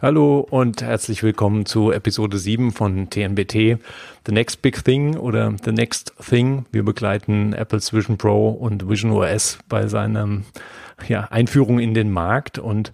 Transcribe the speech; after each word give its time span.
Hallo 0.00 0.46
und 0.48 0.80
herzlich 0.80 1.24
willkommen 1.24 1.66
zu 1.66 1.90
Episode 1.90 2.38
7 2.38 2.70
von 2.70 3.10
TNBT, 3.10 3.80
The 4.26 4.30
Next 4.32 4.62
Big 4.62 4.84
Thing 4.84 5.16
oder 5.16 5.56
The 5.64 5.72
Next 5.72 6.14
Thing. 6.24 6.66
Wir 6.70 6.84
begleiten 6.84 7.52
Apple's 7.52 7.92
Vision 7.92 8.16
Pro 8.16 8.50
und 8.50 8.88
Vision 8.88 9.10
OS 9.10 9.58
bei 9.68 9.88
seiner 9.88 10.42
ja, 11.08 11.22
Einführung 11.32 11.80
in 11.80 11.94
den 11.94 12.12
Markt 12.12 12.60
und 12.60 12.92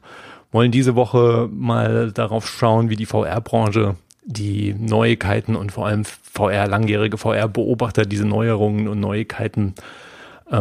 wollen 0.50 0.72
diese 0.72 0.94
Woche 0.94 1.50
mal 1.52 2.10
darauf 2.10 2.48
schauen, 2.48 2.88
wie 2.88 2.96
die 2.96 3.04
VR-Branche 3.04 3.96
die 4.24 4.72
Neuigkeiten 4.72 5.56
und 5.56 5.72
vor 5.72 5.86
allem 5.86 6.06
VR, 6.06 6.66
langjährige 6.66 7.18
VR-Beobachter 7.18 8.06
diese 8.06 8.26
Neuerungen 8.26 8.88
und 8.88 8.98
Neuigkeiten 9.00 9.74
äh, 9.76 9.82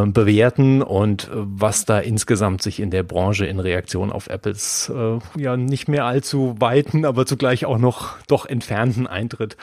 bewerten 0.06 0.82
und 0.82 1.24
äh, 1.24 1.30
was 1.34 1.84
da 1.84 1.98
insgesamt 1.98 2.62
sich 2.62 2.80
in 2.80 2.90
der 2.90 3.02
Branche 3.02 3.46
in 3.46 3.60
Reaktion 3.60 4.10
auf 4.10 4.28
Apples 4.28 4.90
äh, 4.94 5.18
ja 5.40 5.56
nicht 5.56 5.88
mehr 5.88 6.04
allzu 6.04 6.56
weiten, 6.58 7.04
aber 7.04 7.26
zugleich 7.26 7.66
auch 7.66 7.78
noch 7.78 8.16
doch 8.26 8.46
entfernten 8.46 9.06
Eintritt 9.06 9.56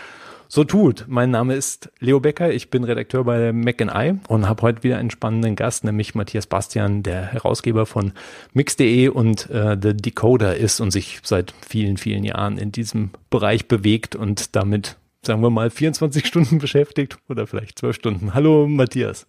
so 0.52 0.66
tut. 0.66 1.06
Mein 1.08 1.32
Name 1.32 1.56
ist 1.56 1.90
Leo 2.00 2.20
Becker, 2.20 2.52
ich 2.52 2.70
bin 2.70 2.84
Redakteur 2.84 3.24
bei 3.24 3.54
Mac 3.54 3.80
Eye 3.80 4.20
und 4.28 4.50
habe 4.50 4.64
heute 4.64 4.84
wieder 4.84 4.98
einen 4.98 5.10
spannenden 5.10 5.56
Gast, 5.56 5.86
nämlich 5.86 6.14
Matthias 6.14 6.46
Bastian, 6.46 7.04
der 7.04 7.28
Herausgeber 7.28 7.86
von 7.86 8.12
Mix.de 8.52 9.08
und 9.08 9.50
äh, 9.50 9.78
The 9.82 9.96
Decoder 9.96 10.58
ist 10.58 10.82
und 10.82 10.92
sich 10.92 11.20
seit 11.24 11.54
vielen, 11.66 11.96
vielen 11.96 12.26
Jahren 12.26 12.58
in 12.58 12.74
diesem 12.74 13.12
Bereich 13.30 13.70
bewegt 13.70 14.18
und 14.18 14.54
damit, 14.58 14.98
sagen 15.26 15.42
wir 15.42 15.50
mal, 15.50 15.70
24 15.70 16.28
Stunden 16.28 16.58
beschäftigt 16.60 17.18
oder 17.30 17.48
vielleicht 17.48 17.80
12 17.80 17.96
Stunden. 17.96 18.34
Hallo 18.34 18.68
Matthias. 18.68 19.28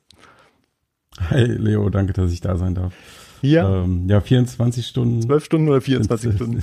Hi 1.31 1.45
Leo, 1.45 1.89
danke, 1.91 2.13
dass 2.13 2.33
ich 2.33 2.41
da 2.41 2.57
sein 2.57 2.75
darf. 2.75 2.93
Ja. 3.43 3.83
Ähm, 3.83 4.09
ja, 4.09 4.21
24 4.21 4.87
Stunden. 4.87 5.23
12 5.23 5.45
Stunden 5.45 5.69
oder 5.69 5.81
24 5.81 6.35
Stunden. 6.35 6.63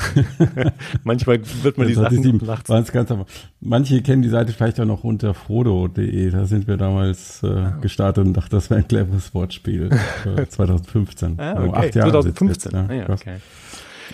Manchmal 1.04 1.42
wird 1.62 1.78
man 1.78 1.88
die 1.88 1.94
Sachen 1.94 2.42
nachts. 2.46 2.92
Ganz 2.92 3.14
Manche 3.60 4.02
kennen 4.02 4.22
die 4.22 4.30
Seite 4.30 4.54
vielleicht 4.54 4.80
auch 4.80 4.86
noch 4.86 5.04
unter 5.04 5.34
frodo.de. 5.34 6.30
Da 6.32 6.46
sind 6.46 6.68
wir 6.68 6.78
damals 6.78 7.44
äh, 7.44 7.48
ah. 7.48 7.78
gestartet 7.82 8.26
und 8.26 8.34
dachten, 8.34 8.56
das 8.56 8.70
wäre 8.70 8.80
ein 8.80 8.88
cleveres 8.88 9.34
Wortspiel. 9.34 9.90
2015. 10.50 11.36
ah, 11.38 11.64
okay. 11.64 11.88
acht 11.88 11.96
Jahre 11.96 12.12
2015. 12.12 12.48
Jetzt, 12.48 12.72
ja, 12.72 12.86
ah, 12.88 12.94
ja, 12.94 13.10
okay. 13.10 13.36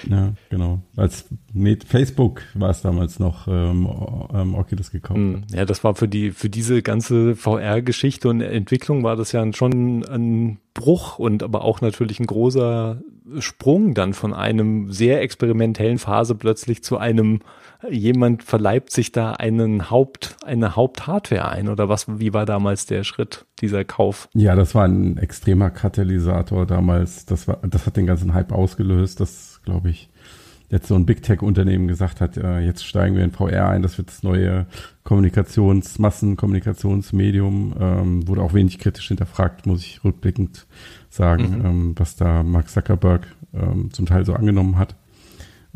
Ja, 0.09 0.33
genau. 0.49 0.81
Als 0.95 1.25
mit 1.53 1.83
Facebook 1.83 2.43
war 2.53 2.69
es 2.69 2.81
damals 2.81 3.19
noch 3.19 3.47
ähm, 3.47 3.89
ähm, 4.33 4.55
Oculus 4.55 4.91
gekommen. 4.91 5.45
Hm, 5.49 5.57
ja, 5.57 5.65
das 5.65 5.83
war 5.83 5.95
für 5.95 6.07
die 6.07 6.31
für 6.31 6.49
diese 6.49 6.81
ganze 6.81 7.35
VR-Geschichte 7.35 8.29
und 8.29 8.41
Entwicklung 8.41 9.03
war 9.03 9.15
das 9.15 9.31
ja 9.31 9.45
schon 9.53 10.03
ein 10.05 10.59
Bruch 10.73 11.19
und 11.19 11.43
aber 11.43 11.63
auch 11.63 11.81
natürlich 11.81 12.19
ein 12.19 12.27
großer 12.27 13.01
Sprung 13.39 13.93
dann 13.93 14.13
von 14.13 14.33
einem 14.33 14.91
sehr 14.91 15.21
experimentellen 15.21 15.97
Phase 15.97 16.35
plötzlich 16.35 16.83
zu 16.83 16.97
einem 16.97 17.39
jemand 17.89 18.43
verleibt 18.43 18.91
sich 18.91 19.11
da 19.11 19.33
einen 19.33 19.89
Haupt 19.89 20.37
eine 20.45 20.75
Haupthardware 20.75 21.49
ein 21.49 21.69
oder 21.69 21.89
was 21.89 22.19
wie 22.19 22.33
war 22.33 22.45
damals 22.45 22.85
der 22.85 23.03
Schritt 23.03 23.45
dieser 23.59 23.83
Kauf? 23.83 24.29
Ja, 24.33 24.55
das 24.55 24.75
war 24.75 24.85
ein 24.85 25.17
extremer 25.17 25.69
Katalysator 25.69 26.65
damals. 26.65 27.25
Das 27.25 27.47
war 27.47 27.59
das 27.67 27.85
hat 27.85 27.97
den 27.97 28.05
ganzen 28.05 28.33
Hype 28.33 28.51
ausgelöst. 28.51 29.19
Das 29.19 29.54
glaube 29.65 29.89
ich, 29.89 30.09
jetzt 30.69 30.87
so 30.87 30.95
ein 30.95 31.05
Big 31.05 31.21
Tech-Unternehmen 31.21 31.87
gesagt 31.87 32.21
hat, 32.21 32.37
äh, 32.37 32.59
jetzt 32.59 32.85
steigen 32.85 33.15
wir 33.15 33.23
in 33.23 33.31
VR 33.31 33.69
ein, 33.69 33.81
das 33.81 33.97
wird 33.97 34.09
das 34.09 34.23
neue 34.23 34.65
Kommunikations-, 35.03 35.99
Massenkommunikationsmedium, 35.99 37.75
ähm, 37.79 38.27
wurde 38.27 38.41
auch 38.41 38.53
wenig 38.53 38.79
kritisch 38.79 39.07
hinterfragt, 39.07 39.65
muss 39.67 39.81
ich 39.81 40.03
rückblickend 40.03 40.65
sagen, 41.09 41.59
mhm. 41.59 41.65
ähm, 41.65 41.93
was 41.97 42.15
da 42.15 42.43
Mark 42.43 42.69
Zuckerberg 42.69 43.27
ähm, 43.53 43.91
zum 43.91 44.05
Teil 44.05 44.25
so 44.25 44.33
angenommen 44.33 44.77
hat. 44.77 44.95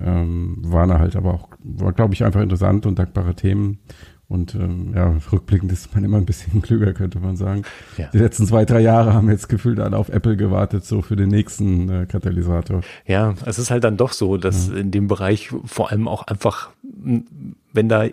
Ähm, 0.01 0.57
waren 0.61 0.93
halt 0.93 1.17
aber 1.17 1.33
auch, 1.33 1.49
war 1.59 1.91
glaube 1.91 2.13
ich 2.13 2.23
einfach 2.23 2.41
interessant 2.41 2.85
und 2.85 2.97
dankbare 2.97 3.35
Themen. 3.35 3.79
Und 4.29 4.53
ähm, 4.53 4.93
ja, 4.95 5.11
rückblickend 5.31 5.71
ist 5.71 5.93
man 5.95 6.03
immer 6.03 6.17
ein 6.17 6.25
bisschen 6.25 6.61
klüger, 6.61 6.93
könnte 6.93 7.19
man 7.19 7.35
sagen. 7.35 7.63
Ja. 7.97 8.09
Die 8.13 8.19
letzten 8.19 8.45
zwei, 8.45 8.63
drei 8.63 8.79
Jahre 8.79 9.13
haben 9.13 9.27
jetzt 9.29 9.49
gefühlt 9.49 9.79
alle 9.79 9.97
auf 9.97 10.09
Apple 10.09 10.37
gewartet, 10.37 10.85
so 10.85 11.01
für 11.01 11.15
den 11.15 11.29
nächsten 11.29 11.89
äh, 11.89 12.05
Katalysator. 12.05 12.81
Ja, 13.07 13.33
es 13.45 13.57
ist 13.57 13.71
halt 13.71 13.83
dann 13.83 13.97
doch 13.97 14.13
so, 14.13 14.37
dass 14.37 14.69
ja. 14.69 14.75
in 14.75 14.91
dem 14.91 15.07
Bereich 15.07 15.49
vor 15.65 15.89
allem 15.89 16.07
auch 16.07 16.27
einfach, 16.27 16.69
wenn 17.73 17.89
da 17.89 18.05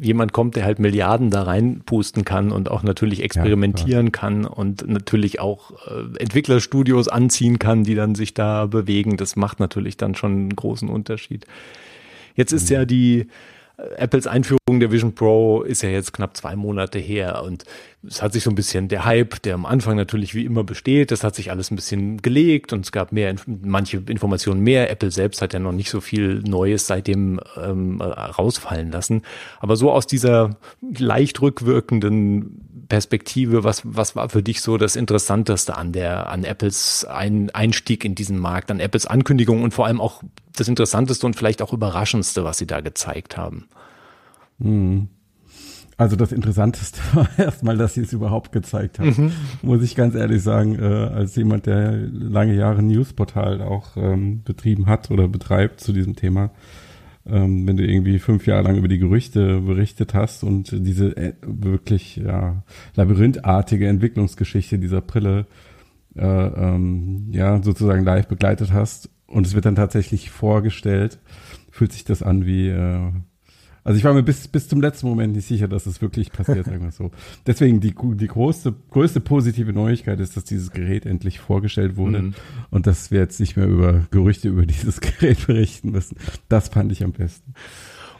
jemand 0.00 0.32
kommt, 0.32 0.54
der 0.54 0.64
halt 0.64 0.78
Milliarden 0.78 1.30
da 1.30 1.42
reinpusten 1.42 2.24
kann 2.24 2.52
und 2.52 2.70
auch 2.70 2.84
natürlich 2.84 3.22
experimentieren 3.22 4.06
ja, 4.06 4.12
kann 4.12 4.44
und 4.44 4.86
natürlich 4.88 5.40
auch 5.40 5.72
äh, 5.88 6.22
Entwicklerstudios 6.22 7.08
anziehen 7.08 7.58
kann, 7.58 7.82
die 7.82 7.96
dann 7.96 8.14
sich 8.14 8.34
da 8.34 8.66
bewegen, 8.66 9.16
das 9.16 9.34
macht 9.34 9.58
natürlich 9.58 9.96
dann 9.96 10.14
schon 10.14 10.32
einen 10.32 10.56
großen 10.56 10.88
Unterschied. 10.88 11.46
Jetzt 12.36 12.52
ist 12.52 12.70
mhm. 12.70 12.74
ja 12.74 12.84
die 12.84 13.26
Apples 13.76 14.26
Einführung 14.26 14.80
der 14.80 14.90
Vision 14.90 15.14
Pro 15.14 15.62
ist 15.62 15.82
ja 15.82 15.90
jetzt 15.90 16.14
knapp 16.14 16.36
zwei 16.36 16.56
Monate 16.56 16.98
her 16.98 17.42
und 17.44 17.64
es 18.08 18.22
hat 18.22 18.32
sich 18.32 18.42
so 18.42 18.50
ein 18.50 18.54
bisschen 18.54 18.88
der 18.88 19.04
Hype, 19.04 19.42
der 19.42 19.54
am 19.54 19.66
Anfang 19.66 19.96
natürlich 19.96 20.34
wie 20.34 20.44
immer 20.44 20.64
besteht, 20.64 21.10
das 21.10 21.22
hat 21.24 21.34
sich 21.34 21.50
alles 21.50 21.70
ein 21.70 21.76
bisschen 21.76 22.22
gelegt 22.22 22.72
und 22.72 22.84
es 22.84 22.92
gab 22.92 23.12
mehr, 23.12 23.34
manche 23.46 23.98
Informationen 24.08 24.60
mehr. 24.62 24.90
Apple 24.90 25.10
selbst 25.10 25.42
hat 25.42 25.52
ja 25.52 25.58
noch 25.58 25.72
nicht 25.72 25.90
so 25.90 26.00
viel 26.00 26.40
Neues 26.40 26.86
seitdem 26.86 27.40
ähm, 27.62 28.00
rausfallen 28.00 28.90
lassen. 28.90 29.22
Aber 29.60 29.76
so 29.76 29.90
aus 29.90 30.06
dieser 30.06 30.56
leicht 30.80 31.42
rückwirkenden 31.42 32.86
Perspektive, 32.88 33.64
was, 33.64 33.82
was 33.84 34.16
war 34.16 34.28
für 34.28 34.42
dich 34.42 34.60
so 34.60 34.78
das 34.78 34.96
Interessanteste 34.96 35.76
an 35.76 35.92
der, 35.92 36.28
an 36.28 36.44
Apples 36.44 37.04
Ein 37.04 37.50
Einstieg 37.50 38.04
in 38.04 38.14
diesen 38.14 38.38
Markt, 38.38 38.70
an 38.70 38.80
Apples 38.80 39.06
Ankündigung 39.06 39.62
und 39.62 39.74
vor 39.74 39.86
allem 39.86 40.00
auch 40.00 40.22
das 40.60 40.68
Interessanteste 40.68 41.26
und 41.26 41.36
vielleicht 41.36 41.62
auch 41.62 41.72
Überraschendste, 41.72 42.44
was 42.44 42.58
sie 42.58 42.66
da 42.66 42.80
gezeigt 42.80 43.36
haben? 43.36 43.68
Hm. 44.60 45.08
Also 45.98 46.14
das 46.16 46.30
Interessanteste 46.32 47.00
war 47.14 47.28
erstmal, 47.38 47.78
dass 47.78 47.94
sie 47.94 48.02
es 48.02 48.12
überhaupt 48.12 48.52
gezeigt 48.52 48.98
haben, 48.98 49.14
mhm. 49.16 49.32
muss 49.62 49.82
ich 49.82 49.94
ganz 49.94 50.14
ehrlich 50.14 50.42
sagen, 50.42 50.78
äh, 50.78 50.84
als 50.84 51.36
jemand, 51.36 51.66
der 51.66 51.92
lange 51.92 52.54
Jahre 52.54 52.80
ein 52.80 52.86
Newsportal 52.86 53.62
auch 53.62 53.96
ähm, 53.96 54.42
betrieben 54.44 54.86
hat 54.86 55.10
oder 55.10 55.26
betreibt 55.26 55.80
zu 55.80 55.92
diesem 55.92 56.14
Thema. 56.14 56.50
Ähm, 57.24 57.66
wenn 57.66 57.76
du 57.76 57.84
irgendwie 57.84 58.18
fünf 58.18 58.46
Jahre 58.46 58.62
lang 58.64 58.76
über 58.76 58.88
die 58.88 58.98
Gerüchte 58.98 59.60
berichtet 59.62 60.14
hast 60.14 60.44
und 60.44 60.70
diese 60.70 61.16
äh, 61.16 61.32
wirklich 61.42 62.16
ja, 62.16 62.62
labyrinthartige 62.94 63.88
Entwicklungsgeschichte 63.88 64.78
dieser 64.78 65.00
Brille 65.00 65.46
äh, 66.14 66.24
ähm, 66.24 67.28
ja 67.32 67.60
sozusagen 67.62 68.04
live 68.04 68.28
begleitet 68.28 68.72
hast 68.72 69.10
und 69.26 69.46
es 69.46 69.54
wird 69.54 69.64
dann 69.64 69.76
tatsächlich 69.76 70.30
vorgestellt, 70.30 71.18
fühlt 71.70 71.92
sich 71.92 72.04
das 72.04 72.22
an 72.22 72.46
wie 72.46 72.68
äh, 72.68 73.12
also 73.86 73.98
ich 73.98 74.02
war 74.02 74.14
mir 74.14 74.24
bis, 74.24 74.48
bis 74.48 74.66
zum 74.66 74.80
letzten 74.80 75.06
Moment 75.06 75.36
nicht 75.36 75.46
sicher, 75.46 75.68
dass 75.68 75.86
es 75.86 76.02
wirklich 76.02 76.32
passiert, 76.32 76.66
sagen 76.66 76.82
wir 76.82 76.90
so. 76.90 77.12
Deswegen 77.46 77.78
die, 77.78 77.94
die 77.94 78.26
größte, 78.26 78.74
größte 78.90 79.20
positive 79.20 79.72
Neuigkeit 79.72 80.18
ist, 80.18 80.36
dass 80.36 80.42
dieses 80.42 80.72
Gerät 80.72 81.06
endlich 81.06 81.38
vorgestellt 81.38 81.96
wurde 81.96 82.20
mhm. 82.20 82.34
und 82.70 82.88
dass 82.88 83.12
wir 83.12 83.20
jetzt 83.20 83.38
nicht 83.38 83.56
mehr 83.56 83.68
über 83.68 84.04
Gerüchte 84.10 84.48
über 84.48 84.66
dieses 84.66 85.00
Gerät 85.00 85.46
berichten 85.46 85.92
müssen. 85.92 86.16
Das 86.48 86.66
fand 86.66 86.90
ich 86.90 87.04
am 87.04 87.12
besten. 87.12 87.54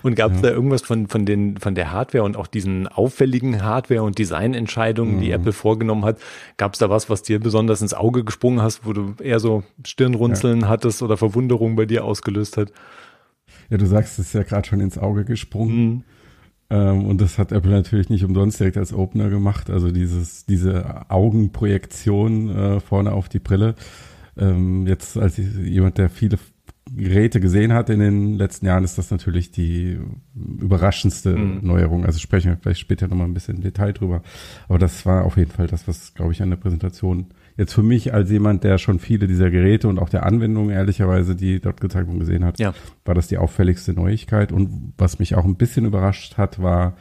Und 0.06 0.14
gab 0.14 0.30
es 0.30 0.36
ja. 0.36 0.50
da 0.50 0.50
irgendwas 0.50 0.82
von, 0.82 1.08
von, 1.08 1.26
den, 1.26 1.56
von 1.56 1.74
der 1.74 1.90
Hardware 1.90 2.22
und 2.22 2.36
auch 2.36 2.46
diesen 2.46 2.86
auffälligen 2.86 3.64
Hardware- 3.64 4.04
und 4.04 4.20
Designentscheidungen, 4.20 5.16
mhm. 5.16 5.20
die 5.20 5.32
Apple 5.32 5.52
vorgenommen 5.52 6.04
hat? 6.04 6.20
Gab 6.58 6.74
es 6.74 6.78
da 6.78 6.88
was, 6.88 7.10
was 7.10 7.24
dir 7.24 7.40
besonders 7.40 7.82
ins 7.82 7.92
Auge 7.92 8.22
gesprungen 8.22 8.62
hast, 8.62 8.86
wo 8.86 8.92
du 8.92 9.16
eher 9.20 9.40
so 9.40 9.64
Stirnrunzeln 9.84 10.60
ja. 10.60 10.68
hattest 10.68 11.02
oder 11.02 11.16
Verwunderung 11.16 11.74
bei 11.74 11.86
dir 11.86 12.04
ausgelöst 12.04 12.56
hat? 12.56 12.70
Ja, 13.68 13.78
du 13.78 13.86
sagst, 13.86 14.20
es 14.20 14.26
ist 14.26 14.32
ja 14.34 14.44
gerade 14.44 14.68
schon 14.68 14.78
ins 14.78 14.96
Auge 14.96 15.24
gesprungen. 15.24 15.76
Mhm. 15.76 16.04
Ähm, 16.70 17.04
und 17.06 17.20
das 17.20 17.36
hat 17.36 17.50
Apple 17.50 17.72
natürlich 17.72 18.08
nicht 18.08 18.24
umsonst 18.24 18.60
direkt 18.60 18.76
als 18.76 18.92
Opener 18.92 19.28
gemacht. 19.28 19.70
Also 19.70 19.90
dieses, 19.90 20.46
diese 20.46 21.10
Augenprojektion 21.10 22.56
äh, 22.56 22.78
vorne 22.78 23.10
auf 23.10 23.28
die 23.28 23.40
Brille. 23.40 23.74
Ähm, 24.38 24.86
jetzt 24.86 25.18
als 25.18 25.36
jemand, 25.36 25.98
der 25.98 26.10
viele 26.10 26.38
Geräte 26.94 27.41
gesehen 27.41 27.72
hat 27.72 27.91
in 27.91 27.98
den 27.98 28.34
letzten 28.34 28.66
Jahren, 28.66 28.84
ist 28.84 28.97
das 28.97 29.10
natürlich 29.10 29.50
die 29.50 29.98
überraschendste 30.34 31.36
mhm. 31.36 31.59
Neuerung. 31.62 32.06
Also 32.06 32.18
sprechen 32.21 32.50
wir 32.50 32.59
vielleicht 32.59 32.80
später 32.80 33.09
nochmal 33.09 33.27
ein 33.27 33.34
bisschen 33.34 33.56
im 33.56 33.62
Detail 33.62 33.92
drüber. 33.92 34.22
Aber 34.68 34.78
das 34.78 35.04
war 35.04 35.24
auf 35.24 35.36
jeden 35.36 35.50
Fall 35.50 35.66
das, 35.66 35.88
was, 35.88 36.15
glaube 36.15 36.33
ich, 36.33 36.42
an 36.42 36.50
der 36.50 36.56
Präsentation 36.56 37.27
jetzt 37.56 37.72
für 37.72 37.83
mich 37.83 38.15
als 38.15 38.30
jemand, 38.30 38.65
der 38.65 38.78
schon 38.78 38.98
viele 38.98 39.27
dieser 39.27 39.50
Geräte 39.50 39.88
und 39.88 39.98
auch 39.98 40.09
der 40.09 40.24
Anwendungen 40.24 40.71
ehrlicherweise, 40.71 41.34
die 41.34 41.60
dort 41.60 41.80
gezeigt 41.80 42.09
und 42.09 42.21
gesehen 42.21 42.44
hat, 42.44 42.59
ja. 42.59 42.72
war 43.04 43.15
das 43.15 43.28
die 43.28 43.38
auffälligste 43.38 43.92
Neuigkeit. 43.92 44.53
Und 44.53 44.92
was 44.97 45.18
mich 45.18 45.34
auch 45.34 45.44
ein 45.44 45.56
bisschen 45.56 45.86
überrascht 45.86 46.36
hat, 46.36 46.62
war, 46.62 46.97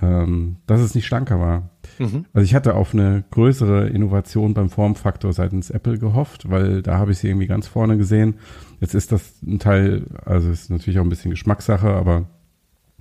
ähm, 0.00 0.56
dass 0.66 0.80
es 0.80 0.94
nicht 0.94 1.06
schlanker 1.06 1.38
war. 1.38 1.70
Mhm. 1.98 2.26
Also 2.32 2.44
ich 2.44 2.54
hatte 2.54 2.74
auf 2.74 2.94
eine 2.94 3.24
größere 3.30 3.88
Innovation 3.88 4.54
beim 4.54 4.70
Formfaktor 4.70 5.32
seitens 5.32 5.70
Apple 5.70 5.98
gehofft, 5.98 6.50
weil 6.50 6.82
da 6.82 6.98
habe 6.98 7.12
ich 7.12 7.18
sie 7.18 7.28
irgendwie 7.28 7.46
ganz 7.46 7.66
vorne 7.66 7.96
gesehen. 7.96 8.34
Jetzt 8.80 8.94
ist 8.94 9.12
das 9.12 9.42
ein 9.42 9.58
Teil, 9.58 10.06
also 10.24 10.50
ist 10.50 10.70
natürlich 10.70 10.98
auch 10.98 11.04
ein 11.04 11.08
bisschen 11.08 11.30
Geschmackssache, 11.30 11.88
aber 11.88 12.26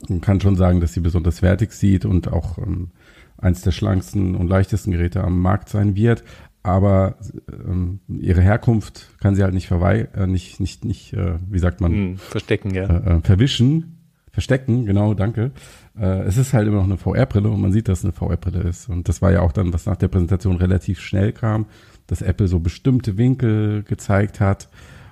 man 0.07 0.21
kann 0.21 0.41
schon 0.41 0.55
sagen, 0.55 0.79
dass 0.79 0.93
sie 0.93 0.99
besonders 0.99 1.41
wertig 1.41 1.73
sieht 1.73 2.05
und 2.05 2.31
auch 2.31 2.57
ähm, 2.57 2.89
eins 3.37 3.61
der 3.61 3.71
schlanksten 3.71 4.35
und 4.35 4.47
leichtesten 4.47 4.91
Geräte 4.91 5.23
am 5.23 5.39
Markt 5.39 5.69
sein 5.69 5.95
wird. 5.95 6.23
aber 6.63 7.15
ähm, 7.51 8.01
ihre 8.07 8.41
Herkunft 8.41 9.17
kann 9.19 9.35
sie 9.35 9.41
halt 9.43 9.55
nicht 9.55 9.67
verweigern, 9.67 10.09
äh, 10.13 10.27
nicht, 10.27 10.59
nicht, 10.59 10.85
nicht, 10.85 11.13
äh, 11.13 11.39
wie 11.49 11.59
sagt 11.59 11.81
man? 11.81 11.91
Hm, 11.91 12.17
verstecken, 12.17 12.73
ja. 12.73 12.83
Äh, 12.85 13.17
äh 13.17 13.21
verwischen, 13.21 13.97
verstecken, 14.31 14.85
genau, 14.85 15.13
danke. 15.13 15.51
Äh, 15.99 16.21
es 16.21 16.37
ist 16.37 16.53
halt 16.53 16.67
immer 16.67 16.77
noch 16.77 16.85
eine 16.85 16.97
VR-Brille 16.97 17.49
und 17.49 17.61
man 17.61 17.71
sieht, 17.71 17.87
dass 17.87 17.99
es 17.99 18.05
eine 18.05 18.13
VR-Brille 18.13 18.61
ist. 18.61 18.89
Und 18.89 19.09
das 19.09 19.21
war 19.21 19.31
ja 19.31 19.41
auch 19.41 19.51
dann, 19.51 19.73
was 19.73 19.85
nach 19.85 19.97
der 19.97 20.07
Präsentation 20.07 20.57
relativ 20.57 20.99
schnell 20.99 21.31
kam, 21.31 21.65
dass 22.07 22.21
Apple 22.21 22.47
so 22.47 22.59
bestimmte 22.59 23.17
Winkel 23.17 23.83
gezeigt 23.83 24.39
hat 24.39 24.69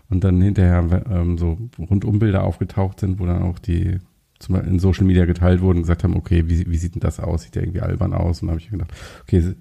und 0.09 0.23
dann 0.23 0.41
hinterher 0.41 1.03
ähm, 1.09 1.37
so 1.37 1.57
Rundumbilder 1.77 2.43
aufgetaucht 2.43 2.99
sind, 2.99 3.19
wo 3.19 3.25
dann 3.25 3.43
auch 3.43 3.59
die 3.59 3.99
zum 4.39 4.55
Beispiel 4.55 4.71
in 4.71 4.79
Social 4.79 5.05
Media 5.05 5.25
geteilt 5.25 5.61
wurden 5.61 5.77
und 5.77 5.83
gesagt 5.83 6.03
haben, 6.03 6.15
okay, 6.15 6.45
wie, 6.47 6.69
wie 6.69 6.77
sieht 6.77 6.95
denn 6.95 7.01
das 7.01 7.19
aus? 7.19 7.43
Sieht 7.43 7.55
ja 7.55 7.61
irgendwie 7.61 7.81
albern 7.81 8.13
aus. 8.13 8.41
Und 8.41 8.49
habe 8.49 8.59
ich 8.59 8.69
gedacht, 8.69 8.91
okay, 9.23 9.55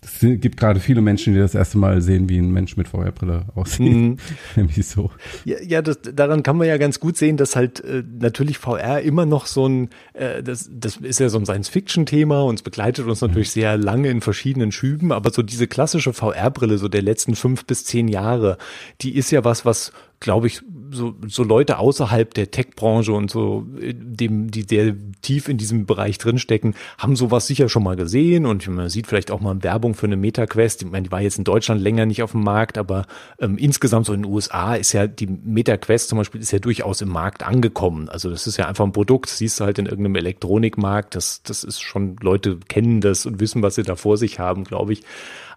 es 0.00 0.20
gibt 0.20 0.56
gerade 0.56 0.80
viele 0.80 1.00
Menschen, 1.00 1.34
die 1.34 1.40
das 1.40 1.54
erste 1.54 1.76
Mal 1.76 2.00
sehen, 2.02 2.28
wie 2.28 2.38
ein 2.38 2.52
Mensch 2.52 2.76
mit 2.76 2.88
VR-Brille 2.88 3.46
aussieht. 3.54 3.96
Mhm. 3.96 4.16
Nämlich 4.56 4.86
so. 4.86 5.10
Ja, 5.44 5.56
ja 5.60 5.82
das, 5.82 6.00
daran 6.02 6.42
kann 6.42 6.56
man 6.56 6.68
ja 6.68 6.76
ganz 6.76 7.00
gut 7.00 7.16
sehen, 7.16 7.36
dass 7.36 7.56
halt 7.56 7.80
äh, 7.80 8.04
natürlich 8.18 8.58
VR 8.58 9.00
immer 9.00 9.26
noch 9.26 9.46
so 9.46 9.66
ein, 9.66 9.90
äh, 10.12 10.42
das, 10.42 10.70
das 10.72 10.98
ist 10.98 11.20
ja 11.20 11.28
so 11.28 11.38
ein 11.38 11.46
Science-Fiction-Thema 11.46 12.42
und 12.42 12.56
es 12.56 12.62
begleitet 12.62 13.06
uns 13.06 13.20
natürlich 13.20 13.48
mhm. 13.48 13.60
sehr 13.60 13.76
lange 13.76 14.08
in 14.08 14.20
verschiedenen 14.20 14.72
Schüben, 14.72 15.10
aber 15.10 15.30
so 15.30 15.42
diese 15.42 15.66
klassische 15.66 16.12
VR-Brille 16.12 16.78
so 16.78 16.88
der 16.88 17.02
letzten 17.02 17.34
fünf 17.34 17.64
bis 17.64 17.84
zehn 17.84 18.08
Jahre, 18.08 18.58
die 19.00 19.16
ist 19.16 19.30
ja 19.30 19.44
was, 19.44 19.64
was 19.64 19.92
glaube 20.20 20.48
ich, 20.48 20.62
so, 20.90 21.14
so 21.26 21.42
Leute 21.42 21.78
außerhalb 21.78 22.32
der 22.34 22.50
Tech-Branche 22.50 23.12
und 23.12 23.30
so, 23.30 23.66
äh, 23.80 23.94
dem, 23.94 24.50
die 24.50 24.62
sehr 24.62 24.94
tief 25.22 25.48
in 25.48 25.58
diesem 25.58 25.86
Bereich 25.86 26.18
drinstecken, 26.18 26.74
haben 26.98 27.16
sowas 27.16 27.46
sicher 27.46 27.68
schon 27.68 27.82
mal 27.82 27.96
gesehen 27.96 28.46
und 28.46 28.66
man 28.68 28.88
sieht 28.88 29.06
vielleicht 29.06 29.30
auch 29.30 29.40
mal 29.40 29.62
Werbung 29.62 29.94
für 29.94 30.06
eine 30.06 30.16
MetaQuest. 30.16 30.82
Ich 30.82 30.90
meine, 30.90 31.04
die 31.04 31.12
war 31.12 31.20
jetzt 31.20 31.38
in 31.38 31.44
Deutschland 31.44 31.80
länger 31.80 32.06
nicht 32.06 32.22
auf 32.22 32.32
dem 32.32 32.42
Markt, 32.42 32.78
aber 32.78 33.06
ähm, 33.38 33.58
insgesamt 33.58 34.06
so 34.06 34.12
in 34.12 34.22
den 34.22 34.32
USA 34.32 34.74
ist 34.74 34.92
ja 34.92 35.06
die 35.06 35.26
MetaQuest 35.26 36.08
zum 36.08 36.18
Beispiel 36.18 36.40
ist 36.40 36.52
ja 36.52 36.58
durchaus 36.58 37.00
im 37.00 37.08
Markt 37.08 37.42
angekommen. 37.42 38.08
Also 38.08 38.30
das 38.30 38.46
ist 38.46 38.56
ja 38.56 38.66
einfach 38.66 38.84
ein 38.84 38.92
Produkt, 38.92 39.28
siehst 39.28 39.60
du 39.60 39.64
halt 39.64 39.78
in 39.78 39.86
irgendeinem 39.86 40.16
Elektronikmarkt, 40.16 41.14
das, 41.14 41.42
das 41.42 41.64
ist 41.64 41.80
schon, 41.80 42.16
Leute 42.20 42.58
kennen 42.68 43.00
das 43.00 43.26
und 43.26 43.40
wissen, 43.40 43.62
was 43.62 43.74
sie 43.74 43.82
da 43.82 43.96
vor 43.96 44.16
sich 44.16 44.38
haben, 44.38 44.64
glaube 44.64 44.92
ich. 44.92 45.02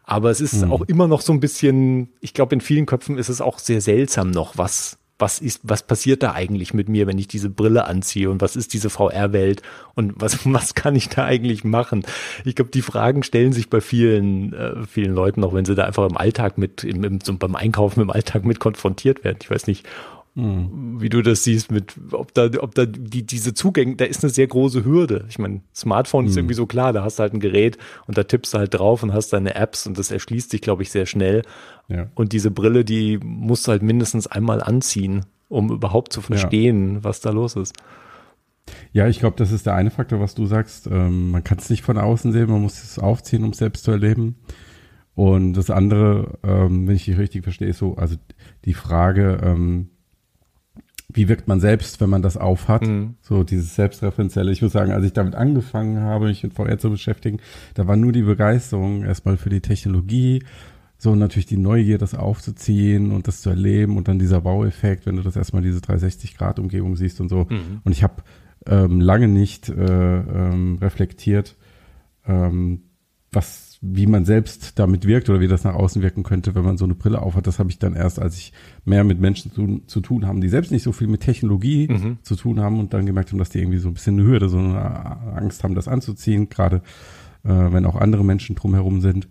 Aber 0.04 0.30
es 0.30 0.42
ist 0.42 0.66
mhm. 0.66 0.72
auch 0.72 0.82
immer 0.82 1.08
noch 1.08 1.22
so 1.22 1.32
ein 1.32 1.40
bisschen, 1.40 2.10
ich 2.20 2.34
glaube, 2.34 2.56
in 2.56 2.62
vielen 2.62 2.86
Köpfen 2.86 3.18
ist 3.18 3.30
es 3.30 3.40
auch 3.40 3.60
sehr 3.60 3.82
seltsam 3.82 4.32
noch, 4.32 4.58
was, 4.58 4.98
was 5.22 5.40
ist, 5.40 5.62
was 5.64 5.84
passiert 5.84 6.24
da 6.24 6.34
eigentlich 6.34 6.74
mit 6.74 6.90
mir, 6.90 7.08
wenn 7.08 7.18
ich 7.18 7.28
diese 7.28 7.50
Brille 7.50 7.86
anziehe 7.86 8.30
und 8.30 8.42
was 8.42 8.56
ist 8.56 8.74
diese 8.74 8.90
VR-Welt 8.90 9.62
und 9.96 10.20
was, 10.20 10.40
was 10.46 10.76
kann 10.76 10.96
ich 10.96 11.10
da 11.10 11.26
eigentlich 11.26 11.64
machen? 11.64 12.04
Ich 12.44 12.56
glaube, 12.56 12.72
die 12.72 12.82
Fragen 12.82 13.24
stellen 13.24 13.54
sich 13.54 13.70
bei 13.70 13.80
vielen, 13.80 14.54
äh, 14.54 14.86
vielen 14.86 15.14
Leuten, 15.14 15.44
auch 15.44 15.54
wenn 15.54 15.66
sie 15.66 15.76
da 15.76 15.86
einfach 15.86 16.10
im 16.10 16.18
Alltag 16.18 16.58
mit, 16.58 16.84
im, 16.84 17.04
im, 17.04 17.22
so 17.22 17.38
beim 17.38 17.56
Einkaufen 17.56 18.02
im 18.02 18.10
Alltag 18.10 18.44
mit 18.44 18.60
konfrontiert 18.60 19.24
werden. 19.24 19.38
Ich 19.42 19.50
weiß 19.50 19.68
nicht. 19.68 19.88
Wie 20.34 21.10
du 21.10 21.22
das 21.22 21.44
siehst, 21.44 21.72
mit 21.72 21.96
ob 22.14 22.34
da, 22.34 22.50
ob 22.60 22.74
da 22.74 22.86
die, 22.86 23.26
diese 23.26 23.54
Zugänge, 23.54 23.98
da 23.98 24.06
ist 24.06 24.24
eine 24.24 24.32
sehr 24.32 24.48
große 24.48 24.86
Hürde. 24.86 25.26
Ich 25.28 25.40
meine, 25.40 25.60
Smartphone 25.76 26.24
mhm. 26.24 26.30
ist 26.30 26.38
irgendwie 26.38 26.54
so 26.54 26.66
klar, 26.66 26.94
da 26.94 27.04
hast 27.04 27.20
du 27.20 27.24
halt 27.24 27.34
ein 27.34 27.42
Gerät 27.42 27.78
und 28.08 28.18
da 28.18 28.24
tippst 28.24 28.54
du 28.54 28.58
halt 28.58 28.74
drauf 28.74 29.04
und 29.04 29.14
hast 29.14 29.34
deine 29.34 29.56
Apps 29.56 29.86
und 29.86 29.98
das 29.98 30.10
erschließt 30.10 30.50
sich, 30.52 30.62
glaube 30.62 30.84
ich, 30.84 30.92
sehr 30.92 31.06
schnell. 31.06 31.42
Ja. 31.90 32.08
Und 32.16 32.32
diese 32.32 32.50
Brille, 32.50 32.86
die 32.86 33.20
musst 33.22 33.68
du 33.68 33.72
halt 33.72 33.84
mindestens 33.84 34.26
einmal 34.28 34.62
anziehen, 34.62 35.26
um 35.50 35.70
überhaupt 35.70 36.14
zu 36.14 36.22
verstehen, 36.22 36.96
ja. 36.96 37.04
was 37.04 37.20
da 37.20 37.32
los 37.32 37.58
ist. 37.58 37.74
Ja, 38.94 39.08
ich 39.08 39.20
glaube, 39.20 39.36
das 39.38 39.52
ist 39.52 39.66
der 39.66 39.76
eine 39.76 39.92
Faktor, 39.92 40.22
was 40.22 40.34
du 40.34 40.46
sagst. 40.46 40.88
Ähm, 40.88 41.32
man 41.32 41.44
kann 41.44 41.58
es 41.58 41.70
nicht 41.70 41.84
von 41.84 41.98
außen 41.98 42.32
sehen, 42.32 42.50
man 42.50 42.62
muss 42.62 42.82
es 42.82 43.00
aufziehen, 43.00 43.44
um 43.44 43.50
es 43.50 43.58
selbst 43.58 43.84
zu 43.84 43.92
erleben. 43.92 44.38
Und 45.14 45.54
das 45.54 45.70
andere, 45.70 46.40
ähm, 46.44 46.88
wenn 46.88 46.96
ich 46.96 47.06
dich 47.06 47.18
richtig 47.18 47.44
verstehe, 47.44 47.68
ist 47.68 47.80
so, 47.80 47.96
also 47.96 48.16
die 48.64 48.74
Frage, 48.74 49.42
ähm, 49.44 49.90
wie 51.14 51.28
wirkt 51.28 51.48
man 51.48 51.60
selbst, 51.60 52.02
wenn 52.02 52.10
man 52.10 52.22
das 52.22 52.38
aufhat? 52.38 52.86
Mhm. 52.86 53.16
So 53.22 53.44
dieses 53.44 53.76
Selbstreferenzielle. 53.76 54.52
Ich 54.52 54.62
muss 54.62 54.72
sagen, 54.72 54.92
als 54.92 55.06
ich 55.06 55.14
damit 55.14 55.36
angefangen 55.36 56.00
habe, 56.00 56.28
mich 56.28 56.44
mit 56.44 56.54
VR 56.54 56.78
zu 56.78 56.90
beschäftigen, 56.90 57.40
da 57.74 57.88
war 57.88 57.96
nur 57.96 58.12
die 58.12 58.22
Begeisterung 58.22 59.04
erstmal 59.04 59.38
für 59.38 59.50
die 59.50 59.62
Technologie, 59.62 60.44
so 60.98 61.16
natürlich 61.16 61.48
die 61.48 61.58
Neugier, 61.58 61.98
das 61.98 62.14
aufzuziehen 62.14 63.12
und 63.12 63.28
das 63.28 63.42
zu 63.42 63.50
erleben 63.50 63.98
und 63.98 64.08
dann 64.08 64.20
dieser 64.20 64.42
Baueffekt, 64.42 65.06
wenn 65.06 65.16
du 65.16 65.24
das 65.24 65.36
erstmal 65.36 65.64
diese 65.64 65.80
360-Grad-Umgebung 65.80 66.96
siehst 66.96 67.20
und 67.22 67.30
so. 67.30 67.48
Mhm. 67.50 67.82
Und 67.84 67.92
ich 67.92 68.04
habe 68.04 68.24
ähm, 68.68 69.02
lange 69.02 69.28
nicht 69.28 69.70
äh, 69.70 69.74
ähm, 69.74 70.78
reflektiert, 70.80 71.58
ähm, 72.28 72.84
was 73.32 73.71
wie 73.84 74.06
man 74.06 74.26
selbst 74.26 74.78
damit 74.78 75.08
wirkt 75.08 75.28
oder 75.30 75.40
wie 75.40 75.48
das 75.48 75.64
nach 75.64 75.74
außen 75.74 76.04
wirken 76.04 76.22
könnte, 76.22 76.54
wenn 76.54 76.64
man 76.64 76.78
so 76.78 76.86
eine 76.86 76.94
Brille 76.94 77.20
aufhat, 77.20 77.48
das 77.48 77.58
habe 77.58 77.72
ich 77.72 77.80
dann 77.80 77.96
erst, 77.96 78.20
als 78.20 78.38
ich 78.38 78.54
mehr 78.86 79.04
mit 79.04 79.20
Menschen 79.20 79.52
zu, 79.52 79.82
zu 79.88 80.02
tun 80.02 80.28
haben, 80.28 80.40
die 80.40 80.50
selbst 80.50 80.72
nicht 80.72 80.84
so 80.84 80.92
viel 80.92 81.08
mit 81.08 81.22
Technologie 81.22 81.88
mhm. 81.88 82.18
zu 82.22 82.36
tun 82.36 82.60
haben 82.60 82.80
und 82.80 82.94
dann 82.94 83.08
gemerkt 83.08 83.32
haben, 83.32 83.40
dass 83.40 83.50
die 83.50 83.58
irgendwie 83.58 83.80
so 83.80 83.90
ein 83.90 83.96
bisschen 83.96 84.20
eine 84.20 84.28
Hürde, 84.28 84.50
so 84.50 84.60
eine 84.60 84.80
Angst 85.36 85.64
haben, 85.64 85.74
das 85.74 85.88
anzuziehen, 85.88 86.50
gerade 86.50 86.84
äh, 87.44 87.50
wenn 87.50 87.86
auch 87.86 87.96
andere 87.96 88.24
Menschen 88.24 88.56
drumherum 88.56 89.02
sind. 89.02 89.28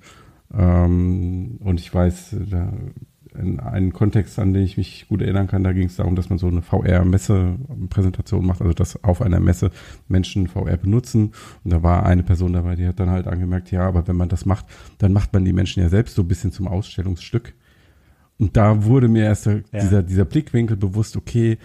Ähm, 0.52 1.58
und 1.60 1.78
ich 1.78 1.94
weiß, 1.94 2.36
da 2.50 2.72
in 3.38 3.60
einen 3.60 3.92
Kontext, 3.92 4.38
an 4.38 4.52
den 4.52 4.62
ich 4.62 4.76
mich 4.76 5.06
gut 5.08 5.22
erinnern 5.22 5.46
kann, 5.46 5.64
da 5.64 5.72
ging 5.72 5.86
es 5.86 5.96
darum, 5.96 6.16
dass 6.16 6.30
man 6.30 6.38
so 6.38 6.48
eine 6.48 6.62
VR-Messe-Präsentation 6.62 8.44
macht, 8.44 8.60
also 8.60 8.72
dass 8.72 9.02
auf 9.04 9.22
einer 9.22 9.40
Messe 9.40 9.70
Menschen 10.08 10.48
VR 10.48 10.76
benutzen. 10.76 11.32
Und 11.64 11.72
da 11.72 11.82
war 11.82 12.06
eine 12.06 12.22
Person 12.22 12.52
dabei, 12.52 12.76
die 12.76 12.86
hat 12.86 13.00
dann 13.00 13.10
halt 13.10 13.26
angemerkt, 13.26 13.70
ja, 13.70 13.86
aber 13.86 14.06
wenn 14.08 14.16
man 14.16 14.28
das 14.28 14.46
macht, 14.46 14.66
dann 14.98 15.12
macht 15.12 15.32
man 15.32 15.44
die 15.44 15.52
Menschen 15.52 15.82
ja 15.82 15.88
selbst 15.88 16.14
so 16.14 16.22
ein 16.22 16.28
bisschen 16.28 16.52
zum 16.52 16.68
Ausstellungsstück. 16.68 17.54
Und 18.38 18.56
da 18.56 18.84
wurde 18.84 19.08
mir 19.08 19.24
erst 19.24 19.46
ja. 19.46 19.60
dieser, 19.72 20.02
dieser 20.02 20.24
Blickwinkel 20.24 20.76
bewusst, 20.76 21.16
okay, 21.16 21.58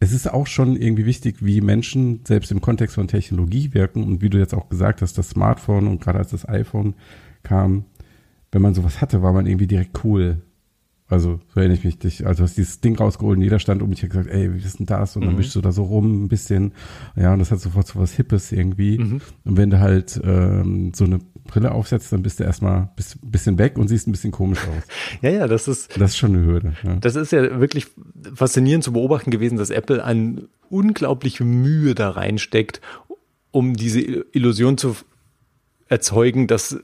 es 0.00 0.12
ist 0.12 0.32
auch 0.32 0.46
schon 0.46 0.76
irgendwie 0.76 1.06
wichtig, 1.06 1.36
wie 1.40 1.60
Menschen 1.60 2.20
selbst 2.24 2.52
im 2.52 2.60
Kontext 2.60 2.94
von 2.94 3.08
Technologie 3.08 3.74
wirken. 3.74 4.04
Und 4.04 4.22
wie 4.22 4.30
du 4.30 4.38
jetzt 4.38 4.54
auch 4.54 4.68
gesagt 4.68 5.02
hast, 5.02 5.18
das 5.18 5.30
Smartphone 5.30 5.86
und 5.88 6.00
gerade 6.00 6.18
als 6.18 6.30
das 6.30 6.48
iPhone 6.48 6.94
kam, 7.42 7.84
wenn 8.52 8.62
man 8.62 8.74
sowas 8.74 9.00
hatte, 9.00 9.22
war 9.22 9.32
man 9.32 9.46
irgendwie 9.46 9.66
direkt 9.66 10.04
cool. 10.04 10.42
Also, 11.08 11.40
so 11.54 11.60
erinnere 11.60 11.78
ich 11.78 11.84
mich 11.84 11.98
dich. 11.98 12.26
Also, 12.26 12.42
hast 12.42 12.58
dieses 12.58 12.80
Ding 12.80 12.96
rausgeholt 12.96 13.38
und 13.38 13.42
jeder 13.42 13.58
stand 13.58 13.82
um 13.82 13.88
mich 13.88 14.02
und 14.02 14.10
gesagt, 14.10 14.28
ey, 14.28 14.54
wie 14.54 14.58
ist 14.58 14.78
denn 14.78 14.86
das? 14.86 15.16
Und 15.16 15.24
dann 15.24 15.34
mhm. 15.34 15.38
wischst 15.38 15.56
du 15.56 15.62
da 15.62 15.72
so 15.72 15.84
rum 15.84 16.24
ein 16.24 16.28
bisschen. 16.28 16.72
Ja, 17.16 17.32
und 17.32 17.38
das 17.38 17.50
hat 17.50 17.60
sofort 17.60 17.86
so 17.86 17.98
was 17.98 18.12
Hippes 18.12 18.52
irgendwie. 18.52 18.98
Mhm. 18.98 19.20
Und 19.44 19.56
wenn 19.56 19.70
du 19.70 19.80
halt 19.80 20.20
ähm, 20.22 20.92
so 20.94 21.04
eine 21.04 21.20
Brille 21.44 21.72
aufsetzt, 21.72 22.12
dann 22.12 22.22
bist 22.22 22.40
du 22.40 22.44
erstmal 22.44 22.82
ein 22.82 22.90
bisschen 23.22 23.58
weg 23.58 23.78
und 23.78 23.88
siehst 23.88 24.06
ein 24.06 24.12
bisschen 24.12 24.32
komisch 24.32 24.60
aus. 24.60 24.84
ja, 25.22 25.30
ja, 25.30 25.46
das 25.48 25.66
ist. 25.66 25.98
Das 25.98 26.10
ist 26.10 26.18
schon 26.18 26.34
eine 26.36 26.44
Hürde. 26.44 26.74
Ja. 26.84 26.96
Das 26.96 27.16
ist 27.16 27.32
ja 27.32 27.58
wirklich 27.58 27.86
faszinierend 28.34 28.84
zu 28.84 28.92
beobachten 28.92 29.30
gewesen, 29.30 29.56
dass 29.56 29.70
Apple 29.70 30.04
eine 30.04 30.46
unglaubliche 30.68 31.44
Mühe 31.44 31.94
da 31.94 32.10
reinsteckt, 32.10 32.82
um 33.50 33.74
diese 33.74 34.00
Illusion 34.00 34.76
zu 34.76 34.94
erzeugen, 35.88 36.46
dass 36.46 36.78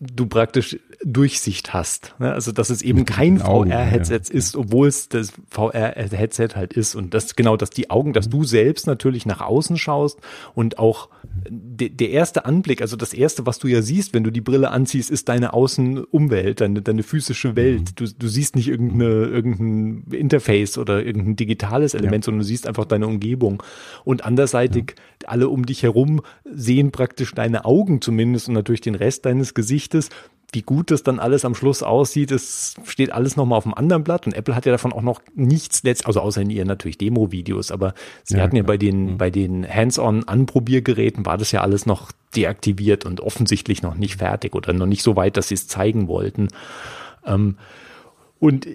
du 0.00 0.26
praktisch 0.26 0.78
Durchsicht 1.04 1.72
hast. 1.72 2.14
Ne? 2.18 2.32
Also 2.32 2.50
dass 2.50 2.70
es 2.70 2.82
eben 2.82 3.04
kein 3.04 3.38
VR-Headset 3.38 4.20
ja. 4.28 4.34
ist, 4.34 4.56
obwohl 4.56 4.88
es 4.88 5.08
das 5.08 5.32
VR-Headset 5.48 6.48
halt 6.56 6.72
ist. 6.72 6.96
Und 6.96 7.14
das 7.14 7.36
genau, 7.36 7.56
dass 7.56 7.70
die 7.70 7.90
Augen, 7.90 8.12
dass 8.12 8.28
du 8.28 8.42
selbst 8.42 8.86
natürlich 8.86 9.24
nach 9.24 9.40
außen 9.40 9.76
schaust 9.76 10.18
und 10.54 10.78
auch 10.78 11.08
de, 11.48 11.88
der 11.88 12.10
erste 12.10 12.44
Anblick, 12.46 12.82
also 12.82 12.96
das 12.96 13.14
erste, 13.14 13.46
was 13.46 13.60
du 13.60 13.68
ja 13.68 13.80
siehst, 13.80 14.12
wenn 14.12 14.24
du 14.24 14.32
die 14.32 14.40
Brille 14.40 14.70
anziehst, 14.70 15.10
ist 15.10 15.28
deine 15.28 15.52
Außenumwelt, 15.52 16.60
deine, 16.60 16.82
deine 16.82 17.04
physische 17.04 17.54
Welt. 17.54 17.80
Mhm. 17.80 17.94
Du, 17.94 18.04
du 18.18 18.28
siehst 18.28 18.56
nicht 18.56 18.68
irgendeine, 18.68 19.26
irgendein 19.26 20.04
Interface 20.12 20.78
oder 20.78 21.04
irgendein 21.04 21.36
digitales 21.36 21.94
Element, 21.94 22.24
ja. 22.24 22.26
sondern 22.26 22.40
du 22.40 22.46
siehst 22.46 22.66
einfach 22.66 22.86
deine 22.86 23.06
Umgebung. 23.06 23.62
Und 24.04 24.24
anderseitig, 24.24 24.96
ja. 25.22 25.28
alle 25.28 25.48
um 25.48 25.64
dich 25.64 25.84
herum 25.84 26.22
sehen 26.44 26.90
praktisch 26.90 27.32
deine 27.34 27.64
Augen 27.64 28.00
zumindest 28.00 28.48
und 28.48 28.54
natürlich 28.54 28.80
den 28.80 28.96
Rest 28.96 29.26
deines 29.26 29.54
Gesichtes 29.54 30.10
wie 30.52 30.62
gut 30.62 30.90
das 30.90 31.02
dann 31.02 31.18
alles 31.18 31.44
am 31.44 31.54
Schluss 31.54 31.82
aussieht, 31.82 32.30
es 32.30 32.74
steht 32.84 33.12
alles 33.12 33.36
nochmal 33.36 33.58
auf 33.58 33.64
dem 33.64 33.74
anderen 33.74 34.02
Blatt 34.02 34.26
und 34.26 34.32
Apple 34.32 34.54
hat 34.54 34.64
ja 34.64 34.72
davon 34.72 34.92
auch 34.92 35.02
noch 35.02 35.20
nichts 35.34 35.82
letzt, 35.82 36.06
also 36.06 36.20
außer 36.20 36.40
in 36.40 36.50
ihren 36.50 36.66
natürlich 36.66 36.96
Demo-Videos, 36.96 37.70
aber 37.70 37.92
sie 38.24 38.36
ja, 38.36 38.42
hatten 38.42 38.56
ja 38.56 38.62
bei 38.62 38.78
den, 38.78 39.12
mhm. 39.12 39.18
bei 39.18 39.30
den 39.30 39.68
Hands-on-Anprobiergeräten 39.68 41.26
war 41.26 41.36
das 41.36 41.52
ja 41.52 41.60
alles 41.60 41.84
noch 41.84 42.12
deaktiviert 42.34 43.04
und 43.04 43.20
offensichtlich 43.20 43.82
noch 43.82 43.94
nicht 43.94 44.16
fertig 44.16 44.54
oder 44.54 44.72
noch 44.72 44.86
nicht 44.86 45.02
so 45.02 45.16
weit, 45.16 45.36
dass 45.36 45.48
sie 45.48 45.54
es 45.54 45.68
zeigen 45.68 46.08
wollten. 46.08 46.48
Ähm, 47.26 47.58
und 48.38 48.66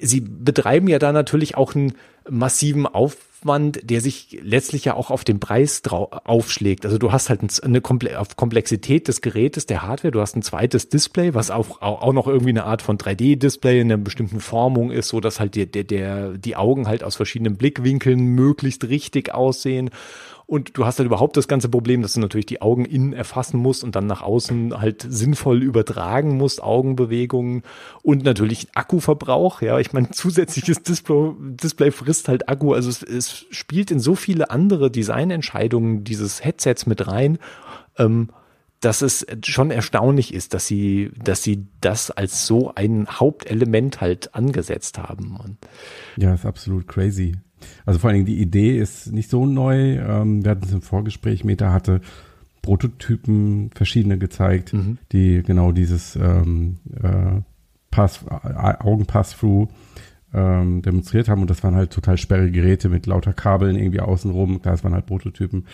sie 0.00 0.20
betreiben 0.20 0.88
ja 0.88 0.98
da 0.98 1.12
natürlich 1.12 1.56
auch 1.56 1.74
einen 1.74 1.94
massiven 2.28 2.86
Aufwand, 2.86 3.88
der 3.88 4.00
sich 4.00 4.38
letztlich 4.42 4.84
ja 4.84 4.94
auch 4.94 5.10
auf 5.10 5.24
den 5.24 5.38
Preis 5.38 5.82
aufschlägt. 5.84 6.84
Also 6.84 6.98
du 6.98 7.12
hast 7.12 7.30
halt 7.30 7.62
eine 7.62 7.80
Komple 7.80 8.10
Komplexität 8.36 9.08
des 9.08 9.20
Gerätes, 9.20 9.66
der 9.66 9.82
Hardware, 9.82 10.10
du 10.10 10.20
hast 10.20 10.36
ein 10.36 10.42
zweites 10.42 10.88
Display, 10.88 11.34
was 11.34 11.50
auch, 11.50 11.80
auch 11.82 12.12
noch 12.12 12.26
irgendwie 12.26 12.50
eine 12.50 12.64
Art 12.64 12.82
von 12.82 12.98
3D-Display 12.98 13.80
in 13.80 13.92
einer 13.92 14.02
bestimmten 14.02 14.40
Formung 14.40 14.90
ist, 14.90 15.08
so 15.08 15.20
dass 15.20 15.40
halt 15.40 15.54
der, 15.54 15.66
der, 15.66 15.84
der, 15.84 16.30
die 16.32 16.56
Augen 16.56 16.88
halt 16.88 17.04
aus 17.04 17.16
verschiedenen 17.16 17.56
Blickwinkeln 17.56 18.20
möglichst 18.20 18.88
richtig 18.88 19.32
aussehen. 19.32 19.90
Und 20.48 20.78
du 20.78 20.86
hast 20.86 21.00
halt 21.00 21.06
überhaupt 21.06 21.36
das 21.36 21.48
ganze 21.48 21.68
Problem, 21.68 22.02
dass 22.02 22.12
du 22.12 22.20
natürlich 22.20 22.46
die 22.46 22.62
Augen 22.62 22.84
innen 22.84 23.12
erfassen 23.12 23.58
musst 23.58 23.82
und 23.82 23.96
dann 23.96 24.06
nach 24.06 24.22
außen 24.22 24.80
halt 24.80 25.04
sinnvoll 25.08 25.60
übertragen 25.60 26.36
musst, 26.36 26.62
Augenbewegungen 26.62 27.64
und 28.02 28.22
natürlich 28.22 28.68
Akkuverbrauch. 28.74 29.60
Ja, 29.60 29.80
ich 29.80 29.92
meine, 29.92 30.10
zusätzliches 30.12 30.82
Display, 30.82 31.32
Display 31.40 31.90
frisst 31.90 32.28
halt 32.28 32.48
Akku. 32.48 32.74
Also 32.74 32.88
es, 32.90 33.02
es 33.02 33.46
spielt 33.50 33.90
in 33.90 33.98
so 33.98 34.14
viele 34.14 34.50
andere 34.50 34.88
Designentscheidungen 34.88 36.04
dieses 36.04 36.44
Headsets 36.44 36.86
mit 36.86 37.08
rein. 37.08 37.38
Ähm, 37.98 38.28
dass 38.80 39.02
es 39.02 39.26
schon 39.44 39.70
erstaunlich 39.70 40.34
ist, 40.34 40.54
dass 40.54 40.66
sie, 40.66 41.10
dass 41.22 41.42
sie 41.42 41.66
das 41.80 42.10
als 42.10 42.46
so 42.46 42.72
ein 42.74 43.08
Hauptelement 43.08 44.00
halt 44.00 44.34
angesetzt 44.34 44.98
haben. 44.98 45.38
Und 45.42 45.56
ja, 46.16 46.34
ist 46.34 46.44
absolut 46.44 46.86
crazy. 46.86 47.36
Also 47.84 47.98
vor 47.98 48.08
allen 48.08 48.24
Dingen 48.24 48.26
die 48.26 48.40
Idee 48.40 48.78
ist 48.78 49.12
nicht 49.12 49.30
so 49.30 49.46
neu. 49.46 49.98
Ähm, 49.98 50.44
wir 50.44 50.50
hatten 50.52 50.64
es 50.64 50.72
im 50.72 50.82
Vorgespräch, 50.82 51.44
Meta 51.44 51.72
hatte 51.72 52.00
Prototypen 52.62 53.70
verschiedene 53.74 54.18
gezeigt, 54.18 54.72
mhm. 54.72 54.98
die 55.12 55.42
genau 55.42 55.72
dieses 55.72 56.16
ähm, 56.16 56.78
äh, 57.02 57.40
Pass, 57.90 58.24
Augenpass-Through 58.28 59.68
ähm, 60.34 60.82
demonstriert 60.82 61.28
haben 61.28 61.40
und 61.40 61.48
das 61.48 61.62
waren 61.62 61.74
halt 61.74 61.92
total 61.92 62.18
sperrige 62.18 62.52
Geräte 62.52 62.88
mit 62.88 63.06
lauter 63.06 63.32
Kabeln 63.32 63.76
irgendwie 63.76 64.00
außenrum. 64.00 64.60
Klar, 64.60 64.74
das 64.74 64.84
waren 64.84 64.92
halt 64.92 65.06
Prototypen. 65.06 65.64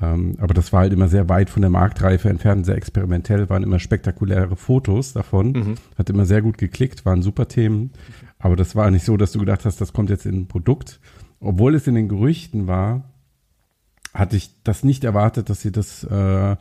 Ähm, 0.00 0.36
aber 0.38 0.54
das 0.54 0.72
war 0.72 0.80
halt 0.80 0.92
immer 0.92 1.08
sehr 1.08 1.28
weit 1.28 1.50
von 1.50 1.62
der 1.62 1.70
Marktreife 1.70 2.28
entfernt, 2.28 2.66
sehr 2.66 2.76
experimentell, 2.76 3.48
waren 3.48 3.62
immer 3.62 3.78
spektakuläre 3.78 4.56
Fotos 4.56 5.12
davon. 5.12 5.52
Mhm. 5.52 5.74
Hat 5.98 6.08
immer 6.10 6.26
sehr 6.26 6.42
gut 6.42 6.58
geklickt, 6.58 7.04
waren 7.04 7.22
super 7.22 7.48
Themen. 7.48 7.90
Aber 8.38 8.56
das 8.56 8.76
war 8.76 8.90
nicht 8.90 9.04
so, 9.04 9.16
dass 9.16 9.32
du 9.32 9.40
gedacht 9.40 9.64
hast, 9.64 9.80
das 9.80 9.92
kommt 9.92 10.10
jetzt 10.10 10.26
in 10.26 10.42
ein 10.42 10.46
Produkt, 10.46 11.00
obwohl 11.40 11.74
es 11.74 11.86
in 11.86 11.94
den 11.94 12.08
Gerüchten 12.08 12.66
war, 12.66 13.04
hatte 14.14 14.36
ich 14.36 14.50
das 14.64 14.82
nicht 14.82 15.04
erwartet, 15.04 15.50
dass 15.50 15.60
sie 15.60 15.72
das, 15.72 16.04
äh, 16.04 16.56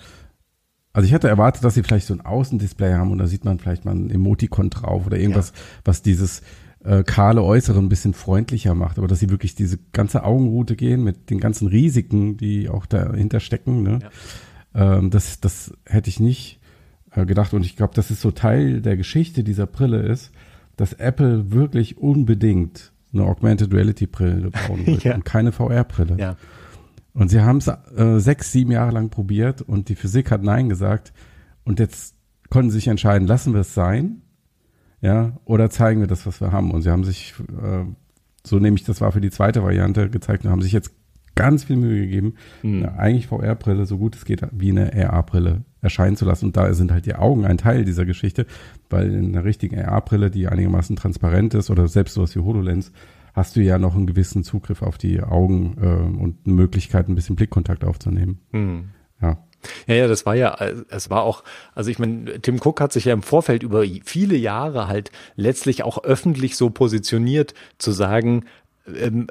also 0.94 1.08
ich 1.08 1.14
hatte 1.14 1.30
erwartet, 1.30 1.64
dass 1.64 1.74
sie 1.74 1.84
vielleicht 1.84 2.08
so 2.08 2.14
ein 2.14 2.22
Außendisplay 2.22 2.94
haben 2.94 3.12
und 3.12 3.18
da 3.18 3.28
sieht 3.28 3.46
man 3.46 3.60
vielleicht 3.60 3.86
mal 3.86 3.96
ein 3.96 4.10
Emoticon 4.10 4.70
drauf 4.70 5.06
oder 5.06 5.18
irgendwas, 5.18 5.50
ja. 5.50 5.62
was 5.86 6.02
dieses 6.02 6.42
äh, 6.84 7.04
kahle 7.04 7.44
Äußere 7.44 7.80
ein 7.80 7.90
bisschen 7.90 8.14
freundlicher 8.14 8.76
macht, 8.76 8.98
aber 8.98 9.08
dass 9.08 9.20
sie 9.20 9.30
wirklich 9.30 9.56
diese 9.56 9.80
ganze 9.94 10.24
Augenroute 10.24 10.76
gehen 10.76 11.04
mit 11.04 11.30
den 11.30 11.40
ganzen 11.40 11.68
Risiken, 11.68 12.38
die 12.38 12.70
auch 12.70 12.86
dahinter 12.86 13.40
stecken, 13.40 13.84
ne? 13.84 14.00
Ja. 14.74 14.98
Ähm, 14.98 15.10
das, 15.10 15.40
das 15.40 15.74
hätte 15.86 16.10
ich 16.10 16.20
nicht 16.20 16.60
äh, 17.12 17.26
gedacht 17.26 17.54
und 17.54 17.66
ich 17.66 17.76
glaube, 17.76 17.94
das 17.96 18.12
ist 18.12 18.22
so 18.22 18.32
Teil 18.32 18.82
der 18.82 18.98
Geschichte 18.98 19.44
dieser 19.44 19.66
Brille 19.66 20.02
ist, 20.02 20.32
dass 20.76 20.94
Apple 20.94 21.52
wirklich 21.52 21.98
unbedingt 21.98 22.92
eine 23.16 23.26
Augmented 23.26 23.74
Reality 23.74 24.08
Brille 24.08 24.52
bauen 24.52 24.86
will 24.86 25.00
ja. 25.02 25.16
und 25.16 25.26
keine 25.26 25.52
VR-Brille. 25.52 26.18
Ja. 26.20 26.36
Und 27.14 27.30
sie 27.30 27.42
haben 27.42 27.58
es 27.58 27.68
äh, 27.68 28.20
sechs, 28.20 28.52
sieben 28.52 28.72
Jahre 28.72 28.92
lang 28.92 29.10
probiert 29.10 29.62
und 29.62 29.90
die 29.90 29.96
Physik 29.96 30.32
hat 30.32 30.44
Nein 30.44 30.70
gesagt. 30.70 31.14
Und 31.64 31.80
jetzt 31.80 32.16
konnten 32.50 32.70
sie 32.70 32.76
sich 32.76 32.88
entscheiden, 32.88 33.28
lassen 33.28 33.54
wir 33.54 33.62
es 33.62 33.74
sein, 33.74 34.22
ja, 35.02 35.34
oder 35.46 35.70
zeigen 35.70 36.02
wir 36.02 36.08
das, 36.08 36.26
was 36.26 36.42
wir 36.42 36.52
haben. 36.52 36.72
Und 36.72 36.82
sie 36.82 36.92
haben 36.92 37.04
sich, 37.04 37.34
äh, 37.40 37.86
so 38.44 38.60
nehme 38.60 38.76
ich 38.76 38.84
das 38.84 39.02
war 39.02 39.12
für 39.12 39.22
die 39.22 39.32
zweite 39.32 39.64
Variante 39.64 40.10
gezeigt 40.10 40.46
und 40.46 40.52
haben 40.52 40.62
sich 40.62 40.74
jetzt 40.74 40.92
ganz 41.36 41.66
viel 41.66 41.76
Mühe 41.76 42.02
gegeben, 42.02 42.36
mhm. 42.64 42.84
eine 42.84 42.98
eigentlich 42.98 43.28
VR-Brille, 43.28 43.86
so 43.86 43.98
gut 43.98 44.16
es 44.16 44.26
geht, 44.26 44.42
wie 44.52 44.72
eine 44.72 44.94
AR-Brille 44.94 45.64
erscheinen 45.82 46.16
zu 46.16 46.26
lassen. 46.26 46.46
Und 46.46 46.58
da 46.58 46.74
sind 46.74 46.92
halt 46.92 47.06
die 47.06 47.16
Augen 47.16 47.46
ein 47.46 47.58
Teil 47.58 47.86
dieser 47.86 48.06
Geschichte, 48.06 48.46
weil 48.90 49.14
in 49.14 49.36
einer 49.36 49.46
richtigen 49.46 49.80
AR-Brille, 49.80 50.32
die 50.32 50.48
einigermaßen 50.48 50.96
transparent 50.96 51.54
ist 51.54 51.70
oder 51.70 51.88
selbst 51.88 52.14
sowas 52.14 52.36
wie 52.36 52.40
HoloLens, 52.40 52.92
hast 53.34 53.56
du 53.56 53.62
ja 53.62 53.78
noch 53.78 53.96
einen 53.96 54.08
gewissen 54.08 54.44
Zugriff 54.44 54.82
auf 54.82 54.98
die 54.98 55.22
Augen 55.22 55.76
äh, 55.82 56.22
und 56.22 56.38
eine 56.46 56.56
Möglichkeit, 56.56 57.10
ein 57.10 57.16
bisschen 57.16 57.36
Blickkontakt 57.36 57.84
aufzunehmen. 57.84 58.40
Mhm. 58.52 58.90
Ja. 59.22 59.38
Ja, 59.88 59.96
ja, 59.96 60.08
das 60.08 60.28
war 60.28 60.36
ja, 60.36 60.56
es 60.90 61.10
war 61.10 61.24
auch, 61.24 61.44
also 61.74 61.90
ich 61.90 61.98
meine, 61.98 62.40
Tim 62.42 62.60
Cook 62.64 62.82
hat 62.82 62.94
sich 62.94 63.06
ja 63.06 63.14
im 63.14 63.24
Vorfeld 63.24 63.64
über 63.64 63.84
viele 64.04 64.36
Jahre 64.36 64.88
halt 64.88 65.12
letztlich 65.36 65.84
auch 65.84 66.04
öffentlich 66.04 66.56
so 66.56 66.70
positioniert, 66.70 67.56
zu 67.80 67.92
sagen, 67.92 68.46
ähm, 68.96 69.28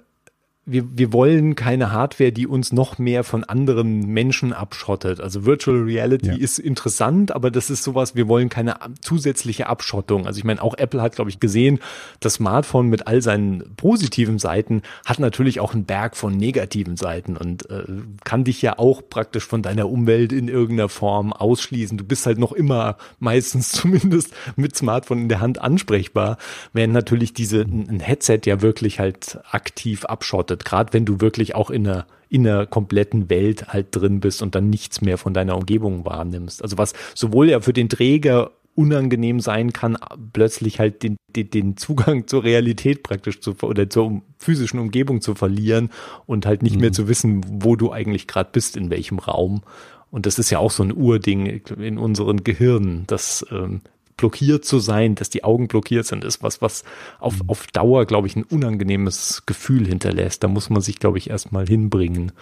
wir, 0.67 0.85
wir 0.97 1.13
wollen 1.13 1.57
keine 1.57 1.93
Hardware, 1.93 2.33
die 2.33 2.47
uns 2.47 2.73
noch 2.73 2.99
mehr 2.99 3.23
von 3.23 3.45
anderen 3.45 4.07
Menschen 4.07 4.55
abschottet. 4.55 5.21
Also 5.21 5.45
Virtual 5.45 5.77
Reality 5.83 6.29
ja. 6.29 6.37
ist 6.37 6.59
interessant, 6.59 7.33
aber 7.33 7.51
das 7.51 7.69
ist 7.69 7.83
sowas, 7.83 8.15
wir 8.15 8.29
wollen 8.29 8.49
keine 8.49 8.77
zusätzliche 9.03 9.67
Abschottung. 9.67 10.27
Also 10.27 10.39
ich 10.39 10.45
meine, 10.45 10.63
auch 10.63 10.75
Apple 10.75 11.03
hat, 11.03 11.17
glaube 11.17 11.29
ich, 11.29 11.39
gesehen, 11.39 11.81
das 12.21 12.35
Smartphone 12.35 12.89
mit 12.89 13.07
all 13.07 13.21
seinen 13.21 13.77
positiven 13.77 14.39
Seiten 14.39 14.81
hat 15.05 15.19
natürlich 15.19 15.61
auch 15.61 15.75
einen 15.75 15.85
Berg 15.85 16.17
von 16.17 16.35
negativen 16.35 16.97
Seiten 16.97 17.37
und 17.37 17.69
äh, 17.69 17.85
kann 18.25 18.45
dich 18.45 18.63
ja 18.63 18.79
auch 18.79 19.03
praktisch 19.09 19.45
von 19.45 19.61
deiner 19.61 19.91
Umwelt 19.91 20.33
in 20.33 20.49
irgendeiner 20.49 20.89
Form 20.89 21.35
ausschließen. 21.35 21.99
Du 21.99 22.05
bist 22.05 22.25
halt 22.25 22.39
noch 22.39 22.53
immer 22.53 22.97
meistens 23.19 23.73
zumindest 23.73 24.33
mit 24.57 24.75
Smartphone 24.75 25.19
in 25.19 25.29
der 25.29 25.41
Hand 25.41 25.61
ansprechbar, 25.61 26.39
während 26.73 26.95
natürlich 26.95 27.35
diese 27.35 27.61
ein 27.63 28.01
Headset 28.01 28.41
ja 28.47 28.63
wirklich 28.63 28.99
halt 28.99 29.41
aktiv 29.51 30.07
abschottet 30.07 30.54
beobachtet, 30.55 30.65
gerade 30.65 30.93
wenn 30.93 31.05
du 31.05 31.21
wirklich 31.21 31.55
auch 31.55 31.71
in 31.71 31.87
einer 31.87 32.07
in 32.29 32.47
einer 32.49 32.67
kompletten 32.67 33.31
Welt 33.31 33.69
halt 33.69 33.89
drin 33.93 34.19
bist 34.19 34.43
und 34.43 34.57
dann 34.57 34.69
nichts 34.69 35.01
mehr 35.01 35.19
von 35.19 35.35
deiner 35.35 35.57
Umgebung 35.57 36.05
wahrnimmst. 36.05 36.63
Also 36.63 36.79
was 36.79 36.93
sowohl 37.15 37.49
ja 37.49 37.61
für 37.61 37.73
den 37.73 37.89
Träger 37.89 38.51
unangenehm 38.75 39.39
sein 39.39 39.73
kann, 39.73 39.97
plötzlich 40.33 40.81
halt 40.81 41.05
den, 41.05 41.17
den, 41.29 41.51
den 41.51 41.77
Zugang 41.77 42.27
zur 42.27 42.43
Realität 42.43 43.05
praktisch 43.05 43.41
zu 43.41 43.55
oder 43.63 43.89
zur 43.89 44.23
physischen 44.39 44.81
Umgebung 44.81 45.21
zu 45.21 45.37
verlieren 45.37 45.91
und 46.27 46.45
halt 46.45 46.65
nicht 46.65 46.75
mhm. 46.75 46.81
mehr 46.81 46.93
zu 46.93 47.07
wissen, 47.07 47.43
wo 47.63 47.77
du 47.77 47.93
eigentlich 47.93 48.27
gerade 48.27 48.51
bist, 48.51 48.77
in 48.77 48.91
welchem 48.91 49.21
Raum. 49.21 49.63
Und 50.11 50.27
das 50.27 50.41
ist 50.41 50.51
ja 50.51 50.59
auch 50.59 50.73
so 50.73 50.83
ein 50.83 50.93
Urding 50.93 51.47
in 51.47 51.99
unseren 51.99 52.43
Gehirnen, 52.43 53.05
dass 53.07 53.47
ähm, 53.53 53.81
blockiert 54.17 54.65
zu 54.65 54.79
sein, 54.79 55.15
dass 55.15 55.31
die 55.31 55.45
Augen 55.45 55.69
blockiert 55.69 56.07
sind, 56.07 56.25
ist 56.25 56.43
was, 56.43 56.63
was 56.63 56.85
auf, 57.19 57.43
mhm. 57.43 57.49
auf 57.51 57.67
Dauer, 57.69 58.07
glaube 58.07 58.27
ich, 58.27 58.37
ein 58.37 58.45
unangenehmes 58.45 59.45
Gefühl 59.47 59.87
hinterlässt. 59.87 60.43
Da 60.45 60.49
muss 60.49 60.71
man 60.71 60.83
sich, 60.83 60.99
glaube 60.99 61.19
ich, 61.19 61.31
erstmal 61.31 61.67
hinbringen. 61.67 62.33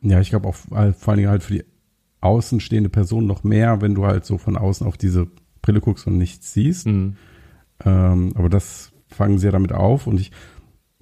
Ja, 0.00 0.20
ich 0.20 0.30
glaube 0.30 0.48
auch 0.48 0.54
vor 0.54 0.76
allen 0.76 1.16
Dingen 1.16 1.30
halt 1.30 1.44
für 1.44 1.54
die 1.54 1.64
außenstehende 2.20 2.88
Person 2.88 3.26
noch 3.26 3.44
mehr, 3.44 3.80
wenn 3.80 3.94
du 3.94 4.06
halt 4.06 4.24
so 4.24 4.38
von 4.38 4.56
außen 4.56 4.86
auf 4.86 4.96
diese 4.96 5.28
Brille 5.60 5.80
guckst 5.80 6.06
und 6.06 6.18
nichts 6.18 6.52
siehst. 6.52 6.86
Mhm. 6.86 7.16
Ähm, 7.84 8.32
aber 8.34 8.48
das 8.48 8.92
fangen 9.08 9.38
sie 9.38 9.46
ja 9.46 9.52
damit 9.52 9.72
auf 9.72 10.06
und 10.06 10.20
ich, 10.20 10.32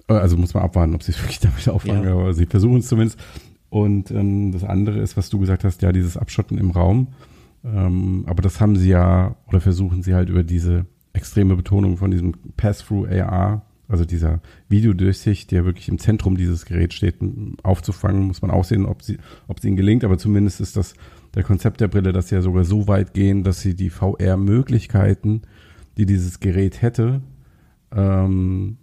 äh, 0.07 0.13
also 0.13 0.37
muss 0.37 0.53
man 0.53 0.63
abwarten, 0.63 0.95
ob 0.95 1.03
sie 1.03 1.11
es 1.11 1.19
wirklich 1.23 1.39
damit 1.39 1.67
auffangen, 1.69 2.03
ja. 2.03 2.13
aber 2.13 2.33
sie 2.33 2.45
versuchen 2.45 2.77
es 2.77 2.87
zumindest. 2.87 3.19
Und 3.69 4.11
ähm, 4.11 4.51
das 4.51 4.63
andere 4.63 4.99
ist, 4.99 5.15
was 5.15 5.29
du 5.29 5.39
gesagt 5.39 5.63
hast, 5.63 5.81
ja, 5.81 5.91
dieses 5.91 6.17
Abschotten 6.17 6.57
im 6.57 6.71
Raum. 6.71 7.07
Ähm, 7.63 8.23
aber 8.27 8.41
das 8.41 8.59
haben 8.59 8.75
sie 8.75 8.89
ja, 8.89 9.35
oder 9.47 9.61
versuchen 9.61 10.01
sie 10.01 10.15
halt 10.15 10.29
über 10.29 10.43
diese 10.43 10.85
extreme 11.13 11.55
Betonung 11.55 11.97
von 11.97 12.11
diesem 12.11 12.33
Pass-Through 12.57 13.07
AR, 13.07 13.65
also 13.87 14.05
dieser 14.05 14.39
Videodurchsicht, 14.69 15.51
der 15.51 15.65
wirklich 15.65 15.89
im 15.89 15.99
Zentrum 15.99 16.37
dieses 16.37 16.65
Geräts 16.65 16.95
steht, 16.95 17.15
aufzufangen, 17.61 18.23
muss 18.27 18.41
man 18.41 18.49
auch 18.49 18.63
sehen, 18.63 18.85
ob 18.85 19.03
sie, 19.03 19.17
ob 19.47 19.59
es 19.59 19.65
ihnen 19.65 19.75
gelingt. 19.75 20.03
Aber 20.05 20.17
zumindest 20.17 20.61
ist 20.61 20.77
das 20.77 20.93
der 21.35 21.43
Konzept 21.43 21.81
der 21.81 21.89
Brille, 21.89 22.13
dass 22.13 22.29
sie 22.29 22.35
ja 22.35 22.41
sogar 22.41 22.63
so 22.63 22.87
weit 22.87 23.13
gehen, 23.13 23.43
dass 23.43 23.61
sie 23.61 23.75
die 23.75 23.89
VR-Möglichkeiten, 23.89 25.41
die 25.97 26.05
dieses 26.05 26.39
Gerät 26.39 26.81
hätte, 26.81 27.21
ähm, 27.93 28.77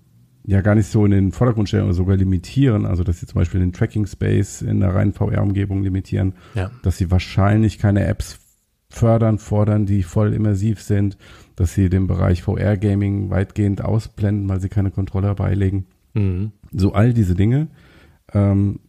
ja 0.44 0.60
gar 0.62 0.74
nicht 0.74 0.88
so 0.88 1.04
in 1.04 1.10
den 1.10 1.32
Vordergrund 1.32 1.68
stellen 1.68 1.84
oder 1.84 1.94
sogar 1.94 2.16
limitieren, 2.16 2.86
also 2.86 3.04
dass 3.04 3.20
sie 3.20 3.26
zum 3.26 3.38
Beispiel 3.38 3.60
den 3.60 3.72
Tracking 3.72 4.06
Space 4.06 4.62
in 4.62 4.80
der 4.80 4.94
reinen 4.94 5.12
VR-Umgebung 5.12 5.82
limitieren, 5.82 6.34
ja. 6.54 6.70
dass 6.82 6.96
sie 6.96 7.10
wahrscheinlich 7.10 7.78
keine 7.78 8.06
Apps 8.06 8.38
fördern, 8.88 9.38
fordern, 9.38 9.86
die 9.86 10.02
voll 10.02 10.32
immersiv 10.32 10.80
sind, 10.80 11.18
dass 11.56 11.74
sie 11.74 11.88
den 11.88 12.06
Bereich 12.06 12.42
VR-Gaming 12.42 13.30
weitgehend 13.30 13.82
ausblenden, 13.82 14.48
weil 14.48 14.60
sie 14.60 14.68
keine 14.68 14.90
Controller 14.90 15.34
beilegen. 15.34 15.86
Mhm. 16.14 16.52
So 16.72 16.92
all 16.92 17.12
diese 17.12 17.34
Dinge 17.34 17.68
ähm, 18.32 18.80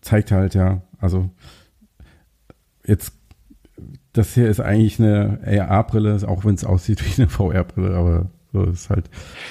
zeigt 0.00 0.30
halt 0.30 0.54
ja, 0.54 0.82
also 0.98 1.30
jetzt 2.86 3.12
das 4.12 4.34
hier 4.34 4.48
ist 4.48 4.60
eigentlich 4.60 5.00
eine 5.00 5.40
AR-Brille, 5.44 6.18
auch 6.26 6.44
wenn 6.44 6.54
es 6.54 6.64
aussieht 6.64 7.04
wie 7.04 7.22
eine 7.22 7.30
VR-Brille, 7.30 7.94
aber 7.94 8.30
so 8.52 8.64
ist 8.64 8.90
halt. 8.90 9.08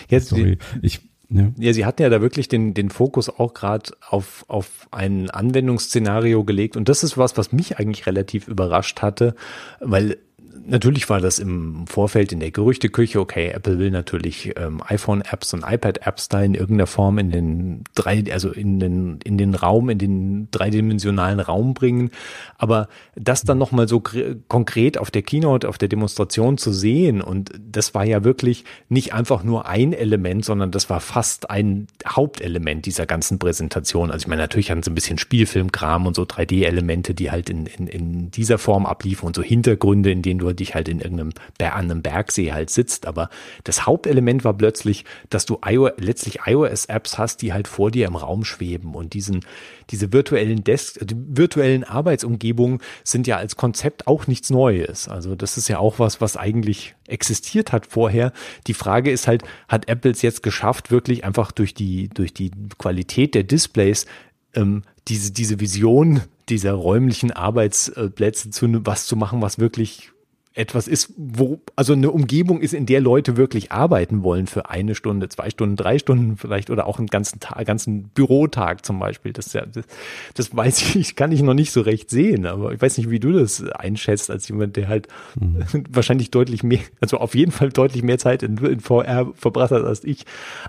Jetzt, 0.09 0.29
sorry. 0.29 0.57
Ich 0.81 1.08
ja. 1.29 1.51
ja, 1.57 1.73
sie 1.73 1.85
hatten 1.85 2.01
ja 2.01 2.09
da 2.09 2.21
wirklich 2.21 2.47
den, 2.47 2.73
den 2.73 2.89
Fokus 2.89 3.29
auch 3.29 3.53
gerade 3.53 3.91
auf, 4.09 4.45
auf 4.47 4.87
ein 4.91 5.29
Anwendungsszenario 5.29 6.43
gelegt. 6.43 6.75
Und 6.75 6.89
das 6.89 7.03
ist 7.03 7.17
was, 7.17 7.37
was 7.37 7.51
mich 7.51 7.77
eigentlich 7.77 8.07
relativ 8.07 8.47
überrascht 8.47 9.01
hatte, 9.01 9.35
weil 9.79 10.17
natürlich 10.65 11.09
war 11.09 11.21
das 11.21 11.39
im 11.39 11.87
Vorfeld 11.87 12.31
in 12.31 12.39
der 12.39 12.51
Gerüchteküche, 12.51 13.19
okay, 13.19 13.49
Apple 13.49 13.79
will 13.79 13.91
natürlich 13.91 14.53
ähm, 14.57 14.81
iPhone-Apps 14.85 15.53
und 15.53 15.63
iPad-Apps 15.65 16.29
da 16.29 16.41
in 16.41 16.55
irgendeiner 16.55 16.87
Form 16.87 17.17
in 17.17 17.31
den 17.31 17.83
drei, 17.95 18.23
also 18.31 18.51
in 18.51 18.79
den, 18.79 19.19
in 19.23 19.37
den 19.37 19.55
Raum, 19.55 19.89
in 19.89 19.97
den 19.97 20.47
dreidimensionalen 20.51 21.39
Raum 21.39 21.73
bringen. 21.73 22.11
Aber 22.57 22.87
das 23.15 23.43
dann 23.43 23.57
nochmal 23.57 23.87
so 23.87 24.03
konkret 24.47 24.97
auf 24.97 25.11
der 25.11 25.21
Keynote, 25.21 25.69
auf 25.69 25.77
der 25.77 25.87
Demonstration 25.87 26.57
zu 26.57 26.73
sehen 26.73 27.21
und 27.21 27.51
das 27.59 27.93
war 27.93 28.05
ja 28.05 28.23
wirklich 28.23 28.65
nicht 28.89 29.13
einfach 29.13 29.43
nur 29.43 29.67
ein 29.67 29.93
Element, 29.93 30.45
sondern 30.45 30.71
das 30.71 30.89
war 30.89 30.99
fast 30.99 31.49
ein 31.49 31.87
Hauptelement 32.07 32.85
dieser 32.85 33.05
ganzen 33.05 33.39
Präsentation. 33.39 34.11
Also 34.11 34.23
ich 34.23 34.27
meine, 34.27 34.41
natürlich 34.41 34.71
hatten 34.71 34.83
sie 34.83 34.91
ein 34.91 34.95
bisschen 34.95 35.17
Spielfilmkram 35.17 36.05
und 36.05 36.15
so 36.15 36.23
3D-Elemente, 36.23 37.13
die 37.13 37.31
halt 37.31 37.49
in, 37.49 37.65
in, 37.65 37.87
in 37.87 38.31
dieser 38.31 38.57
Form 38.57 38.85
abliefen 38.85 39.27
und 39.27 39.35
so 39.35 39.41
Hintergründe, 39.41 40.11
in 40.11 40.21
denen 40.21 40.39
du 40.39 40.48
dich 40.53 40.75
halt 40.75 40.87
in 40.87 40.99
irgendeinem 40.99 41.31
an 41.59 41.91
einem 41.91 42.01
Bergsee 42.01 42.51
halt 42.51 42.69
sitzt. 42.69 43.05
Aber 43.05 43.29
das 43.63 43.85
Hauptelement 43.85 44.43
war 44.43 44.53
plötzlich, 44.53 45.05
dass 45.29 45.45
du 45.45 45.59
iOS, 45.65 45.93
letztlich 45.97 46.39
iOS-Apps 46.45 47.17
hast, 47.17 47.41
die 47.41 47.53
halt 47.53 47.67
vor 47.67 47.91
dir 47.91 48.07
im 48.07 48.15
Raum 48.15 48.43
schweben 48.45 48.95
und 48.95 49.13
diesen, 49.13 49.41
diese 49.89 50.13
virtuellen 50.13 50.63
Desk, 50.63 50.99
die 51.01 51.15
virtuellen 51.17 51.83
Arbeitsumgebungen 51.83 52.79
sind 53.03 53.27
ja 53.27 53.37
als 53.37 53.55
Konzept 53.55 54.07
auch 54.07 54.27
nichts 54.27 54.49
Neues. 54.49 55.07
Also 55.07 55.35
das 55.35 55.57
ist 55.57 55.67
ja 55.67 55.79
auch 55.79 55.99
was, 55.99 56.21
was 56.21 56.37
eigentlich 56.37 56.95
existiert 57.07 57.71
hat 57.71 57.87
vorher. 57.87 58.31
Die 58.67 58.73
Frage 58.73 59.11
ist 59.11 59.27
halt, 59.27 59.43
hat 59.67 59.89
Apple 59.89 60.11
es 60.11 60.21
jetzt 60.21 60.43
geschafft, 60.43 60.91
wirklich 60.91 61.23
einfach 61.23 61.51
durch 61.51 61.73
die, 61.73 62.09
durch 62.09 62.33
die 62.33 62.51
Qualität 62.77 63.35
der 63.35 63.43
Displays 63.43 64.05
ähm, 64.53 64.83
diese, 65.07 65.31
diese 65.31 65.59
Vision 65.59 66.21
dieser 66.49 66.73
räumlichen 66.73 67.31
Arbeitsplätze 67.31 68.49
zu 68.49 68.85
was 68.85 69.05
zu 69.05 69.15
machen, 69.15 69.41
was 69.41 69.59
wirklich 69.59 70.11
etwas 70.59 70.89
ist, 70.89 71.13
wo, 71.15 71.61
also 71.77 71.93
eine 71.93 72.11
Umgebung 72.11 72.59
ist, 72.59 72.73
in 72.73 72.85
der 72.85 72.99
Leute 72.99 73.37
wirklich 73.37 73.71
arbeiten 73.71 74.23
wollen 74.23 74.45
für 74.45 74.69
eine 74.69 74.93
Stunde, 74.93 75.29
zwei 75.29 75.49
Stunden, 75.49 75.77
drei 75.77 75.97
Stunden 75.99 76.35
vielleicht 76.35 76.69
oder 76.69 76.85
auch 76.85 76.99
einen 76.99 77.07
ganzen 77.07 77.39
Tag, 77.39 77.65
ganzen 77.65 78.09
Bürotag 78.09 78.85
zum 78.85 78.99
Beispiel. 78.99 79.31
Das, 79.31 79.53
ja, 79.53 79.65
das, 79.65 79.85
das 80.33 80.55
weiß 80.55 80.95
ich, 80.95 81.15
kann 81.15 81.31
ich 81.31 81.41
noch 81.41 81.53
nicht 81.53 81.71
so 81.71 81.79
recht 81.79 82.09
sehen, 82.09 82.45
aber 82.45 82.73
ich 82.73 82.81
weiß 82.81 82.97
nicht, 82.97 83.09
wie 83.09 83.21
du 83.21 83.31
das 83.31 83.63
einschätzt 83.63 84.29
als 84.29 84.49
jemand, 84.49 84.75
der 84.75 84.89
halt 84.89 85.07
mhm. 85.39 85.63
wahrscheinlich 85.89 86.29
deutlich 86.29 86.61
mehr, 86.61 86.81
also 86.99 87.17
auf 87.17 87.35
jeden 87.35 87.51
Fall 87.51 87.69
deutlich 87.69 88.03
mehr 88.03 88.17
Zeit 88.17 88.43
in, 88.43 88.57
in 88.57 88.81
VR 88.81 89.31
verbracht 89.35 89.71
hat 89.71 89.85
als 89.85 90.03
ich. 90.03 90.25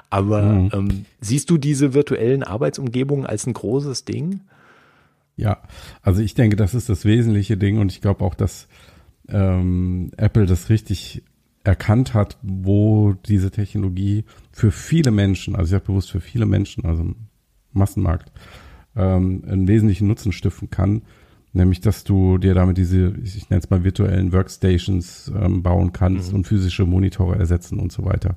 Aber 0.09 0.43
mhm. 0.43 0.71
ähm, 0.73 1.05
siehst 1.21 1.51
du 1.51 1.59
diese 1.59 1.95
virtuellen 1.95 2.45
Arbeitsumgebungen 2.45 3.27
als 3.27 3.45
ein 3.45 3.55
großes 3.55 4.05
Ding? 4.05 4.41
Ja, 5.37 5.59
also 6.03 6.23
ich 6.23 6.35
denke, 6.35 6.55
das 6.55 6.75
ist 6.75 6.89
das 6.89 7.05
wesentliche 7.05 7.57
Ding 7.57 7.79
und 7.79 7.91
ich 7.91 8.01
glaube 8.01 8.25
auch, 8.25 8.35
dass 8.35 8.69
ähm, 9.33 10.11
Apple 10.17 10.47
das 10.47 10.69
richtig 10.69 11.23
erkannt 11.65 12.15
hat, 12.15 12.39
wo 12.43 13.13
diese 13.13 13.51
Technologie 13.51 14.25
für 14.53 14.71
viele 14.71 15.11
Menschen, 15.11 15.55
also 15.57 15.69
ich 15.71 15.75
habe 15.75 15.87
bewusst 15.87 16.11
für 16.11 16.21
viele 16.21 16.47
Menschen, 16.47 16.85
also 16.87 17.03
im 17.03 17.17
Massenmarkt, 17.73 18.33
ähm, 18.97 19.45
einen 19.47 19.69
wesentlichen 19.69 20.09
Nutzen 20.09 20.33
stiften 20.33 20.71
kann. 20.71 21.03
Nämlich, 21.53 21.81
dass 21.81 22.05
du 22.05 22.39
dir 22.39 22.55
damit 22.55 22.79
diese, 22.79 23.13
ich 23.25 23.51
nenne 23.51 23.61
es 23.61 23.71
mal 23.71 23.83
virtuellen 23.83 24.33
Workstations 24.33 25.33
ähm, 25.35 25.65
bauen 25.65 25.93
kannst 25.93 26.31
mhm. 26.31 26.37
und 26.37 26.47
physische 26.47 26.87
Monitore 26.87 27.37
ersetzen 27.37 27.81
und 27.81 27.91
so 27.91 28.05
weiter. 28.05 28.37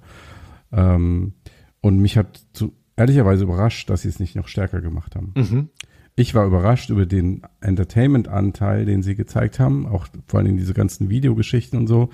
Ähm, 0.71 1.33
und 1.79 1.99
mich 1.99 2.17
hat 2.17 2.43
zu, 2.53 2.73
ehrlicherweise 2.95 3.43
überrascht, 3.43 3.89
dass 3.91 4.01
sie 4.01 4.09
es 4.09 4.19
nicht 4.19 4.35
noch 4.35 4.47
stärker 4.47 4.81
gemacht 4.81 5.15
haben. 5.15 5.33
Mhm 5.35 5.69
ich 6.15 6.35
war 6.35 6.45
überrascht 6.45 6.89
über 6.89 7.05
den 7.05 7.41
Entertainment-Anteil, 7.61 8.85
den 8.85 9.01
sie 9.01 9.15
gezeigt 9.15 9.59
haben, 9.59 9.87
auch 9.87 10.07
vor 10.27 10.39
allem 10.39 10.57
diese 10.57 10.73
ganzen 10.73 11.09
Videogeschichten 11.09 11.79
und 11.79 11.87
so, 11.87 12.09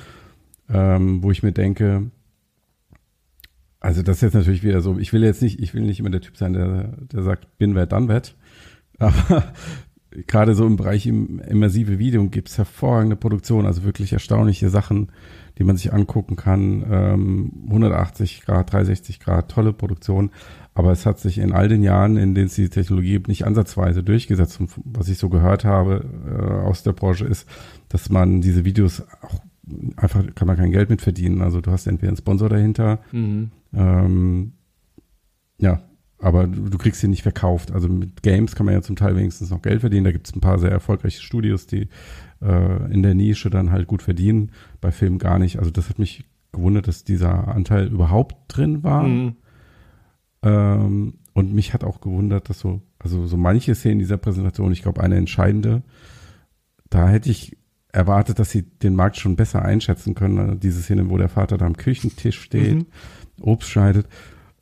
ähm, 0.70 1.22
wo 1.22 1.32
ich 1.32 1.44
mir 1.44 1.52
denke, 1.52 2.12
also 3.80 4.02
das 4.02 4.18
ist 4.18 4.22
jetzt 4.22 4.34
natürlich 4.36 4.64
wieder 4.64 4.82
so, 4.82 4.98
ich 4.98 5.14
will 5.14 5.24
jetzt 5.24 5.42
nicht, 5.42 5.60
ich 5.60 5.74
will 5.74 5.84
nicht 5.84 6.00
immer 6.00 6.10
der 6.10 6.22
Typ 6.22 6.38
sein, 6.38 6.54
der, 6.54 6.98
der 7.12 7.24
sagt, 7.24 7.58
bin 7.58 7.76
wer, 7.76 7.86
dann 7.86 8.08
wer, 8.08 8.22
aber 9.00 9.54
gerade 10.28 10.56
so 10.56 10.66
im 10.66 10.76
Bereich 10.76 11.06
immersive 11.06 12.00
Video 12.00 12.28
gibt 12.30 12.50
es 12.50 12.58
hervorragende 12.58 13.16
Produktion, 13.16 13.66
also 13.66 13.84
wirklich 13.84 14.14
erstaunliche 14.14 14.70
Sachen, 14.70 15.12
die 15.58 15.64
man 15.64 15.78
sich 15.78 15.94
angucken 15.94 16.36
kann, 16.36 16.86
ähm, 16.90 17.52
180 17.68 18.42
Grad, 18.42 18.72
360 18.72 19.20
Grad, 19.20 19.52
tolle 19.52 19.74
Produktion. 19.74 20.32
Aber 20.74 20.92
es 20.92 21.06
hat 21.06 21.20
sich 21.20 21.40
in 21.40 21.52
all 21.52 21.68
den 21.68 21.84
Jahren, 21.84 22.16
in 22.16 22.36
denen 22.36 22.48
es 22.48 22.56
die 22.56 22.70
Technologie 22.70 23.22
nicht 23.28 23.46
ansatzweise 23.46 24.04
durchgesetzt, 24.04 24.60
und 24.60 24.72
was 24.86 25.10
ich 25.10 25.18
so 25.18 25.30
gehört 25.30 25.66
habe 25.66 26.06
äh, 26.28 26.68
aus 26.68 26.84
der 26.84 26.94
Branche, 26.94 27.26
ist, 27.26 27.48
dass 27.90 28.10
man 28.10 28.42
diese 28.42 28.66
Videos 28.66 29.04
auch 29.22 29.42
einfach 29.98 30.24
kann 30.36 30.48
man 30.48 30.58
kein 30.58 30.72
Geld 30.72 30.90
mit 30.90 31.02
verdienen. 31.02 31.42
Also 31.42 31.62
du 31.62 31.72
hast 31.72 31.88
entweder 31.88 32.10
einen 32.10 32.18
Sponsor 32.18 32.50
dahinter, 32.50 33.00
mhm. 33.12 33.52
ähm, 33.74 34.54
ja, 35.60 35.82
aber 36.20 36.48
du, 36.48 36.70
du, 36.70 36.78
kriegst 36.78 37.02
sie 37.02 37.08
nicht 37.08 37.24
verkauft. 37.24 37.72
Also 37.72 37.88
mit 37.88 38.24
Games 38.24 38.56
kann 38.56 38.66
man 38.66 38.76
ja 38.76 38.82
zum 38.82 38.96
Teil 38.96 39.16
wenigstens 39.16 39.52
noch 39.52 39.62
Geld 39.62 39.82
verdienen. 39.82 40.06
Da 40.06 40.12
gibt 40.12 40.28
es 40.28 40.36
ein 40.36 40.42
paar 40.42 40.60
sehr 40.60 40.72
erfolgreiche 40.72 41.22
Studios, 41.22 41.66
die 41.66 41.88
äh, 42.42 42.92
in 42.92 43.04
der 43.04 43.14
Nische 43.14 43.50
dann 43.50 43.72
halt 43.72 43.88
gut 43.88 44.02
verdienen. 44.02 44.52
Bei 44.82 44.92
Filmen 44.92 45.18
gar 45.18 45.40
nicht. 45.40 45.60
Also 45.60 45.72
das 45.72 45.90
hat 45.90 46.00
mich 46.00 46.26
gewundert, 46.52 46.88
dass 46.88 47.04
dieser 47.04 47.48
Anteil 47.48 47.88
überhaupt 47.88 48.36
drin 48.48 48.84
war. 48.84 49.04
Mhm. 49.04 49.36
Ähm, 50.42 51.16
und 51.34 51.54
mich 51.54 51.74
hat 51.74 51.84
auch 51.84 52.02
gewundert, 52.02 52.50
dass 52.50 52.60
so, 52.60 52.82
also 53.00 53.28
so 53.28 53.38
manche 53.38 53.76
Szenen 53.76 54.00
dieser 54.00 54.18
Präsentation, 54.18 54.72
ich 54.72 54.82
glaube 54.82 55.02
eine 55.02 55.16
entscheidende, 55.16 55.84
da 56.90 57.08
hätte 57.08 57.30
ich 57.30 57.58
erwartet, 57.92 58.40
dass 58.40 58.52
sie 58.52 58.64
den 58.64 58.96
Markt 58.96 59.18
schon 59.18 59.36
besser 59.36 59.64
einschätzen 59.64 60.16
können. 60.16 60.60
Diese 60.60 60.82
Szene, 60.82 61.10
wo 61.10 61.18
der 61.18 61.30
Vater 61.30 61.58
da 61.58 61.66
am 61.66 61.78
Küchentisch 61.78 62.40
steht, 62.40 62.76
mhm. 62.76 62.86
Obst 63.42 63.70
schneidet 63.70 64.08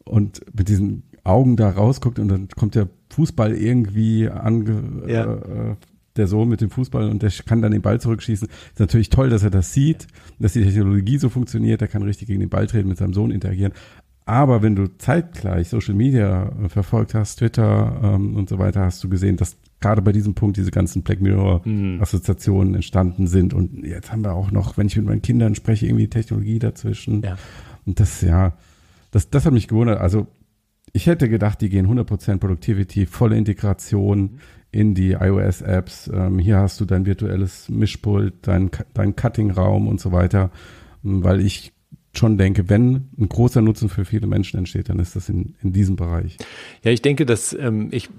und 0.06 0.42
mit 0.56 0.70
diesen 0.70 1.04
Augen 1.24 1.58
da 1.58 1.70
rausguckt 1.70 2.20
und 2.20 2.30
dann 2.30 2.48
kommt 2.50 2.76
der 2.76 2.88
Fußball 3.10 3.54
irgendwie 3.54 4.30
ange, 4.30 5.04
ja. 5.08 5.34
äh, 5.34 5.76
der 6.16 6.28
Sohn 6.28 6.48
mit 6.50 6.62
dem 6.62 6.70
Fußball 6.70 7.10
und 7.10 7.22
der 7.22 7.32
kann 7.46 7.62
dann 7.62 7.72
den 7.72 7.82
Ball 7.82 8.00
zurückschießen. 8.00 8.48
Ist 8.48 8.80
natürlich 8.80 9.10
toll, 9.10 9.30
dass 9.30 9.44
er 9.44 9.50
das 9.50 9.74
sieht, 9.74 10.08
dass 10.40 10.54
die 10.54 10.64
Technologie 10.64 11.18
so 11.18 11.30
funktioniert. 11.30 11.82
Er 11.82 11.88
kann 11.88 12.02
richtig 12.02 12.28
gegen 12.28 12.40
den 12.40 12.50
Ball 12.50 12.66
treten, 12.68 12.88
mit 12.88 12.98
seinem 12.98 13.14
Sohn 13.14 13.32
interagieren. 13.32 13.74
Aber 14.28 14.62
wenn 14.62 14.76
du 14.76 14.88
zeitgleich 14.98 15.70
Social 15.70 15.96
Media 15.96 16.52
äh, 16.62 16.68
verfolgt 16.68 17.14
hast, 17.14 17.38
Twitter 17.38 17.98
ähm, 18.04 18.36
und 18.36 18.50
so 18.50 18.60
weiter, 18.60 18.82
hast 18.82 19.02
du 19.02 19.08
gesehen, 19.10 19.38
dass 19.38 19.56
gerade 19.80 20.02
bei 20.02 20.12
diesem 20.12 20.34
Punkt 20.34 20.58
diese 20.58 20.70
ganzen 20.70 21.02
Black 21.02 21.22
Mirror 21.22 21.62
mhm. 21.64 22.02
Assoziationen 22.02 22.76
entstanden 22.76 23.28
sind. 23.28 23.54
Und 23.54 23.86
jetzt 23.86 24.12
haben 24.12 24.26
wir 24.26 24.34
auch 24.34 24.52
noch, 24.52 24.78
wenn 24.78 24.88
ich 24.88 24.98
mit 24.98 25.06
meinen 25.06 25.22
Kindern 25.22 25.56
spreche, 25.56 25.86
irgendwie 25.86 26.10
Technologie 26.10 26.60
dazwischen. 26.60 27.22
Ja. 27.22 27.38
Und 27.86 28.02
das, 28.02 28.20
ja, 28.20 28.58
das, 29.12 29.30
das 29.30 29.46
hat 29.46 29.54
mich 29.54 29.70
gewundert. 29.70 30.02
Also 30.02 30.28
ich 30.92 31.08
hätte 31.08 31.30
gedacht, 31.30 31.62
die 31.62 31.70
gehen 31.70 31.88
100% 31.88 32.38
Productivity, 32.38 33.06
volle 33.06 33.38
Integration 33.38 34.20
mhm. 34.20 34.40
in 34.72 34.94
die 34.94 35.12
iOS-Apps. 35.12 36.12
Ähm, 36.14 36.38
hier 36.38 36.58
hast 36.58 36.82
du 36.82 36.86
dein 36.86 37.06
virtuelles 37.06 37.70
Mischpult, 37.70 38.34
dein, 38.42 38.72
dein 38.94 39.16
Cutting-Raum 39.16 39.88
und 39.88 40.02
so 40.02 40.12
weiter. 40.12 40.52
Weil 41.02 41.40
ich 41.40 41.72
schon 42.18 42.38
denke, 42.38 42.70
wenn 42.70 43.10
ein 43.18 43.30
großer 43.30 43.62
Nutzen 43.62 43.90
für 43.90 44.06
viele 44.06 44.28
Menschen 44.28 44.58
entsteht, 44.58 44.90
dann 44.90 45.00
ist 45.00 45.16
das 45.16 45.30
in, 45.30 45.56
in 45.62 45.74
diesem 45.74 45.96
Bereich. 45.96 46.38
Ja, 46.84 46.92
ich 46.92 47.02
denke, 47.02 47.26
dass 47.26 47.54
ähm, 47.54 47.90
ich 47.92 48.10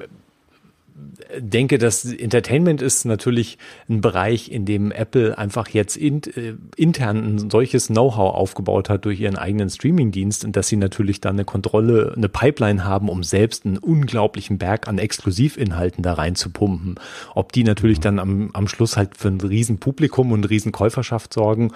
denke, 1.38 1.78
dass 1.78 2.04
Entertainment 2.04 2.82
ist 2.82 3.04
natürlich 3.04 3.58
ein 3.88 4.00
Bereich, 4.00 4.50
in 4.50 4.64
dem 4.64 4.90
Apple 4.90 5.36
einfach 5.36 5.68
jetzt 5.68 5.96
in, 5.96 6.22
äh, 6.22 6.54
intern 6.76 7.36
ein 7.36 7.50
solches 7.50 7.88
Know-how 7.88 8.34
aufgebaut 8.34 8.88
hat 8.88 9.04
durch 9.04 9.20
ihren 9.20 9.36
eigenen 9.36 9.70
Streaming-Dienst 9.70 10.44
und 10.44 10.56
dass 10.56 10.68
sie 10.68 10.76
natürlich 10.76 11.20
dann 11.20 11.36
eine 11.36 11.44
Kontrolle, 11.44 12.14
eine 12.16 12.28
Pipeline 12.28 12.84
haben, 12.84 13.08
um 13.08 13.22
selbst 13.22 13.66
einen 13.66 13.78
unglaublichen 13.78 14.58
Berg 14.58 14.88
an 14.88 14.98
Exklusivinhalten 14.98 16.02
da 16.02 16.14
reinzupumpen. 16.14 16.96
Ob 17.34 17.52
die 17.52 17.64
natürlich 17.64 18.00
dann 18.00 18.18
am, 18.18 18.50
am 18.52 18.68
Schluss 18.68 18.96
halt 18.96 19.16
für 19.16 19.28
ein 19.28 19.40
riesen 19.40 19.78
Publikum 19.78 20.32
und 20.32 20.40
eine 20.40 20.50
riesen 20.50 20.72
Käuferschaft 20.72 21.32
sorgen, 21.32 21.72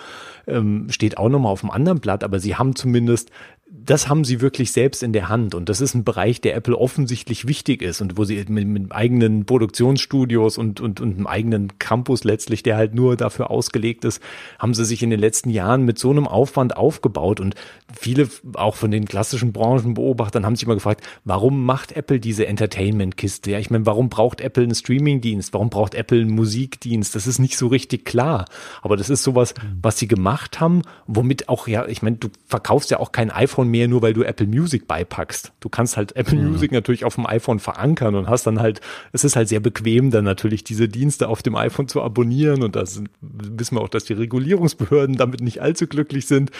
ähm, 0.46 0.86
steht 0.90 1.18
auch 1.18 1.28
nochmal 1.28 1.52
auf 1.52 1.60
dem 1.60 1.70
anderen 1.70 2.00
Blatt, 2.00 2.24
aber 2.24 2.38
sie 2.38 2.56
haben 2.56 2.74
zumindest 2.74 3.30
das 3.74 4.08
haben 4.08 4.24
sie 4.24 4.42
wirklich 4.42 4.70
selbst 4.70 5.02
in 5.02 5.14
der 5.14 5.30
Hand 5.30 5.54
und 5.54 5.70
das 5.70 5.80
ist 5.80 5.94
ein 5.94 6.04
Bereich, 6.04 6.42
der 6.42 6.54
Apple 6.54 6.76
offensichtlich 6.76 7.48
wichtig 7.48 7.80
ist 7.80 8.02
und 8.02 8.18
wo 8.18 8.24
sie 8.24 8.44
mit, 8.48 8.66
mit 8.66 8.92
eigenen 8.92 9.46
Produktionsstudios 9.46 10.58
und, 10.58 10.80
und, 10.80 11.00
und 11.00 11.16
einem 11.16 11.26
eigenen 11.26 11.78
Campus 11.78 12.22
letztlich, 12.22 12.62
der 12.62 12.76
halt 12.76 12.94
nur 12.94 13.16
dafür 13.16 13.50
ausgelegt 13.50 14.04
ist, 14.04 14.22
haben 14.58 14.74
sie 14.74 14.84
sich 14.84 15.02
in 15.02 15.08
den 15.08 15.18
letzten 15.18 15.48
Jahren 15.48 15.86
mit 15.86 15.98
so 15.98 16.10
einem 16.10 16.28
Aufwand 16.28 16.76
aufgebaut 16.76 17.40
und 17.40 17.54
viele 17.98 18.28
auch 18.54 18.76
von 18.76 18.90
den 18.90 19.06
klassischen 19.06 19.52
Branchenbeobachtern 19.52 20.44
haben 20.44 20.54
sich 20.54 20.64
immer 20.64 20.74
gefragt, 20.74 21.02
warum 21.24 21.64
macht 21.64 21.92
Apple 21.92 22.20
diese 22.20 22.46
Entertainment-Kiste? 22.46 23.52
Ja, 23.52 23.58
ich 23.58 23.70
meine, 23.70 23.86
warum 23.86 24.10
braucht 24.10 24.42
Apple 24.42 24.64
einen 24.64 24.74
Streaming-Dienst? 24.74 25.54
Warum 25.54 25.70
braucht 25.70 25.94
Apple 25.94 26.20
einen 26.20 26.34
Musikdienst? 26.34 27.14
Das 27.14 27.26
ist 27.26 27.38
nicht 27.38 27.56
so 27.56 27.68
richtig 27.68 28.04
klar, 28.04 28.44
aber 28.82 28.98
das 28.98 29.08
ist 29.08 29.22
sowas, 29.22 29.54
was 29.80 29.98
sie 29.98 30.08
gemacht 30.08 30.60
haben, 30.60 30.82
womit 31.06 31.48
auch, 31.48 31.68
ja, 31.68 31.86
ich 31.86 32.02
meine, 32.02 32.16
du 32.16 32.28
verkaufst 32.46 32.90
ja 32.90 33.00
auch 33.00 33.12
kein 33.12 33.30
iPhone 33.30 33.61
iPhone 33.62 33.70
mehr, 33.70 33.88
nur 33.88 34.02
weil 34.02 34.12
du 34.12 34.22
Apple 34.22 34.46
Music 34.46 34.86
beipackst. 34.86 35.52
Du 35.60 35.68
kannst 35.68 35.96
halt 35.96 36.16
Apple 36.16 36.38
mhm. 36.38 36.50
Music 36.50 36.72
natürlich 36.72 37.04
auf 37.04 37.14
dem 37.14 37.26
iPhone 37.26 37.58
verankern 37.58 38.14
und 38.14 38.28
hast 38.28 38.46
dann 38.46 38.60
halt, 38.60 38.80
es 39.12 39.24
ist 39.24 39.36
halt 39.36 39.48
sehr 39.48 39.60
bequem, 39.60 40.10
dann 40.10 40.24
natürlich 40.24 40.64
diese 40.64 40.88
Dienste 40.88 41.28
auf 41.28 41.42
dem 41.42 41.54
iPhone 41.54 41.88
zu 41.88 42.02
abonnieren 42.02 42.62
und 42.62 42.76
das 42.76 43.02
wissen 43.20 43.76
wir 43.76 43.80
auch, 43.82 43.88
dass 43.88 44.04
die 44.04 44.14
Regulierungsbehörden 44.14 45.16
damit 45.16 45.40
nicht 45.40 45.60
allzu 45.60 45.86
glücklich 45.86 46.26
sind. 46.26 46.50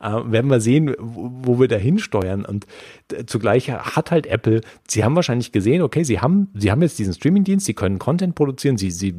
Äh, 0.00 0.10
werden 0.26 0.50
wir 0.50 0.60
sehen, 0.60 0.94
wo, 0.98 1.30
wo 1.42 1.60
wir 1.60 1.68
da 1.68 1.76
hinsteuern 1.76 2.44
und 2.44 2.66
äh, 3.12 3.24
zugleich 3.26 3.70
hat 3.70 4.10
halt 4.10 4.26
Apple, 4.26 4.60
sie 4.88 5.04
haben 5.04 5.16
wahrscheinlich 5.16 5.52
gesehen, 5.52 5.82
okay, 5.82 6.04
sie 6.04 6.20
haben, 6.20 6.48
sie 6.54 6.70
haben 6.70 6.82
jetzt 6.82 6.98
diesen 6.98 7.14
Streaming-Dienst, 7.14 7.66
sie 7.66 7.74
können 7.74 7.98
Content 7.98 8.34
produzieren, 8.34 8.76
sie, 8.76 8.90
sie 8.90 9.14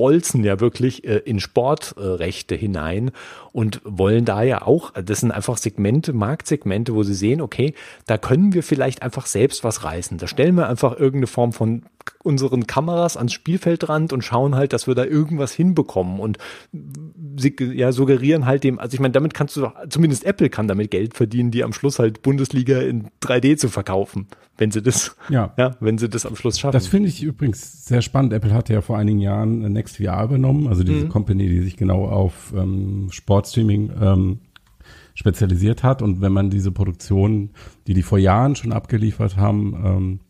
bolzen 0.00 0.42
ja 0.44 0.60
wirklich 0.60 1.04
äh, 1.04 1.18
in 1.18 1.40
Sportrechte 1.40 2.54
hinein 2.54 3.10
und 3.52 3.82
wollen 3.84 4.24
da 4.24 4.42
ja 4.42 4.62
auch, 4.62 4.92
das 4.94 5.20
sind 5.20 5.30
einfach 5.30 5.58
Segmente, 5.58 6.14
Marktsegmente, 6.14 6.94
wo 6.94 7.02
sie 7.02 7.12
sehen, 7.12 7.42
okay, 7.42 7.74
da 8.06 8.16
können 8.16 8.54
wir 8.54 8.62
vielleicht 8.62 9.02
einfach 9.02 9.26
selbst 9.26 9.62
was 9.62 9.84
reißen. 9.84 10.16
Da 10.16 10.26
stellen 10.26 10.54
wir 10.54 10.70
einfach 10.70 10.92
irgendeine 10.92 11.26
Form 11.26 11.52
von 11.52 11.82
unseren 12.22 12.66
Kameras 12.66 13.16
ans 13.16 13.32
Spielfeldrand 13.32 14.12
und 14.12 14.22
schauen 14.22 14.54
halt, 14.54 14.72
dass 14.72 14.86
wir 14.86 14.94
da 14.94 15.04
irgendwas 15.04 15.52
hinbekommen 15.52 16.20
und 16.20 16.38
sie 17.36 17.54
ja 17.58 17.92
suggerieren 17.92 18.46
halt 18.46 18.64
dem, 18.64 18.78
also 18.78 18.94
ich 18.94 19.00
meine, 19.00 19.12
damit 19.12 19.34
kannst 19.34 19.56
du 19.56 19.62
doch, 19.62 19.74
zumindest 19.88 20.24
Apple 20.24 20.50
kann 20.50 20.68
damit 20.68 20.90
Geld 20.90 21.14
verdienen, 21.14 21.50
die 21.50 21.64
am 21.64 21.72
Schluss 21.72 21.98
halt 21.98 22.22
Bundesliga 22.22 22.80
in 22.80 23.08
3D 23.22 23.56
zu 23.56 23.68
verkaufen, 23.68 24.26
wenn 24.58 24.70
sie 24.70 24.82
das, 24.82 25.16
ja, 25.28 25.52
ja 25.56 25.76
wenn 25.80 25.98
sie 25.98 26.08
das 26.08 26.26
am 26.26 26.36
Schluss 26.36 26.58
schaffen. 26.58 26.72
Das 26.72 26.86
finde 26.86 27.08
ich 27.08 27.22
übrigens 27.22 27.84
sehr 27.86 28.02
spannend. 28.02 28.32
Apple 28.32 28.52
hat 28.52 28.68
ja 28.68 28.80
vor 28.80 28.98
einigen 28.98 29.20
Jahren 29.20 29.60
NextVR 29.72 30.24
übernommen, 30.24 30.68
also 30.68 30.84
diese 30.84 31.06
mhm. 31.06 31.08
Company, 31.08 31.48
die 31.48 31.60
sich 31.60 31.76
genau 31.76 32.06
auf 32.06 32.52
ähm, 32.56 33.08
Sportstreaming 33.10 33.92
ähm, 34.00 34.38
spezialisiert 35.14 35.82
hat 35.82 36.02
und 36.02 36.20
wenn 36.20 36.32
man 36.32 36.50
diese 36.50 36.72
Produktion, 36.72 37.50
die 37.86 37.94
die 37.94 38.02
vor 38.02 38.18
Jahren 38.18 38.56
schon 38.56 38.72
abgeliefert 38.72 39.36
haben, 39.36 39.74
ähm, 39.84 40.20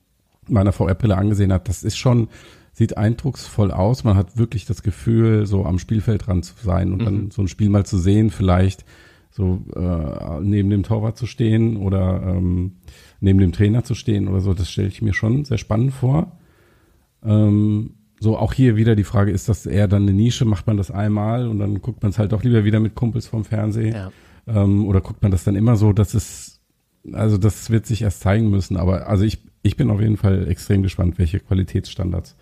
meiner 0.51 0.73
VR-Brille 0.73 1.17
angesehen 1.17 1.53
hat, 1.53 1.69
das 1.69 1.83
ist 1.83 1.97
schon, 1.97 2.29
sieht 2.73 2.97
eindrucksvoll 2.97 3.71
aus. 3.71 4.05
Man 4.05 4.17
hat 4.17 4.37
wirklich 4.37 4.67
das 4.67 4.83
Gefühl, 4.83 5.47
so 5.47 5.65
am 5.65 5.79
Spielfeld 5.79 6.27
dran 6.27 6.43
zu 6.43 6.55
sein 6.63 6.93
und 6.93 7.01
mhm. 7.01 7.05
dann 7.05 7.31
so 7.31 7.43
ein 7.43 7.49
Spiel 7.49 7.69
mal 7.69 7.85
zu 7.87 7.99
sehen, 7.99 8.31
vielleicht 8.31 8.85
so 9.31 9.65
äh, 9.75 10.41
neben 10.41 10.71
dem 10.71 10.83
Torwart 10.83 11.17
zu 11.17 11.27
stehen 11.27 11.77
oder 11.77 12.23
ähm, 12.27 12.77
neben 13.21 13.39
dem 13.39 13.53
Trainer 13.53 13.85
zu 13.85 13.95
stehen 13.95 14.29
oder 14.29 14.41
so. 14.41 14.55
Das 14.55 14.71
stelle 14.71 14.89
ich 14.89 15.03
mir 15.03 15.15
schon 15.15 15.45
sehr 15.45 15.59
spannend 15.59 15.93
vor. 15.93 16.39
Ähm, 17.25 17.95
so 18.19 18.37
auch 18.37 18.53
hier 18.53 18.77
wieder 18.77 18.97
die 18.97 19.05
Frage, 19.05 19.31
ist 19.31 19.49
das 19.49 19.67
eher 19.67 19.89
dann 19.89 20.03
eine 20.03 20.13
Nische? 20.13 20.45
Macht 20.45 20.67
man 20.67 20.77
das 20.77 20.91
einmal 20.91 21.49
und 21.49 21.59
dann 21.59 21.81
guckt 21.81 22.03
man 22.03 22.11
es 22.11 22.19
halt 22.19 22.33
doch 22.33 22.43
lieber 22.43 22.65
wieder 22.65 22.81
mit 22.81 22.95
Kumpels 22.95 23.27
vom 23.27 23.45
Fernsehen? 23.45 23.95
Ja. 23.95 24.13
Ähm, 24.47 24.87
oder 24.87 25.01
guckt 25.01 25.23
man 25.23 25.31
das 25.31 25.45
dann 25.45 25.57
immer 25.57 25.77
so, 25.77 25.93
dass 25.93 26.15
es, 26.15 26.61
also 27.13 27.39
das 27.39 27.71
wird 27.71 27.87
sich 27.87 28.03
erst 28.03 28.21
zeigen 28.21 28.51
müssen. 28.51 28.77
Aber 28.77 29.09
also 29.09 29.25
ich 29.25 29.39
ich 29.63 29.77
bin 29.77 29.91
auf 29.91 30.01
jeden 30.01 30.17
Fall 30.17 30.49
extrem 30.49 30.83
gespannt, 30.83 31.19
welche 31.19 31.41
Qualitätsstandards 31.41 32.37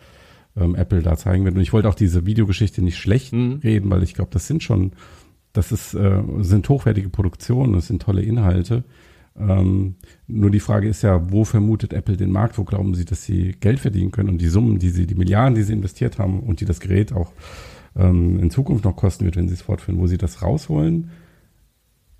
ähm, 0.56 0.74
Apple 0.74 1.02
da 1.02 1.16
zeigen 1.16 1.44
wird. 1.44 1.56
Und 1.56 1.62
ich 1.62 1.72
wollte 1.72 1.88
auch 1.88 1.94
diese 1.94 2.26
Videogeschichte 2.26 2.82
nicht 2.82 2.98
schlecht 2.98 3.32
mhm. 3.32 3.60
reden, 3.62 3.90
weil 3.90 4.02
ich 4.02 4.14
glaube, 4.14 4.30
das 4.32 4.46
sind 4.46 4.62
schon, 4.62 4.92
das 5.52 5.72
ist, 5.72 5.94
äh, 5.94 6.22
sind 6.40 6.68
hochwertige 6.68 7.08
Produktionen, 7.08 7.72
das 7.74 7.86
sind 7.86 8.02
tolle 8.02 8.22
Inhalte. 8.22 8.84
Ähm, 9.38 9.96
nur 10.26 10.50
die 10.50 10.60
Frage 10.60 10.88
ist 10.88 11.02
ja, 11.02 11.30
wo 11.30 11.44
vermutet 11.44 11.92
Apple 11.92 12.16
den 12.16 12.30
Markt? 12.30 12.58
Wo 12.58 12.64
glauben 12.64 12.94
sie, 12.94 13.04
dass 13.04 13.24
sie 13.24 13.52
Geld 13.60 13.78
verdienen 13.78 14.10
können? 14.10 14.28
Und 14.28 14.38
die 14.38 14.48
Summen, 14.48 14.78
die 14.78 14.90
sie, 14.90 15.06
die 15.06 15.14
Milliarden, 15.14 15.54
die 15.54 15.62
sie 15.62 15.72
investiert 15.72 16.18
haben 16.18 16.40
und 16.40 16.60
die 16.60 16.64
das 16.64 16.80
Gerät 16.80 17.12
auch 17.12 17.32
ähm, 17.96 18.38
in 18.40 18.50
Zukunft 18.50 18.84
noch 18.84 18.96
kosten 18.96 19.24
wird, 19.24 19.36
wenn 19.36 19.48
sie 19.48 19.54
es 19.54 19.62
fortführen, 19.62 20.00
wo 20.00 20.06
sie 20.06 20.18
das 20.18 20.42
rausholen? 20.42 21.10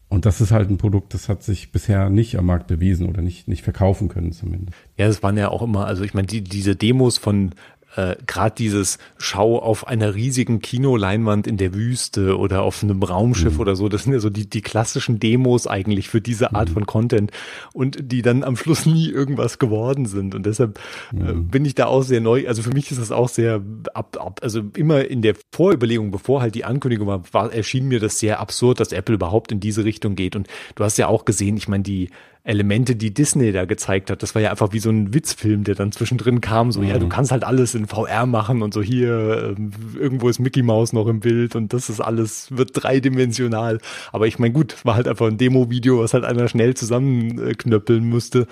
Und 0.08 0.24
das 0.24 0.40
ist 0.40 0.52
halt 0.52 0.70
ein 0.70 0.78
Produkt, 0.78 1.12
das 1.12 1.28
hat 1.28 1.42
sich 1.42 1.70
bisher 1.70 2.08
nicht 2.08 2.38
am 2.38 2.46
Markt 2.46 2.66
bewiesen 2.66 3.08
oder 3.08 3.20
nicht, 3.20 3.46
nicht 3.46 3.62
verkaufen 3.62 4.08
können 4.08 4.32
zumindest. 4.32 4.76
Ja, 4.96 5.06
das 5.06 5.22
waren 5.22 5.36
ja 5.36 5.50
auch 5.50 5.60
immer, 5.60 5.86
also 5.86 6.02
ich 6.02 6.14
meine, 6.14 6.26
die, 6.26 6.42
diese 6.42 6.76
Demos 6.76 7.18
von 7.18 7.54
äh, 7.96 8.16
gerade 8.26 8.54
dieses 8.54 8.98
Schau 9.18 9.58
auf 9.58 9.86
einer 9.86 10.14
riesigen 10.14 10.60
Kinoleinwand 10.60 11.46
in 11.46 11.56
der 11.56 11.74
Wüste 11.74 12.38
oder 12.38 12.62
auf 12.62 12.82
einem 12.82 13.02
Raumschiff 13.02 13.54
mhm. 13.54 13.60
oder 13.60 13.76
so, 13.76 13.88
das 13.88 14.04
sind 14.04 14.12
ja 14.12 14.18
so 14.18 14.30
die, 14.30 14.48
die 14.48 14.60
klassischen 14.60 15.18
Demos 15.18 15.66
eigentlich 15.66 16.08
für 16.08 16.20
diese 16.20 16.54
Art 16.54 16.68
mhm. 16.68 16.74
von 16.74 16.86
Content 16.86 17.30
und 17.72 17.98
die 18.12 18.22
dann 18.22 18.44
am 18.44 18.56
Schluss 18.56 18.86
nie 18.86 19.08
irgendwas 19.08 19.58
geworden 19.58 20.06
sind. 20.06 20.34
Und 20.34 20.46
deshalb 20.46 20.78
äh, 21.12 21.32
mhm. 21.32 21.48
bin 21.48 21.64
ich 21.64 21.74
da 21.74 21.86
auch 21.86 22.02
sehr 22.02 22.20
neu. 22.20 22.46
Also 22.46 22.62
für 22.62 22.72
mich 22.72 22.90
ist 22.90 23.00
das 23.00 23.10
auch 23.10 23.28
sehr 23.28 23.62
ab, 23.94 24.16
ab, 24.20 24.40
also 24.42 24.62
immer 24.76 25.06
in 25.06 25.22
der 25.22 25.34
Vorüberlegung, 25.52 26.10
bevor 26.10 26.42
halt 26.42 26.54
die 26.54 26.64
Ankündigung 26.64 27.06
war, 27.06 27.22
war, 27.32 27.52
erschien 27.52 27.88
mir 27.88 28.00
das 28.00 28.18
sehr 28.18 28.40
absurd, 28.40 28.80
dass 28.80 28.92
Apple 28.92 29.14
überhaupt 29.14 29.50
in 29.50 29.60
diese 29.60 29.84
Richtung 29.84 30.14
geht. 30.14 30.36
Und 30.36 30.46
du 30.74 30.84
hast 30.84 30.98
ja 30.98 31.08
auch 31.08 31.24
gesehen, 31.24 31.56
ich 31.56 31.68
meine, 31.68 31.82
die 31.82 32.10
Elemente, 32.48 32.96
die 32.96 33.12
Disney 33.12 33.52
da 33.52 33.66
gezeigt 33.66 34.10
hat. 34.10 34.22
Das 34.22 34.34
war 34.34 34.40
ja 34.40 34.50
einfach 34.50 34.72
wie 34.72 34.78
so 34.78 34.88
ein 34.88 35.12
Witzfilm, 35.12 35.64
der 35.64 35.74
dann 35.74 35.92
zwischendrin 35.92 36.40
kam. 36.40 36.72
So, 36.72 36.80
mhm. 36.80 36.88
ja, 36.88 36.98
du 36.98 37.04
mhm. 37.04 37.10
kannst 37.10 37.30
halt 37.30 37.44
alles 37.44 37.74
in 37.74 37.86
VR 37.86 38.24
machen 38.24 38.62
und 38.62 38.72
so 38.72 38.80
hier, 38.80 39.54
äh, 39.58 39.98
irgendwo 39.98 40.30
ist 40.30 40.38
Mickey 40.38 40.62
Mouse 40.62 40.94
noch 40.94 41.08
im 41.08 41.20
Bild 41.20 41.54
und 41.56 41.74
das 41.74 41.90
ist 41.90 42.00
alles, 42.00 42.56
wird 42.56 42.70
dreidimensional. 42.72 43.80
Aber 44.12 44.26
ich 44.26 44.38
meine, 44.38 44.54
gut, 44.54 44.76
war 44.84 44.94
halt 44.94 45.08
einfach 45.08 45.26
ein 45.26 45.36
Demo-Video, 45.36 46.00
was 46.00 46.14
halt 46.14 46.24
einer 46.24 46.48
schnell 46.48 46.72
zusammenknöppeln 46.72 48.08
musste. 48.08 48.46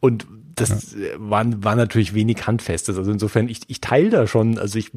Und 0.00 0.26
das 0.54 0.92
ja. 0.92 1.08
war, 1.16 1.46
war 1.64 1.74
natürlich 1.74 2.12
wenig 2.12 2.46
Handfestes. 2.46 2.98
Also 2.98 3.10
insofern, 3.10 3.48
ich, 3.48 3.60
ich 3.68 3.80
teile 3.80 4.10
da 4.10 4.26
schon, 4.26 4.58
also 4.58 4.78
ich, 4.78 4.90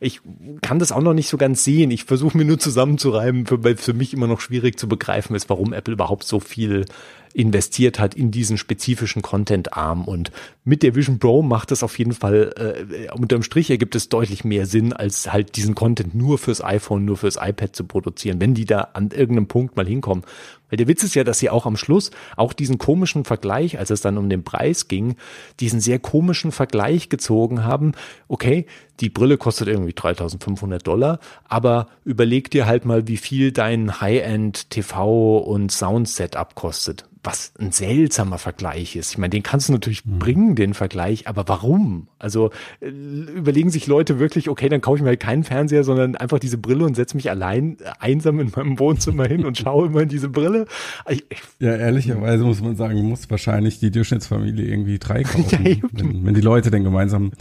ich 0.00 0.20
kann 0.62 0.78
das 0.78 0.90
auch 0.90 1.02
noch 1.02 1.14
nicht 1.14 1.28
so 1.28 1.36
ganz 1.36 1.64
sehen. 1.64 1.90
Ich 1.90 2.04
versuche 2.04 2.38
mir 2.38 2.46
nur 2.46 2.58
zusammenzureiben, 2.58 3.44
für, 3.44 3.62
weil 3.62 3.76
für 3.76 3.92
mich 3.92 4.14
immer 4.14 4.26
noch 4.26 4.40
schwierig 4.40 4.78
zu 4.78 4.88
begreifen 4.88 5.36
ist, 5.36 5.50
warum 5.50 5.74
Apple 5.74 5.92
überhaupt 5.92 6.24
so 6.24 6.40
viel 6.40 6.86
investiert 7.32 7.98
hat 7.98 8.14
in 8.14 8.30
diesen 8.30 8.58
spezifischen 8.58 9.22
Content-Arm. 9.22 10.04
Und 10.04 10.30
mit 10.64 10.82
der 10.82 10.94
Vision 10.94 11.18
Pro 11.18 11.42
macht 11.42 11.72
es 11.72 11.82
auf 11.82 11.98
jeden 11.98 12.12
Fall, 12.12 12.52
äh, 12.56 13.10
unterm 13.12 13.42
Strich 13.42 13.70
ergibt 13.70 13.94
es 13.94 14.08
deutlich 14.08 14.44
mehr 14.44 14.66
Sinn, 14.66 14.92
als 14.92 15.32
halt 15.32 15.56
diesen 15.56 15.74
Content 15.74 16.14
nur 16.14 16.38
fürs 16.38 16.62
iPhone, 16.62 17.04
nur 17.04 17.16
fürs 17.16 17.36
iPad 17.36 17.74
zu 17.74 17.84
produzieren, 17.84 18.40
wenn 18.40 18.54
die 18.54 18.64
da 18.64 18.88
an 18.94 19.10
irgendeinem 19.10 19.46
Punkt 19.46 19.76
mal 19.76 19.86
hinkommen. 19.86 20.24
Weil 20.70 20.76
der 20.76 20.88
Witz 20.88 21.02
ist 21.02 21.14
ja, 21.14 21.24
dass 21.24 21.40
sie 21.40 21.50
auch 21.50 21.66
am 21.66 21.76
Schluss 21.76 22.10
auch 22.36 22.52
diesen 22.52 22.78
komischen 22.78 23.24
Vergleich, 23.24 23.78
als 23.78 23.90
es 23.90 24.00
dann 24.00 24.18
um 24.18 24.28
den 24.28 24.44
Preis 24.44 24.88
ging, 24.88 25.16
diesen 25.58 25.80
sehr 25.80 25.98
komischen 25.98 26.52
Vergleich 26.52 27.08
gezogen 27.08 27.64
haben. 27.64 27.92
Okay, 28.28 28.66
die 29.00 29.08
Brille 29.08 29.38
kostet 29.38 29.68
irgendwie 29.68 29.92
3500 29.92 30.86
Dollar, 30.86 31.18
aber 31.48 31.88
überleg 32.04 32.50
dir 32.50 32.66
halt 32.66 32.84
mal, 32.84 33.08
wie 33.08 33.16
viel 33.16 33.52
dein 33.52 34.00
High-End 34.00 34.70
TV 34.70 35.38
und 35.38 35.72
Sound 35.72 36.08
Setup 36.08 36.54
kostet 36.54 37.06
was 37.22 37.52
ein 37.58 37.70
seltsamer 37.70 38.38
Vergleich 38.38 38.96
ist. 38.96 39.12
Ich 39.12 39.18
meine, 39.18 39.30
den 39.30 39.42
kannst 39.42 39.68
du 39.68 39.72
natürlich 39.72 40.06
mhm. 40.06 40.18
bringen, 40.18 40.54
den 40.54 40.72
Vergleich, 40.72 41.28
aber 41.28 41.48
warum? 41.48 42.08
Also 42.18 42.50
äh, 42.80 42.88
überlegen 42.88 43.70
sich 43.70 43.86
Leute 43.86 44.18
wirklich, 44.18 44.48
okay, 44.48 44.68
dann 44.70 44.80
kaufe 44.80 44.96
ich 44.96 45.02
mir 45.02 45.10
halt 45.10 45.20
keinen 45.20 45.44
Fernseher, 45.44 45.84
sondern 45.84 46.16
einfach 46.16 46.38
diese 46.38 46.56
Brille 46.56 46.84
und 46.84 46.96
setze 46.96 47.16
mich 47.16 47.28
allein 47.28 47.76
äh, 47.80 47.90
einsam 47.98 48.40
in 48.40 48.50
meinem 48.56 48.78
Wohnzimmer 48.78 49.26
hin 49.26 49.44
und 49.44 49.58
schaue 49.58 49.86
immer 49.88 50.00
in 50.00 50.08
diese 50.08 50.30
Brille. 50.30 50.66
Ich, 51.10 51.24
ja, 51.58 51.76
ehrlicherweise 51.76 52.44
muss 52.44 52.62
man 52.62 52.76
sagen, 52.76 53.02
muss 53.02 53.28
wahrscheinlich 53.30 53.78
die 53.80 53.90
Durchschnittsfamilie 53.90 54.66
irgendwie 54.66 54.98
drei 54.98 55.22
kaufen, 55.24 55.64
ja, 55.64 55.76
wenn, 55.92 56.24
wenn, 56.24 56.34
die 56.34 56.40
Leute 56.40 56.70
dann 56.70 56.84
gemeinsam 56.84 57.32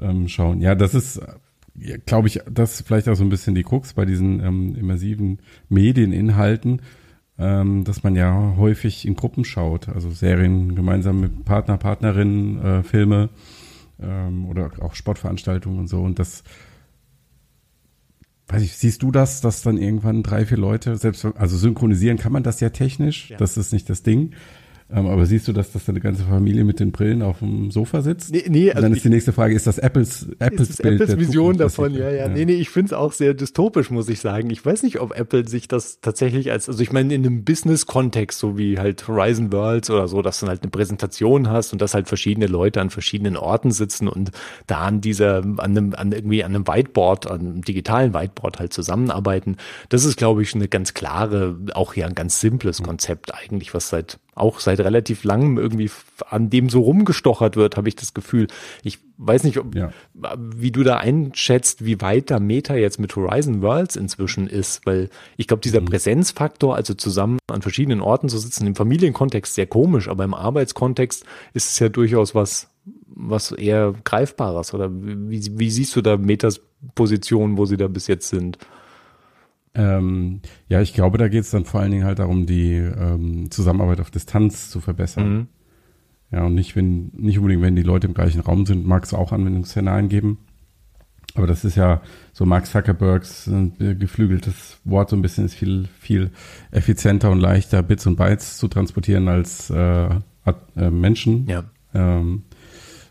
ähm, 0.00 0.28
schauen. 0.28 0.62
Ja, 0.62 0.74
das 0.74 0.94
ist 0.94 0.97
ja, 1.80 1.96
glaube 2.04 2.28
ich, 2.28 2.40
das 2.50 2.80
ist 2.80 2.86
vielleicht 2.86 3.08
auch 3.08 3.14
so 3.14 3.24
ein 3.24 3.28
bisschen 3.28 3.54
die 3.54 3.62
Krux 3.62 3.92
bei 3.92 4.04
diesen 4.04 4.40
ähm, 4.40 4.74
immersiven 4.76 5.38
Medieninhalten 5.68 6.80
ähm, 7.38 7.84
dass 7.84 8.02
man 8.02 8.16
ja 8.16 8.54
häufig 8.56 9.06
in 9.06 9.14
Gruppen 9.14 9.44
schaut, 9.44 9.88
also 9.88 10.10
Serien 10.10 10.74
gemeinsam 10.74 11.20
mit 11.20 11.44
Partner, 11.44 11.78
Partnerinnen, 11.78 12.60
äh, 12.60 12.82
Filme 12.82 13.30
ähm, 14.00 14.46
oder 14.46 14.70
auch 14.80 14.94
Sportveranstaltungen 14.94 15.78
und 15.78 15.86
so. 15.86 16.02
Und 16.02 16.18
das, 16.18 16.42
weiß 18.48 18.62
ich, 18.62 18.76
siehst 18.76 19.02
du 19.02 19.12
das, 19.12 19.40
dass 19.40 19.62
dann 19.62 19.78
irgendwann 19.78 20.24
drei, 20.24 20.46
vier 20.46 20.58
Leute, 20.58 20.96
selbst, 20.96 21.24
also 21.24 21.56
synchronisieren 21.56 22.18
kann 22.18 22.32
man 22.32 22.42
das 22.42 22.58
ja 22.58 22.70
technisch, 22.70 23.30
ja. 23.30 23.36
das 23.36 23.56
ist 23.56 23.72
nicht 23.72 23.88
das 23.88 24.02
Ding. 24.02 24.32
Ähm, 24.90 25.06
aber 25.06 25.26
siehst 25.26 25.46
du, 25.46 25.52
dass 25.52 25.72
das 25.72 25.84
deine 25.84 26.00
ganze 26.00 26.22
Familie 26.24 26.64
mit 26.64 26.80
den 26.80 26.92
Brillen 26.92 27.20
auf 27.20 27.40
dem 27.40 27.70
Sofa 27.70 28.00
sitzt? 28.00 28.32
Nee, 28.32 28.44
nee, 28.48 28.70
also 28.70 28.82
dann 28.82 28.94
ist 28.94 29.04
die 29.04 29.10
nächste 29.10 29.34
Frage, 29.34 29.54
ist 29.54 29.66
das 29.66 29.78
Apples, 29.78 30.28
Apples 30.38 30.70
ist 30.70 30.82
Bild 30.82 31.02
Apples 31.02 31.18
Vision 31.18 31.58
davon? 31.58 31.92
Ja, 31.92 32.10
ja, 32.10 32.26
ja. 32.26 32.28
Nee, 32.28 32.46
nee, 32.46 32.54
ich 32.54 32.70
finde 32.70 32.86
es 32.86 32.92
auch 32.94 33.12
sehr 33.12 33.34
dystopisch, 33.34 33.90
muss 33.90 34.08
ich 34.08 34.20
sagen. 34.20 34.48
Ich 34.48 34.64
weiß 34.64 34.82
nicht, 34.84 35.00
ob 35.00 35.14
Apple 35.14 35.46
sich 35.46 35.68
das 35.68 36.00
tatsächlich 36.00 36.50
als, 36.50 36.70
also 36.70 36.82
ich 36.82 36.90
meine, 36.90 37.12
in 37.12 37.26
einem 37.26 37.44
Business-Kontext, 37.44 38.38
so 38.38 38.56
wie 38.56 38.78
halt 38.78 39.06
Horizon 39.06 39.52
Worlds 39.52 39.90
oder 39.90 40.08
so, 40.08 40.22
dass 40.22 40.40
du 40.40 40.46
halt 40.46 40.62
eine 40.62 40.70
Präsentation 40.70 41.50
hast 41.50 41.74
und 41.74 41.82
dass 41.82 41.92
halt 41.92 42.08
verschiedene 42.08 42.46
Leute 42.46 42.80
an 42.80 42.88
verschiedenen 42.88 43.36
Orten 43.36 43.72
sitzen 43.72 44.08
und 44.08 44.30
da 44.66 44.78
an 44.78 45.02
dieser, 45.02 45.38
an 45.38 45.58
einem, 45.58 45.94
an 45.94 46.12
irgendwie 46.12 46.44
an 46.44 46.54
einem 46.54 46.66
Whiteboard, 46.66 47.30
an 47.30 47.40
einem 47.40 47.62
digitalen 47.62 48.14
Whiteboard 48.14 48.58
halt 48.58 48.72
zusammenarbeiten. 48.72 49.58
Das 49.90 50.06
ist, 50.06 50.16
glaube 50.16 50.42
ich, 50.42 50.54
eine 50.54 50.68
ganz 50.68 50.94
klare, 50.94 51.56
auch 51.74 51.94
ja 51.94 52.06
ein 52.06 52.14
ganz 52.14 52.40
simples 52.40 52.82
Konzept 52.82 53.34
eigentlich, 53.34 53.74
was 53.74 53.90
seit 53.90 54.18
auch 54.38 54.60
seit 54.60 54.80
relativ 54.80 55.24
langem 55.24 55.58
irgendwie 55.58 55.90
an 56.28 56.50
dem 56.50 56.68
so 56.68 56.80
rumgestochert 56.80 57.56
wird, 57.56 57.76
habe 57.76 57.88
ich 57.88 57.96
das 57.96 58.14
Gefühl. 58.14 58.46
Ich 58.82 58.98
weiß 59.18 59.44
nicht, 59.44 59.58
ob, 59.58 59.74
ja. 59.74 59.90
wie 60.36 60.70
du 60.70 60.82
da 60.84 60.96
einschätzt, 60.96 61.84
wie 61.84 62.00
weit 62.00 62.30
da 62.30 62.38
Meta 62.38 62.74
jetzt 62.76 63.00
mit 63.00 63.14
Horizon 63.14 63.62
Worlds 63.62 63.96
inzwischen 63.96 64.46
ist, 64.46 64.86
weil 64.86 65.10
ich 65.36 65.48
glaube, 65.48 65.60
dieser 65.60 65.80
mhm. 65.80 65.86
Präsenzfaktor, 65.86 66.76
also 66.76 66.94
zusammen 66.94 67.38
an 67.48 67.62
verschiedenen 67.62 68.00
Orten 68.00 68.28
zu 68.28 68.38
sitzen, 68.38 68.66
im 68.66 68.74
Familienkontext 68.74 69.54
sehr 69.54 69.66
komisch, 69.66 70.08
aber 70.08 70.24
im 70.24 70.34
Arbeitskontext 70.34 71.24
ist 71.52 71.70
es 71.70 71.78
ja 71.78 71.88
durchaus 71.88 72.34
was, 72.34 72.70
was 73.06 73.52
eher 73.52 73.94
Greifbares. 74.04 74.72
Oder 74.72 74.90
wie, 74.92 75.58
wie 75.58 75.70
siehst 75.70 75.96
du 75.96 76.00
da 76.00 76.16
Metas 76.16 76.60
Position, 76.94 77.58
wo 77.58 77.66
sie 77.66 77.76
da 77.76 77.88
bis 77.88 78.06
jetzt 78.06 78.28
sind? 78.28 78.58
Ähm, 79.78 80.40
ja, 80.68 80.82
ich 80.82 80.92
glaube, 80.92 81.18
da 81.18 81.28
geht 81.28 81.44
es 81.44 81.50
dann 81.50 81.64
vor 81.64 81.80
allen 81.80 81.92
Dingen 81.92 82.04
halt 82.04 82.18
darum, 82.18 82.46
die 82.46 82.74
ähm, 82.74 83.50
Zusammenarbeit 83.50 84.00
auf 84.00 84.10
Distanz 84.10 84.70
zu 84.70 84.80
verbessern. 84.80 85.32
Mhm. 85.32 85.46
Ja, 86.32 86.44
und 86.44 86.54
nicht, 86.54 86.74
wenn, 86.76 87.10
nicht 87.14 87.38
unbedingt, 87.38 87.62
wenn 87.62 87.76
die 87.76 87.82
Leute 87.82 88.08
im 88.08 88.12
gleichen 88.12 88.40
Raum 88.40 88.66
sind, 88.66 88.86
mag 88.86 89.04
es 89.04 89.14
auch 89.14 89.32
Anwendungsszenarien 89.32 90.08
geben. 90.08 90.38
Aber 91.34 91.46
das 91.46 91.64
ist 91.64 91.76
ja 91.76 92.02
so 92.32 92.44
Mark 92.44 92.66
Zuckerbergs 92.66 93.46
äh, 93.46 93.94
geflügeltes 93.94 94.78
Wort, 94.84 95.10
so 95.10 95.16
ein 95.16 95.22
bisschen 95.22 95.44
ist 95.44 95.54
viel, 95.54 95.88
viel 96.00 96.32
effizienter 96.72 97.30
und 97.30 97.38
leichter, 97.38 97.82
Bits 97.82 98.06
und 98.06 98.16
Bytes 98.16 98.58
zu 98.58 98.66
transportieren 98.66 99.28
als 99.28 99.70
äh, 99.70 100.08
äh, 100.76 100.90
Menschen. 100.90 101.46
Ja. 101.46 101.64
Ähm, 101.94 102.42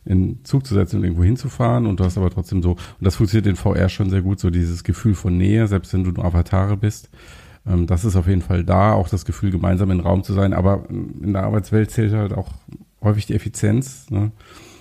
in 0.07 0.43
Zug 0.43 0.65
zu 0.65 0.73
setzen 0.73 0.97
und 0.97 1.03
irgendwo 1.03 1.23
hinzufahren 1.23 1.85
und 1.85 1.99
du 1.99 2.03
hast 2.03 2.17
aber 2.17 2.29
trotzdem 2.29 2.61
so, 2.63 2.71
und 2.71 2.79
das 3.01 3.15
funktioniert 3.15 3.47
in 3.47 3.55
VR 3.55 3.89
schon 3.89 4.09
sehr 4.09 4.21
gut, 4.21 4.39
so 4.39 4.49
dieses 4.49 4.83
Gefühl 4.83 5.15
von 5.15 5.37
Nähe, 5.37 5.67
selbst 5.67 5.93
wenn 5.93 6.03
du 6.03 6.11
nur 6.11 6.25
Avatare 6.25 6.77
bist. 6.77 7.09
Ähm, 7.67 7.87
das 7.87 8.05
ist 8.05 8.15
auf 8.15 8.27
jeden 8.27 8.41
Fall 8.41 8.63
da, 8.63 8.93
auch 8.93 9.09
das 9.09 9.25
Gefühl, 9.25 9.51
gemeinsam 9.51 9.91
im 9.91 9.99
Raum 9.99 10.23
zu 10.23 10.33
sein, 10.33 10.53
aber 10.53 10.85
in 10.89 11.33
der 11.33 11.43
Arbeitswelt 11.43 11.91
zählt 11.91 12.13
halt 12.13 12.33
auch 12.33 12.53
häufig 13.01 13.25
die 13.25 13.35
Effizienz. 13.35 14.09
Ne? 14.09 14.31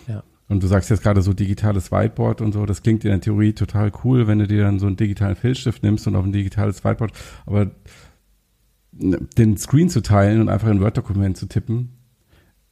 Ja. 0.07 0.23
Und 0.49 0.63
du 0.63 0.67
sagst 0.67 0.91
jetzt 0.91 1.03
gerade 1.03 1.23
so 1.23 1.33
digitales 1.33 1.91
Whiteboard 1.91 2.41
und 2.41 2.53
so, 2.53 2.67
das 2.67 2.83
klingt 2.83 3.05
in 3.05 3.11
der 3.11 3.21
Theorie 3.21 3.53
total 3.53 3.91
cool, 4.05 4.27
wenn 4.27 4.39
du 4.39 4.47
dir 4.47 4.63
dann 4.63 4.79
so 4.79 4.87
einen 4.87 4.97
digitalen 4.97 5.37
Filzstift 5.37 5.83
nimmst 5.83 6.07
und 6.07 6.17
auf 6.17 6.25
ein 6.25 6.33
digitales 6.33 6.85
Whiteboard, 6.85 7.13
aber 7.47 7.71
den 8.93 9.57
Screen 9.59 9.91
zu 9.91 10.01
teilen 10.01 10.41
und 10.41 10.49
einfach 10.49 10.69
ein 10.69 10.81
Word-Dokument 10.81 11.37
zu 11.37 11.47
tippen, 11.47 11.96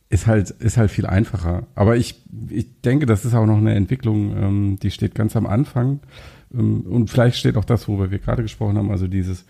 ist 0.09 0.27
halt, 0.27 0.51
ist 0.51 0.77
halt 0.77 0.91
viel 0.91 1.07
einfacher. 1.07 1.67
Aber 1.75 1.97
ich, 1.97 2.23
ich 2.51 2.81
denke, 2.83 3.07
das 3.07 3.25
ist 3.25 3.35
auch 3.35 3.47
noch 3.47 3.59
eine 3.59 3.75
Entwicklung, 3.75 4.37
ähm, 4.37 4.79
die 4.81 4.91
steht 4.91 5.15
ganz 5.15 5.37
am 5.37 5.47
Anfang. 5.47 6.01
Ähm, 6.53 6.83
und 6.83 7.11
vielleicht 7.11 7.37
steht 7.37 7.57
auch 7.57 7.65
das, 7.65 7.89
worüber 7.89 8.11
wir 8.11 8.19
gerade 8.19 8.43
gesprochen 8.43 8.77
haben, 8.77 8.91
also 8.91 9.09
dieses 9.09 9.45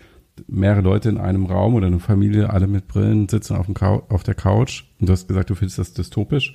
mehrere 0.47 0.81
Leute 0.81 1.09
in 1.09 1.17
einem 1.17 1.45
Raum 1.45 1.75
oder 1.75 1.87
eine 1.87 1.99
Familie, 1.99 2.49
alle 2.49 2.67
mit 2.67 2.87
Brillen 2.87 3.29
sitzen 3.29 3.55
auf, 3.55 3.67
dem 3.67 3.75
auf 3.77 4.23
der 4.23 4.35
Couch. 4.35 4.83
Und 4.99 5.07
du 5.07 5.13
hast 5.13 5.27
gesagt, 5.27 5.49
du 5.49 5.55
findest 5.55 5.79
das 5.79 5.93
dystopisch. 5.93 6.53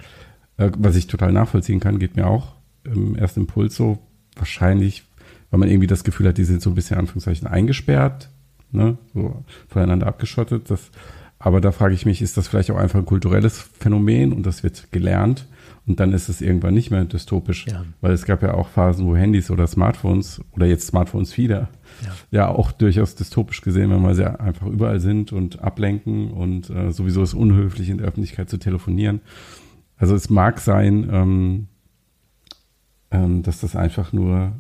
Äh, 0.57 0.71
was 0.79 0.97
ich 0.97 1.07
total 1.07 1.33
nachvollziehen 1.33 1.81
kann, 1.81 1.99
geht 1.99 2.17
mir 2.17 2.27
auch 2.27 2.55
im 2.85 3.15
ersten 3.17 3.41
Impuls 3.41 3.77
so. 3.77 3.99
Wahrscheinlich, 4.37 5.05
weil 5.51 5.61
man 5.61 5.69
irgendwie 5.69 5.87
das 5.87 6.05
Gefühl 6.05 6.29
hat, 6.29 6.39
die 6.39 6.45
sind 6.45 6.63
so 6.63 6.71
ein 6.71 6.75
bisschen 6.75 6.99
Anführungszeichen 6.99 7.47
eingesperrt, 7.47 8.31
ne, 8.71 8.97
so 9.13 9.45
voneinander 9.69 10.07
abgeschottet. 10.07 10.71
Das 10.71 10.91
aber 11.43 11.63
da 11.63 11.73
frage 11.73 11.95
ich 11.95 12.05
mich, 12.05 12.21
ist 12.21 12.37
das 12.37 12.49
vielleicht 12.49 12.71
auch 12.71 12.77
einfach 12.77 12.99
ein 12.99 13.07
kulturelles 13.07 13.59
Phänomen 13.59 14.35
und 14.35 14.45
das 14.45 14.63
wird 14.63 14.93
gelernt 14.93 15.47
und 15.87 15.99
dann 15.99 16.13
ist 16.13 16.29
es 16.29 16.43
irgendwann 16.43 16.75
nicht 16.75 16.91
mehr 16.91 17.03
dystopisch, 17.07 17.67
ja. 17.67 17.85
weil 18.03 18.13
es 18.13 18.27
gab 18.27 18.43
ja 18.43 18.53
auch 18.53 18.69
Phasen, 18.69 19.07
wo 19.07 19.17
Handys 19.17 19.51
oder 19.51 19.67
Smartphones 19.67 20.43
oder 20.53 20.67
jetzt 20.67 20.87
Smartphones 20.87 21.39
wieder 21.39 21.71
ja, 22.03 22.13
ja 22.31 22.49
auch 22.49 22.73
durchaus 22.73 23.15
dystopisch 23.15 23.63
gesehen, 23.63 23.91
wenn 23.91 24.03
wir 24.03 24.15
sehr 24.15 24.39
einfach 24.41 24.67
überall 24.67 25.01
sind 25.01 25.33
und 25.33 25.61
ablenken 25.61 26.31
und 26.31 26.69
äh, 26.69 26.93
sowieso 26.93 27.23
ist 27.23 27.33
unhöflich 27.33 27.89
in 27.89 27.99
der 27.99 28.09
Öffentlichkeit 28.09 28.51
zu 28.51 28.59
telefonieren. 28.59 29.23
Also 29.97 30.15
es 30.15 30.29
mag 30.29 30.61
sein, 30.61 31.09
ähm, 31.11 31.67
ähm, 33.11 33.43
dass 33.43 33.61
das 33.61 33.77
einfach 33.77 34.13
nur 34.13 34.53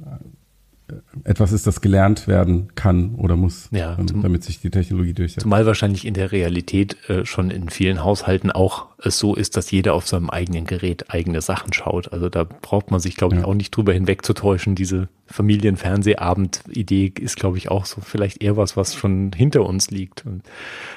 etwas 1.24 1.52
ist, 1.52 1.66
das 1.66 1.80
gelernt 1.80 2.28
werden 2.28 2.74
kann 2.74 3.14
oder 3.16 3.36
muss, 3.36 3.68
ja, 3.72 3.98
zum, 4.06 4.22
damit 4.22 4.44
sich 4.44 4.60
die 4.60 4.70
Technologie 4.70 5.12
durchsetzt. 5.12 5.42
Zumal 5.42 5.66
wahrscheinlich 5.66 6.06
in 6.06 6.14
der 6.14 6.32
Realität 6.32 6.96
äh, 7.08 7.24
schon 7.24 7.50
in 7.50 7.68
vielen 7.68 8.04
Haushalten 8.04 8.50
auch 8.50 8.86
es 9.02 9.18
so 9.18 9.34
ist, 9.34 9.56
dass 9.56 9.70
jeder 9.70 9.94
auf 9.94 10.06
seinem 10.06 10.30
eigenen 10.30 10.66
Gerät 10.66 11.10
eigene 11.10 11.40
Sachen 11.40 11.72
schaut. 11.72 12.12
Also 12.12 12.28
da 12.28 12.44
braucht 12.44 12.90
man 12.90 13.00
sich, 13.00 13.16
glaube 13.16 13.36
ich, 13.36 13.42
ja. 13.42 13.46
auch 13.46 13.54
nicht 13.54 13.70
drüber 13.70 13.92
hinwegzutäuschen. 13.92 14.74
Diese 14.74 15.08
Familienfernsehabend-Idee 15.26 17.12
ist, 17.20 17.36
glaube 17.36 17.56
ich, 17.56 17.70
auch 17.70 17.84
so 17.84 18.00
vielleicht 18.00 18.42
eher 18.42 18.56
was, 18.56 18.76
was 18.76 18.94
schon 18.94 19.30
hinter 19.34 19.64
uns 19.64 19.90
liegt. 19.90 20.26
Und, 20.26 20.42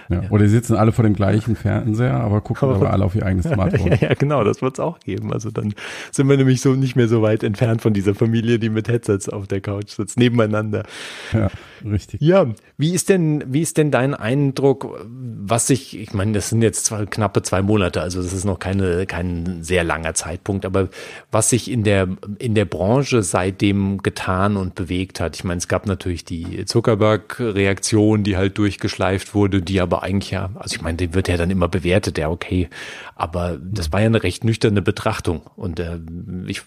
ja. 0.09 0.23
Ja. 0.23 0.29
Oder 0.29 0.43
die 0.43 0.49
sitzen 0.49 0.75
alle 0.75 0.91
vor 0.91 1.03
dem 1.03 1.13
gleichen 1.13 1.55
Fernseher, 1.55 2.15
aber 2.15 2.41
gucken 2.41 2.69
aber, 2.69 2.77
aber 2.77 2.93
alle 2.93 3.05
auf 3.05 3.15
ihr 3.15 3.25
eigenes 3.25 3.45
Smartphone. 3.53 3.97
ja, 4.01 4.13
genau, 4.15 4.43
das 4.43 4.61
wird 4.61 4.73
es 4.73 4.79
auch 4.79 4.99
geben. 4.99 5.31
Also 5.31 5.51
dann 5.51 5.73
sind 6.11 6.27
wir 6.27 6.37
nämlich 6.37 6.61
so 6.61 6.73
nicht 6.73 6.95
mehr 6.95 7.07
so 7.07 7.21
weit 7.21 7.43
entfernt 7.43 7.81
von 7.81 7.93
dieser 7.93 8.15
Familie, 8.15 8.59
die 8.59 8.69
mit 8.69 8.87
Headsets 8.87 9.29
auf 9.29 9.47
der 9.47 9.61
Couch 9.61 9.89
sitzt, 9.89 10.17
nebeneinander. 10.17 10.83
Ja, 11.31 11.49
richtig. 11.85 12.21
Ja, 12.21 12.47
wie 12.77 12.93
ist 12.93 13.09
denn, 13.09 13.43
wie 13.47 13.61
ist 13.61 13.77
denn 13.77 13.91
dein 13.91 14.15
Eindruck, 14.15 14.99
was 15.05 15.67
sich, 15.67 15.99
ich 15.99 16.13
meine, 16.13 16.33
das 16.33 16.49
sind 16.49 16.61
jetzt 16.61 16.85
zwei, 16.85 17.05
knappe 17.05 17.43
zwei 17.43 17.61
Monate, 17.61 17.92
also 18.01 18.21
das 18.21 18.33
ist 18.33 18.45
noch 18.45 18.59
keine, 18.59 19.05
kein 19.05 19.63
sehr 19.63 19.83
langer 19.83 20.13
Zeitpunkt, 20.13 20.65
aber 20.65 20.89
was 21.31 21.49
sich 21.49 21.69
in 21.69 21.83
der, 21.83 22.07
in 22.39 22.55
der 22.55 22.65
Branche 22.65 23.23
seitdem 23.23 24.01
getan 24.01 24.23
getan 24.23 24.57
und 24.57 24.75
bewegt 24.75 25.19
hat. 25.19 25.35
Ich 25.35 25.43
meine, 25.43 25.57
es 25.57 25.67
gab 25.67 25.85
natürlich 25.85 26.25
die 26.25 26.65
Zuckerberg-Reaktion, 26.65 28.23
die 28.23 28.37
halt 28.37 28.57
durchgeschleift 28.57 29.33
wurde, 29.33 29.61
die 29.61 29.81
aber 29.81 30.03
eigentlich 30.03 30.31
ja, 30.31 30.49
also 30.55 30.75
ich 30.75 30.81
meine, 30.81 30.97
die 30.97 31.13
wird 31.13 31.27
ja 31.27 31.37
dann 31.37 31.49
immer 31.49 31.67
bewertet, 31.67 32.17
ja 32.17 32.29
okay, 32.29 32.69
aber 33.15 33.57
das 33.61 33.91
war 33.91 34.01
ja 34.01 34.07
eine 34.07 34.23
recht 34.23 34.43
nüchterne 34.43 34.81
Betrachtung. 34.81 35.41
Und 35.55 35.79
äh, 35.79 35.99
ich 36.47 36.61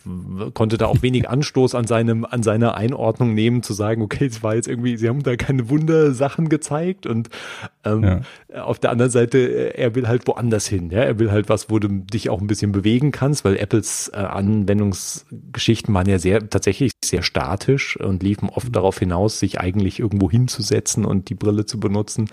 konnte 0.55 0.79
da 0.79 0.87
auch 0.87 1.03
wenig 1.03 1.29
Anstoß 1.29 1.75
an 1.75 1.87
seinem, 1.87 2.25
an 2.25 2.43
seiner 2.43 2.77
Einordnung 2.77 3.35
nehmen, 3.35 3.63
zu 3.63 3.73
sagen, 3.73 4.03
okay, 4.03 4.27
es 4.27 4.43
war 4.43 4.55
jetzt 4.55 4.69
irgendwie, 4.69 4.97
sie 4.97 5.09
haben 5.09 5.23
da 5.23 5.37
keine 5.37 5.69
Wundersachen 5.69 6.49
gezeigt. 6.49 7.07
Und 7.07 7.31
ähm, 7.85 8.23
ja. 8.53 8.63
auf 8.63 8.79
der 8.79 8.91
anderen 8.91 9.11
Seite, 9.11 9.39
äh, 9.39 9.81
er 9.81 9.95
will 9.95 10.09
halt 10.09 10.27
woanders 10.27 10.67
hin, 10.67 10.91
ja, 10.91 11.01
er 11.17 11.19
will 11.19 11.31
halt 11.31 11.49
was, 11.49 11.71
wo 11.71 11.79
du 11.79 11.89
dich 11.89 12.29
auch 12.29 12.41
ein 12.41 12.47
bisschen 12.47 12.73
bewegen 12.73 13.11
kannst, 13.11 13.45
weil 13.45 13.57
Apples 13.57 14.11
äh, 14.13 14.19
Anwendungsgeschichten 14.19 15.93
waren 15.95 16.09
ja 16.09 16.19
sehr, 16.19 16.49
tatsächlich 16.49 16.93
sehr 17.05 17.23
statisch 17.23 17.99
und 17.99 18.23
liefen 18.23 18.51
oft 18.51 18.75
darauf 18.75 18.99
hinaus, 18.99 19.39
sich 19.39 19.59
eigentlich 19.59 19.99
irgendwo 19.99 20.31
hinzusetzen 20.31 21.05
und 21.05 21.31
die 21.31 21.35
Brille 21.35 21.65
zu 21.65 21.81
benutzen. 21.81 22.29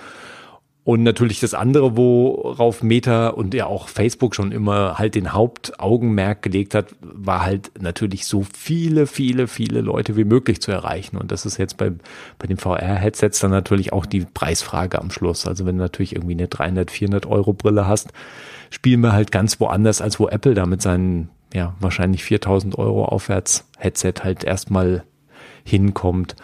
Und 0.86 1.04
natürlich 1.04 1.40
das 1.40 1.54
andere, 1.54 1.96
worauf 1.96 2.84
Meta 2.84 3.30
und 3.30 3.54
ja 3.54 3.68
auch 3.68 3.88
Facebook 3.88 4.36
schon 4.36 4.52
immer 4.52 4.98
halt 4.98 5.16
den 5.16 5.32
Hauptaugenmerk 5.32 6.42
gelegt 6.42 6.76
hat, 6.76 6.88
war 7.00 7.46
halt 7.46 7.72
natürlich 7.80 8.26
so 8.26 8.46
viele, 8.54 9.08
viele, 9.08 9.48
viele 9.48 9.80
Leute 9.80 10.18
wie 10.18 10.26
möglich 10.26 10.62
zu 10.62 10.72
erreichen. 10.72 11.16
Und 11.16 11.32
das 11.32 11.46
ist 11.46 11.58
jetzt 11.58 11.78
bei, 11.78 11.94
bei 12.38 12.48
den 12.48 12.58
VR-Headsets 12.58 13.40
dann 13.40 13.52
natürlich 13.52 13.94
auch 13.94 14.06
die 14.06 14.26
Preisfrage 14.26 15.00
am 15.00 15.10
Schluss. 15.10 15.48
Also 15.48 15.66
wenn 15.66 15.78
du 15.78 15.84
natürlich 15.84 16.16
irgendwie 16.16 16.34
eine 16.34 16.50
300, 16.50 16.92
400 16.92 17.26
Euro 17.28 17.54
Brille 17.54 17.88
hast, 17.88 18.12
spielen 18.70 19.00
wir 19.00 19.14
halt 19.14 19.32
ganz 19.32 19.62
woanders, 19.62 20.02
als 20.02 20.20
wo 20.20 20.28
Apple 20.28 20.54
da 20.54 20.66
mit 20.66 20.82
seinen, 20.82 21.30
ja, 21.54 21.76
wahrscheinlich 21.80 22.26
4000 22.26 22.78
Euro 22.78 23.06
aufwärts 23.06 23.70
Headset 23.78 24.16
halt 24.24 24.44
erstmal 24.44 25.06
hinkommt. 25.64 26.36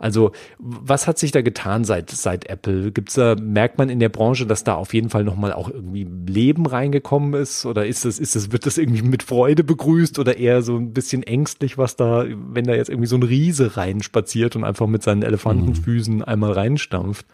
Also 0.00 0.32
was 0.58 1.06
hat 1.06 1.18
sich 1.18 1.30
da 1.30 1.42
getan 1.42 1.84
seit, 1.84 2.10
seit 2.10 2.46
Apple? 2.46 2.90
Gibt's 2.90 3.14
da, 3.14 3.36
merkt 3.36 3.76
man 3.76 3.90
in 3.90 4.00
der 4.00 4.08
Branche, 4.08 4.46
dass 4.46 4.64
da 4.64 4.74
auf 4.74 4.94
jeden 4.94 5.10
Fall 5.10 5.24
nochmal 5.24 5.52
auch 5.52 5.70
irgendwie 5.70 6.08
Leben 6.26 6.66
reingekommen 6.66 7.34
ist? 7.34 7.66
Oder 7.66 7.86
ist 7.86 8.06
es, 8.06 8.18
ist 8.18 8.34
es, 8.34 8.50
wird 8.50 8.64
das 8.64 8.78
irgendwie 8.78 9.02
mit 9.02 9.22
Freude 9.22 9.62
begrüßt 9.62 10.18
oder 10.18 10.38
eher 10.38 10.62
so 10.62 10.76
ein 10.76 10.94
bisschen 10.94 11.22
ängstlich, 11.22 11.76
was 11.76 11.96
da, 11.96 12.24
wenn 12.26 12.64
da 12.64 12.74
jetzt 12.74 12.88
irgendwie 12.88 13.08
so 13.08 13.16
ein 13.16 13.22
Riese 13.22 13.76
reinspaziert 13.76 14.56
und 14.56 14.64
einfach 14.64 14.86
mit 14.86 15.02
seinen 15.02 15.22
Elefantenfüßen 15.22 16.16
mhm. 16.16 16.24
einmal 16.24 16.52
reinstampft? 16.52 17.26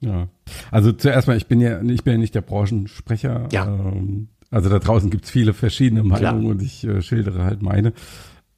Ja, 0.00 0.28
also 0.70 0.92
zuerst 0.92 1.28
mal, 1.28 1.36
ich 1.36 1.46
bin 1.46 1.60
ja, 1.60 1.82
ich 1.82 2.04
bin 2.04 2.14
ja 2.14 2.18
nicht 2.18 2.34
der 2.34 2.40
Branchensprecher. 2.40 3.48
Ja. 3.52 3.66
Ähm, 3.66 4.28
also 4.50 4.68
da 4.68 4.78
draußen 4.78 5.10
gibt's 5.10 5.30
viele 5.30 5.52
verschiedene 5.52 6.02
Meinungen 6.02 6.40
Klar. 6.40 6.50
und 6.50 6.62
ich 6.62 6.84
äh, 6.84 7.02
schildere 7.02 7.44
halt 7.44 7.62
meine. 7.62 7.92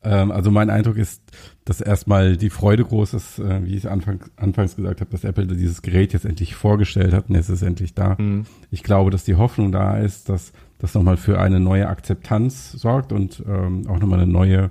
Ähm, 0.04 0.30
also 0.30 0.50
mein 0.50 0.70
Eindruck 0.70 0.96
ist, 0.96 1.22
dass 1.64 1.80
erstmal 1.80 2.36
die 2.36 2.50
Freude 2.50 2.84
groß 2.84 3.14
ist, 3.14 3.38
äh, 3.38 3.64
wie 3.64 3.76
ich 3.76 3.88
Anfang, 3.88 4.20
anfangs 4.36 4.76
gesagt 4.76 5.00
habe, 5.00 5.10
dass 5.10 5.24
Apple 5.24 5.46
dieses 5.46 5.82
Gerät 5.82 6.12
jetzt 6.12 6.24
endlich 6.24 6.54
vorgestellt 6.54 7.12
hat 7.12 7.28
und 7.28 7.36
jetzt 7.36 7.48
ist 7.48 7.62
es 7.62 7.62
endlich 7.62 7.94
da. 7.94 8.16
Mhm. 8.18 8.44
Ich 8.70 8.82
glaube, 8.82 9.10
dass 9.10 9.24
die 9.24 9.36
Hoffnung 9.36 9.70
da 9.70 9.98
ist, 9.98 10.28
dass 10.28 10.52
das 10.78 10.94
nochmal 10.94 11.16
für 11.16 11.40
eine 11.40 11.60
neue 11.60 11.88
Akzeptanz 11.88 12.72
sorgt 12.72 13.12
und 13.12 13.42
ähm, 13.46 13.86
auch 13.88 14.00
nochmal 14.00 14.20
eine 14.20 14.32
neue 14.32 14.70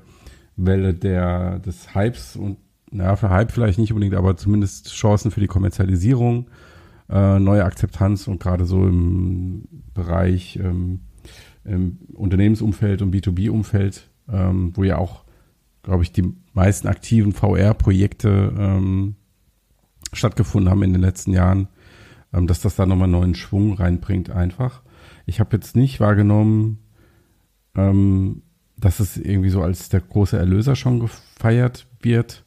Welle 0.58 0.94
der, 0.94 1.60
des 1.60 1.96
Hypes 1.96 2.36
und 2.36 2.58
naja, 2.92 3.16
für 3.16 3.30
Hype 3.30 3.54
vielleicht 3.54 3.80
nicht 3.80 3.94
unbedingt, 3.94 4.16
aber 4.16 4.36
zumindest 4.36 4.94
Chancen 4.94 5.32
für 5.32 5.40
die 5.40 5.48
Kommerzialisierung, 5.48 6.48
äh, 7.10 7.40
neue 7.40 7.64
Akzeptanz 7.64 8.28
und 8.28 8.42
gerade 8.42 8.66
so 8.66 8.86
im 8.86 9.64
Bereich 9.94 10.60
ähm, 10.62 11.00
im 11.64 12.00
Unternehmensumfeld 12.14 13.02
und 13.02 13.16
B2B-Umfeld, 13.16 14.10
ähm, 14.30 14.72
wo 14.76 14.84
ja 14.84 14.98
auch, 14.98 15.24
glaube 15.84 16.04
ich, 16.04 16.12
die 16.12 16.34
meisten 16.54 16.88
aktiven 16.88 17.34
VR-Projekte 17.34 18.54
ähm, 18.58 19.16
stattgefunden 20.14 20.70
haben 20.70 20.84
in 20.84 20.94
den 20.94 21.02
letzten 21.02 21.34
Jahren, 21.34 21.68
ähm, 22.34 22.48
dass 22.48 22.62
das 22.62 22.76
da 22.76 22.86
nochmal 22.86 23.08
neuen 23.08 23.36
Schwung 23.36 23.74
reinbringt 23.74 24.30
einfach. 24.30 24.82
Ich 25.26 25.40
habe 25.40 25.56
jetzt 25.56 25.76
nicht 25.76 26.00
wahrgenommen, 26.00 26.80
ähm, 27.76 28.44
dass 28.78 29.00
es 29.00 29.18
irgendwie 29.18 29.50
so 29.50 29.62
als 29.62 29.90
der 29.90 30.02
große 30.02 30.38
Erlöser 30.38 30.76
schon 30.76 31.00
gefeiert 31.00 31.88
wird. 32.02 32.44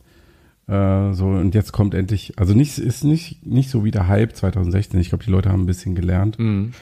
Äh, 0.67 1.13
so, 1.13 1.29
und 1.29 1.55
jetzt 1.55 1.73
kommt 1.73 1.95
endlich, 1.95 2.39
also 2.39 2.55
nicht, 2.55 2.79
ist 2.79 3.05
nicht, 3.05 3.47
nicht 3.47 3.71
so 3.71 3.85
wie 3.85 3.91
der 3.91 4.09
Hype 4.09 4.35
2016. 4.35 4.99
Ich 5.01 5.11
glaube, 5.11 5.25
die 5.25 5.31
Leute 5.31 5.51
haben 5.51 5.63
ein 5.63 5.67
bisschen 5.67 5.95
gelernt, 5.95 6.39
mhm. 6.39 6.73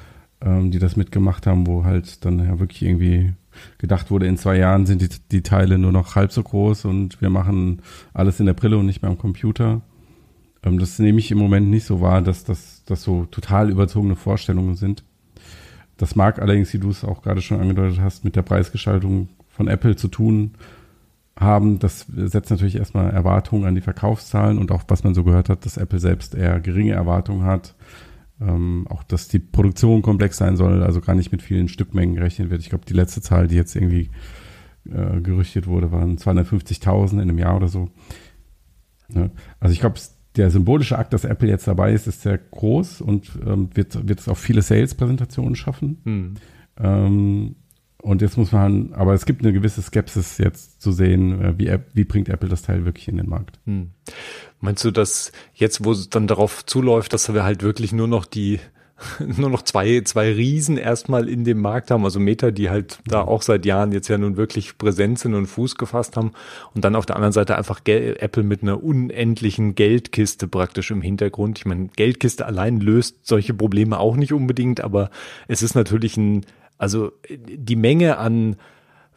ähm, 0.41 0.71
die 0.71 0.79
das 0.79 0.97
mitgemacht 0.97 1.47
haben, 1.47 1.67
wo 1.67 1.85
halt 1.85 2.25
dann 2.25 2.39
ja 2.39 2.59
wirklich 2.59 2.83
irgendwie 2.83 3.35
gedacht 3.79 4.11
wurde, 4.11 4.27
in 4.27 4.37
zwei 4.37 4.57
Jahren 4.59 4.87
sind 4.87 5.03
die, 5.03 5.09
die 5.31 5.43
Teile 5.43 5.79
nur 5.79 5.93
noch 5.93 6.17
halb 6.17 6.33
so 6.33 6.43
groß 6.43 6.85
und 6.85 7.21
wir 7.21 7.31
machen 7.31 7.83
alles 8.15 8.41
in 8.41 8.47
der 8.47 8.55
Brille 8.55 8.79
und 8.79 8.87
nicht 8.87 9.03
mehr 9.03 9.11
am 9.11 9.19
Computer. 9.19 9.83
Ähm, 10.63 10.79
das 10.79 10.99
nehme 10.99 11.19
ich 11.19 11.31
im 11.31 11.39
Moment 11.39 11.69
nicht 11.69 11.85
so 11.85 12.01
wahr, 12.01 12.23
dass 12.23 12.45
das 12.45 12.73
dass 12.85 13.03
so 13.03 13.27
total 13.27 13.71
überzogene 13.71 14.17
Vorstellungen 14.17 14.75
sind. 14.75 15.05
Das 15.97 16.17
mag 16.17 16.41
allerdings, 16.41 16.73
wie 16.73 16.79
du 16.79 16.91
es 16.91 17.05
auch 17.05 17.23
gerade 17.23 17.43
schon 17.43 17.61
angedeutet 17.61 18.01
hast, 18.01 18.25
mit 18.25 18.35
der 18.37 18.43
Preisgestaltung 18.43 19.29
von 19.49 19.69
Apple 19.69 19.97
zu 19.97 20.09
tun 20.09 20.53
haben. 21.39 21.79
Das 21.79 22.07
setzt 22.09 22.51
natürlich 22.51 22.77
erstmal 22.77 23.11
Erwartungen 23.11 23.65
an 23.65 23.75
die 23.75 23.81
Verkaufszahlen 23.81 24.59
und 24.59 24.73
auch, 24.73 24.83
was 24.89 25.05
man 25.05 25.15
so 25.15 25.25
gehört 25.25 25.49
hat, 25.49 25.65
dass 25.65 25.77
Apple 25.77 25.99
selbst 25.99 26.35
eher 26.35 26.61
geringe 26.61 26.93
Erwartungen 26.93 27.45
hat. 27.45 27.75
Ähm, 28.41 28.87
auch, 28.89 29.03
dass 29.05 29.29
die 29.29 29.39
Produktion 29.39 30.03
komplex 30.03 30.37
sein 30.37 30.57
soll, 30.57 30.83
also 30.83 31.01
gar 31.01 31.15
nicht 31.15 31.33
mit 31.33 31.43
vielen 31.43 31.69
Stückmengen 31.69 32.17
gerechnet 32.17 32.51
wird. 32.51 32.61
Ich 32.61 32.71
glaube, 32.71 32.85
die 32.87 32.95
letzte 32.95 33.21
Zahl, 33.21 33.47
die 33.47 33.57
jetzt 33.57 33.77
irgendwie 33.77 34.11
äh, 34.91 35.21
gerüchtet 35.21 35.67
wurde, 35.67 35.93
waren 35.93 36.17
250.000 36.17 37.13
in 37.13 37.21
einem 37.21 37.39
Jahr 37.39 37.57
oder 37.57 37.69
so. 37.69 37.89
Ja, 39.15 39.31
also 39.61 39.73
ich 39.73 39.81
glaube, 39.81 40.01
der 40.37 40.51
symbolische 40.51 40.99
Akt, 40.99 41.13
dass 41.13 41.25
Apple 41.25 41.49
jetzt 41.49 41.69
dabei 41.69 41.93
ist, 41.93 42.07
ist 42.07 42.23
sehr 42.23 42.39
groß 42.39 43.01
und 43.01 43.39
ähm, 43.47 43.69
wird, 43.75 44.09
wird 44.09 44.21
es 44.21 44.29
auch 44.29 44.39
viele 44.39 44.63
Sales-Präsentationen 44.63 45.55
schaffen. 45.55 46.01
Hm. 46.05 46.35
Ähm, 46.79 47.57
und 48.03 48.21
jetzt 48.21 48.37
muss 48.37 48.51
man, 48.51 48.93
aber 48.95 49.15
es 49.15 49.25
gibt 49.27 49.43
eine 49.43 49.53
gewisse 49.53 49.81
Skepsis 49.81 50.39
jetzt 50.39 50.83
zu 50.83 50.91
sehen, 50.91 51.41
äh, 51.41 51.55
wie, 51.57 51.75
wie 51.95 52.05
bringt 52.05 52.29
Apple 52.29 52.49
das 52.49 52.63
Teil 52.63 52.85
wirklich 52.85 53.09
in 53.09 53.17
den 53.17 53.29
Markt. 53.29 53.61
Hm. 53.65 53.91
Meinst 54.61 54.85
du, 54.85 54.91
dass 54.91 55.31
jetzt, 55.55 55.85
wo 55.85 55.93
es 55.93 56.11
dann 56.11 56.27
darauf 56.27 56.67
zuläuft, 56.67 57.13
dass 57.13 57.33
wir 57.33 57.45
halt 57.45 57.63
wirklich 57.63 57.93
nur 57.93 58.09
noch 58.09 58.27
die 58.27 58.59
nur 59.19 59.51
noch 59.51 59.63
zwei, 59.63 60.01
zwei 60.03 60.33
Riesen 60.33 60.77
erstmal 60.77 61.29
in 61.29 61.45
dem 61.45 61.61
Markt 61.61 61.91
haben, 61.91 62.05
also 62.05 62.21
Meta, 62.21 62.51
die 62.51 62.71
halt 62.71 62.99
da 63.07 63.23
auch 63.23 63.43
seit 63.43 63.65
Jahren 63.67 63.93
jetzt 63.93 64.09
ja 64.09 64.19
nun 64.19 64.37
wirklich 64.37 64.79
präsent 64.79 65.19
sind 65.19 65.35
und 65.35 65.47
Fuß 65.47 65.77
gefasst 65.77 66.17
haben 66.17 66.33
und 66.75 66.85
dann 66.85 66.97
auf 66.97 67.07
der 67.07 67.17
anderen 67.17 67.33
Seite 67.33 67.57
einfach 67.57 67.85
Gel 67.85 68.17
Apple 68.19 68.43
mit 68.43 68.63
einer 68.63 68.83
unendlichen 68.83 69.75
Geldkiste 69.75 70.49
praktisch 70.49 70.91
im 70.91 71.03
Hintergrund. 71.03 71.59
Ich 71.59 71.67
meine, 71.67 71.89
Geldkiste 71.89 72.47
allein 72.47 72.81
löst 72.81 73.27
solche 73.27 73.55
Probleme 73.55 73.99
auch 73.99 74.17
nicht 74.17 74.33
unbedingt, 74.33 74.81
aber 74.81 75.11
es 75.49 75.63
ist 75.63 75.75
natürlich 75.75 76.17
ein, 76.17 76.47
also 76.83 77.13
die 77.29 77.77
Menge 77.77 78.19
an 78.19 78.57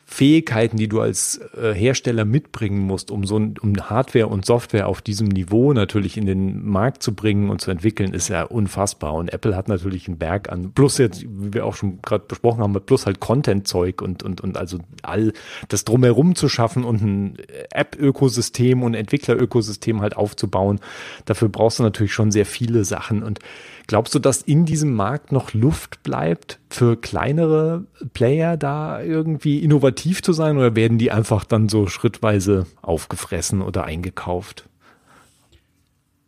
Fähigkeiten, 0.08 0.78
die 0.78 0.88
du 0.88 1.02
als 1.02 1.42
äh, 1.60 1.74
Hersteller 1.74 2.26
mitbringen 2.26 2.80
musst, 2.80 3.10
um 3.10 3.26
so 3.26 3.40
ein, 3.40 3.56
um 3.60 3.76
Hardware 3.76 4.28
und 4.28 4.46
Software 4.46 4.88
auf 4.88 5.02
diesem 5.02 5.28
Niveau 5.28 5.74
natürlich 5.74 6.16
in 6.16 6.28
den 6.28 6.64
Markt 6.64 7.02
zu 7.02 7.16
bringen 7.16 7.50
und 7.50 7.60
zu 7.60 7.72
entwickeln, 7.72 8.14
ist 8.14 8.28
ja 8.28 8.44
unfassbar. 8.44 9.16
Und 9.16 9.34
Apple 9.34 9.56
hat 9.56 9.68
natürlich 9.68 10.08
einen 10.08 10.20
Berg 10.20 10.52
an, 10.52 10.74
plus 10.74 11.00
jetzt, 11.00 11.24
wie 11.24 11.56
wir 11.56 11.66
auch 11.66 11.74
schon 11.74 12.04
gerade 12.04 12.26
besprochen 12.28 12.62
haben, 12.62 12.80
plus 12.86 13.08
halt 13.08 13.20
Content-Zeug 13.20 14.04
und, 14.04 14.22
und, 14.22 14.42
und 14.42 14.58
also 14.58 14.78
all 15.02 15.34
das 15.70 15.86
drumherum 15.86 16.36
zu 16.36 16.50
schaffen 16.50 16.84
und 16.84 17.02
ein 17.02 17.38
App-Ökosystem 17.72 18.84
und 18.84 18.94
Entwickler-Ökosystem 18.94 20.02
halt 20.02 20.16
aufzubauen. 20.18 20.82
Dafür 21.26 21.50
brauchst 21.50 21.80
du 21.80 21.84
natürlich 21.84 22.14
schon 22.14 22.32
sehr 22.32 22.46
viele 22.46 22.86
Sachen 22.86 23.24
und 23.24 23.40
Glaubst 23.88 24.16
du, 24.16 24.20
dass 24.20 24.42
in 24.42 24.66
diesem 24.66 24.94
Markt 24.94 25.32
noch 25.32 25.54
Luft 25.54 26.02
bleibt 26.02 26.60
für 26.70 26.98
kleinere 26.98 27.86
Player 28.14 28.58
da 28.58 29.02
irgendwie 29.02 29.60
innovativ 29.60 30.24
zu 30.24 30.34
sein 30.34 30.58
oder 30.58 30.76
werden 30.76 30.98
die 30.98 31.12
einfach 31.12 31.46
dann 31.46 31.70
so 31.70 31.88
schrittweise 31.88 32.66
aufgefressen 32.82 33.62
oder 33.62 33.84
eingekauft? 33.84 34.68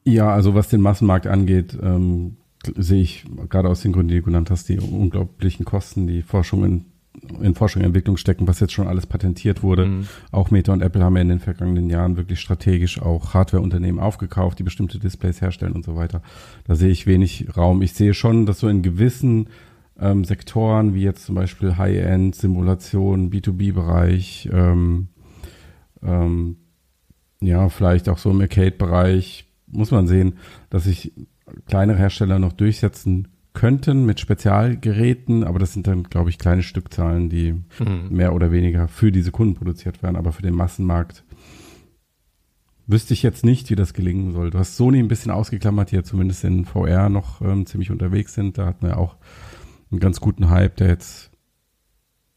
Ja, 0.04 0.32
also 0.32 0.54
was 0.54 0.70
den 0.70 0.82
Massenmarkt 0.82 1.28
angeht, 1.28 1.78
ähm, 1.82 2.38
sehe 2.76 3.02
ich 3.02 3.26
gerade 3.50 3.70
aus 3.70 3.82
den 3.82 3.92
Gründen, 3.92 4.10
die 4.10 4.18
du 4.18 4.24
genannt 4.24 4.52
hast, 4.52 4.70
die 4.70 4.80
unglaublichen 4.80 5.66
Kosten, 5.66 6.08
die 6.08 6.22
Forschung 6.22 6.64
in 6.64 6.86
in 7.42 7.56
Forschung 7.56 7.82
und 7.82 7.88
Entwicklung 7.88 8.18
stecken, 8.18 8.48
was 8.48 8.60
jetzt 8.60 8.74
schon 8.74 8.88
alles 8.88 9.06
patentiert 9.06 9.64
wurde. 9.64 9.86
Mhm. 9.86 10.08
Auch 10.32 10.52
Meta 10.52 10.74
und 10.74 10.82
Apple 10.82 11.04
haben 11.04 11.16
ja 11.16 11.22
in 11.22 11.30
den 11.30 11.40
vergangenen 11.40 11.90
Jahren 11.90 12.18
wirklich 12.18 12.40
strategisch 12.40 13.02
auch 13.02 13.34
Hardwareunternehmen 13.34 14.00
aufgekauft, 14.00 14.60
die 14.60 14.64
bestimmte 14.64 15.00
Displays 15.00 15.42
herstellen 15.42 15.74
und 15.74 15.86
so 15.86 15.96
weiter. 15.96 16.22
Da 16.66 16.76
sehe 16.76 16.90
ich 16.90 17.08
wenig 17.08 17.56
Raum. 17.56 17.82
Ich 17.82 17.94
sehe 17.94 18.14
schon, 18.14 18.46
dass 18.46 18.60
so 18.60 18.68
in 18.68 18.82
gewissen 18.82 19.50
ähm, 20.00 20.24
Sektoren, 20.24 20.94
wie 20.94 21.04
jetzt 21.04 21.26
zum 21.26 21.36
Beispiel 21.36 21.78
High-End, 21.78 22.36
Simulation, 22.36 23.32
B2B-Bereich, 23.32 24.50
ähm, 24.52 25.08
ähm, 26.04 26.58
ja, 27.42 27.70
vielleicht 27.70 28.10
auch 28.10 28.18
so 28.18 28.32
im 28.32 28.42
Arcade-Bereich, 28.42 29.46
muss 29.68 29.92
man 29.92 30.08
sehen, 30.08 30.38
dass 30.70 30.86
sich 30.86 31.14
kleinere 31.66 31.98
Hersteller 31.98 32.40
noch 32.40 32.54
durchsetzen 32.54 33.28
könnten 33.58 34.06
mit 34.06 34.20
Spezialgeräten, 34.20 35.44
aber 35.44 35.58
das 35.58 35.74
sind 35.74 35.88
dann, 35.88 36.04
glaube 36.04 36.30
ich, 36.30 36.38
kleine 36.38 36.62
Stückzahlen, 36.62 37.28
die 37.28 37.54
mhm. 37.54 38.08
mehr 38.12 38.36
oder 38.36 38.52
weniger 38.52 38.88
für 38.88 39.12
diese 39.12 39.32
Kunden 39.32 39.56
produziert 39.56 40.04
werden, 40.04 40.16
aber 40.16 40.32
für 40.32 40.44
den 40.44 40.54
Massenmarkt 40.54 41.24
wüsste 42.86 43.16
ich 43.16 43.24
jetzt 43.24 43.44
nicht, 43.44 43.72
wie 43.72 43.76
das 43.76 43.96
gelingen 43.96 44.32
soll. 44.32 44.52
Du 44.52 44.60
hast 44.60 44.78
Sony 44.78 45.00
ein 45.00 45.08
bisschen 45.08 45.32
ausgeklammert, 45.32 45.90
die 45.90 45.96
ja 45.96 46.04
zumindest 46.04 46.44
in 46.44 46.66
VR 46.66 47.10
noch 47.10 47.42
ähm, 47.42 47.66
ziemlich 47.66 47.90
unterwegs 47.90 48.36
sind. 48.36 48.60
Da 48.60 48.68
hatten 48.68 48.86
wir 48.86 49.00
auch 49.00 49.16
einen 49.90 50.02
ganz 50.02 50.22
guten 50.22 50.52
Hype, 50.52 50.76
der 50.76 50.90
jetzt, 50.90 51.32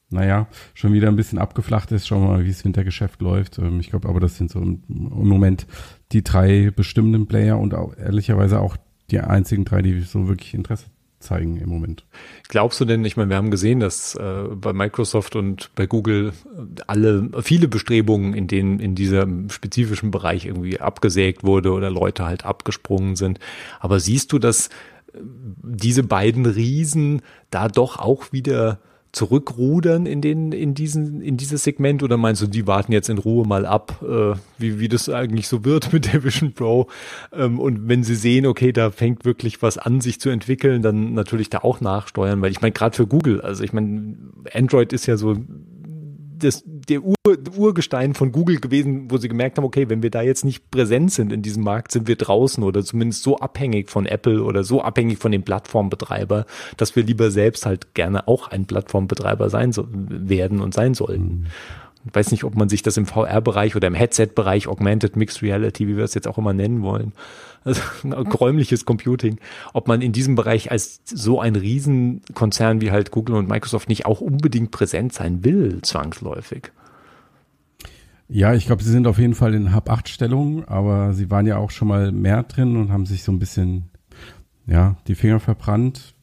naja, 0.09 0.49
schon 0.73 0.95
wieder 0.95 1.09
ein 1.09 1.17
bisschen 1.17 1.39
abgeflacht 1.39 1.93
ist. 1.93 2.09
Schauen 2.09 2.23
wir 2.23 2.29
mal, 2.29 2.45
wie 2.47 2.49
das 2.49 2.65
Wintergeschäft 2.65 3.21
läuft. 3.21 3.59
Ähm, 3.59 3.79
ich 3.81 3.91
glaube 3.91 4.09
aber, 4.09 4.21
das 4.21 4.39
sind 4.39 4.51
so 4.51 4.59
im, 4.59 4.85
im 4.89 5.29
Moment 5.29 5.67
die 6.13 6.25
drei 6.25 6.71
bestimmenden 6.75 7.27
Player 7.27 7.59
und 7.59 7.75
auch, 7.75 7.95
ehrlicherweise 7.99 8.59
auch 8.59 8.79
die 9.11 9.21
einzigen 9.21 9.67
drei, 9.67 9.83
die 9.83 10.01
so 10.01 10.27
wirklich 10.27 10.55
Interesse 10.55 10.87
zeigen 11.21 11.59
im 11.59 11.69
Moment. 11.69 12.05
Glaubst 12.49 12.81
du 12.81 12.85
denn, 12.85 13.05
ich 13.05 13.17
meine, 13.17 13.31
wir 13.31 13.37
haben 13.37 13.51
gesehen, 13.51 13.79
dass 13.79 14.15
äh, 14.15 14.45
bei 14.55 14.73
Microsoft 14.73 15.37
und 15.37 15.71
bei 15.75 15.87
Google 15.87 16.33
alle 16.87 17.31
viele 17.43 17.69
Bestrebungen 17.69 18.35
in 18.35 18.49
denen 18.49 18.81
in 18.81 18.95
diesem 18.95 19.51
spezifischen 19.51 20.11
Bereich 20.11 20.47
irgendwie 20.47 20.81
abgesägt 20.81 21.45
wurde 21.45 21.73
oder 21.73 21.91
Leute 21.91 22.25
halt 22.25 22.45
abgesprungen 22.45 23.17
sind. 23.17 23.39
Aber 23.79 24.01
siehst 24.01 24.33
du, 24.33 24.39
dass 24.39 24.69
äh, 24.69 25.19
diese 25.63 26.03
beiden 26.03 26.47
Riesen 26.47 27.23
da 27.51 27.69
doch 27.69 27.99
auch 27.99 28.33
wieder 28.33 28.79
zurückrudern 29.13 30.07
in 30.07 30.21
den 30.21 30.53
in 30.53 30.75
diesen 30.75 31.21
in 31.21 31.37
dieses 31.37 31.65
Segment? 31.65 32.03
Oder 32.03 32.17
meinst 32.17 32.43
du, 32.43 32.47
die 32.47 32.67
warten 32.67 32.93
jetzt 32.93 33.09
in 33.09 33.19
Ruhe 33.19 33.47
mal 33.47 33.67
ab, 33.67 34.03
äh, 34.03 34.35
wie 34.59 34.79
wie 34.79 34.89
das 34.89 35.09
eigentlich 35.09 35.49
so 35.49 35.65
wird 35.65 35.93
mit 35.93 36.13
der 36.13 36.23
Vision 36.25 36.53
Pro? 36.53 36.87
Ähm, 37.33 37.59
und 37.59 37.89
wenn 37.89 38.05
sie 38.05 38.15
sehen, 38.15 38.47
okay, 38.47 38.73
da 38.73 38.91
fängt 38.91 39.25
wirklich 39.25 39.63
was 39.63 39.79
an, 39.79 40.01
sich 40.01 40.21
zu 40.21 40.31
entwickeln, 40.31 40.83
dann 40.83 41.15
natürlich 41.15 41.51
da 41.51 41.59
auch 41.59 41.81
nachsteuern, 41.81 42.41
weil 42.43 42.51
ich 42.51 42.61
meine 42.61 42.73
gerade 42.73 42.97
für 42.97 43.07
Google, 43.07 43.41
also 43.41 43.65
ich 43.65 43.73
meine 43.73 44.17
Android 44.53 44.93
ist 44.93 45.07
ja 45.07 45.17
so 45.17 45.37
das, 46.43 46.63
der 46.67 47.03
Ur, 47.03 47.15
Urgestein 47.57 48.15
von 48.15 48.33
Google 48.33 48.61
gewesen, 48.61 49.11
wo 49.11 49.19
sie 49.19 49.29
gemerkt 49.29 49.57
haben, 49.57 49.65
okay, 49.65 49.89
wenn 49.89 50.03
wir 50.03 50.11
da 50.11 50.23
jetzt 50.23 50.45
nicht 50.45 50.71
präsent 50.71 51.13
sind 51.13 51.33
in 51.33 51.43
diesem 51.43 51.63
Markt, 51.63 51.93
sind 51.93 52.09
wir 52.09 52.17
draußen 52.17 52.63
oder 52.65 52.85
zumindest 52.85 53.23
so 53.23 53.39
abhängig 53.39 53.91
von 53.91 54.07
Apple 54.07 54.43
oder 54.43 54.65
so 54.65 54.83
abhängig 54.83 55.19
von 55.19 55.33
dem 55.33 55.43
Plattformbetreiber, 55.43 56.47
dass 56.77 56.97
wir 56.97 57.05
lieber 57.05 57.31
selbst 57.31 57.67
halt 57.67 57.95
gerne 57.95 58.27
auch 58.29 58.49
ein 58.49 58.67
Plattformbetreiber 58.67 59.51
sein 59.51 59.73
so, 59.73 59.87
werden 59.91 60.61
und 60.61 60.75
sein 60.75 60.95
sollten. 60.95 61.47
Ich 62.07 62.15
weiß 62.15 62.31
nicht, 62.31 62.45
ob 62.45 62.57
man 62.57 62.69
sich 62.69 62.83
das 62.83 62.97
im 62.97 63.05
VR-Bereich 63.05 63.77
oder 63.77 63.87
im 63.87 63.95
Headset-Bereich, 63.95 64.69
Augmented 64.69 65.17
Mixed 65.17 65.43
Reality, 65.43 65.87
wie 65.87 65.97
wir 65.97 66.05
es 66.05 66.15
jetzt 66.15 66.27
auch 66.27 66.39
immer 66.39 66.55
nennen 66.55 66.83
wollen, 66.83 67.13
also 67.65 67.81
räumliches 68.41 68.85
Computing, 68.85 69.39
ob 69.73 69.89
man 69.89 70.03
in 70.03 70.13
diesem 70.13 70.35
Bereich 70.35 70.71
als 70.71 71.01
so 71.05 71.41
ein 71.41 71.57
Riesenkonzern 71.57 72.81
wie 72.81 72.91
halt 72.91 73.11
Google 73.11 73.37
und 73.37 73.49
Microsoft 73.49 73.89
nicht 73.89 74.07
auch 74.07 74.21
unbedingt 74.21 74.71
präsent 74.71 75.13
sein 75.13 75.45
will, 75.45 75.81
zwangsläufig. 75.83 76.73
Ja, 78.33 78.55
ich 78.55 78.67
glaube, 78.67 78.85
sie 78.85 78.93
sind 78.93 79.09
auf 79.09 79.19
jeden 79.19 79.35
Fall 79.35 79.55
in 79.55 79.73
Hab-8-Stellung, 79.73 80.65
aber 80.69 81.15
sie 81.15 81.31
waren 81.31 81.47
ja 81.47 81.57
auch 81.57 81.73
schon 81.73 81.89
mal 81.89 82.13
mehr 82.13 82.45
drin 82.45 82.77
und 82.77 82.93
haben 82.93 83.05
sich 83.05 83.25
so 83.25 83.33
ein 83.33 83.41
bisschen, 83.41 83.91
ja, 84.69 84.97
die 85.09 85.17
Finger 85.17 85.41
verbrannt 85.41 86.15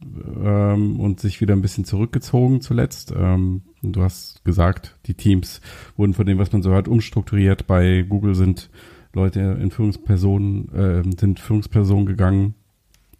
ähm, 0.42 1.02
und 1.02 1.20
sich 1.20 1.42
wieder 1.42 1.54
ein 1.54 1.62
bisschen 1.62 1.84
zurückgezogen 1.84 2.62
zuletzt. 2.62 3.14
Ähm, 3.16 3.64
du 3.82 4.02
hast 4.04 4.46
gesagt, 4.46 4.96
die 5.06 5.16
Teams 5.16 5.60
wurden 5.98 6.14
von 6.14 6.26
dem, 6.26 6.38
was 6.38 6.54
man 6.54 6.64
so 6.64 6.72
hört, 6.72 6.88
umstrukturiert. 6.88 7.68
Bei 7.68 8.06
Google 8.08 8.36
sind 8.36 8.70
Leute 9.18 9.40
in 9.40 9.72
Führungspersonen, 9.72 10.74
äh, 10.74 11.04
sind 11.20 11.40
Führungspersonen 11.40 12.06
gegangen. 12.06 12.56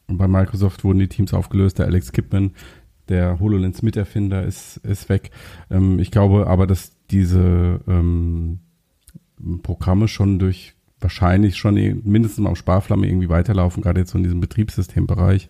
Und 0.08 0.18
bei 0.18 0.28
Microsoft 0.28 0.84
wurden 0.84 1.00
die 1.00 1.10
Teams 1.10 1.34
aufgelöst. 1.34 1.80
Der 1.80 1.88
Alex 1.88 2.12
Kipman, 2.14 2.52
der 3.10 3.40
HoloLens 3.40 3.82
Miterfinder, 3.82 4.44
ist, 4.44 4.78
ist 4.78 5.10
weg. 5.10 5.32
Ähm, 5.70 6.00
ich 6.00 6.12
glaube 6.12 6.48
aber, 6.48 6.68
dass 6.68 6.94
diese 7.10 7.82
ähm, 7.88 8.60
Programme 9.64 10.08
schon 10.08 10.40
durch 10.40 10.76
wahrscheinlich 11.00 11.58
schon 11.58 11.76
mindestens 12.04 12.40
mal 12.40 12.52
auf 12.52 12.58
Sparflamme 12.58 13.08
irgendwie 13.08 13.30
weiterlaufen, 13.30 13.84
gerade 13.84 14.00
jetzt 14.00 14.12
so 14.12 14.18
in 14.18 14.24
diesem 14.24 14.40
Betriebssystembereich. 14.40 15.50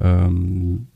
Ähm, 0.00 0.86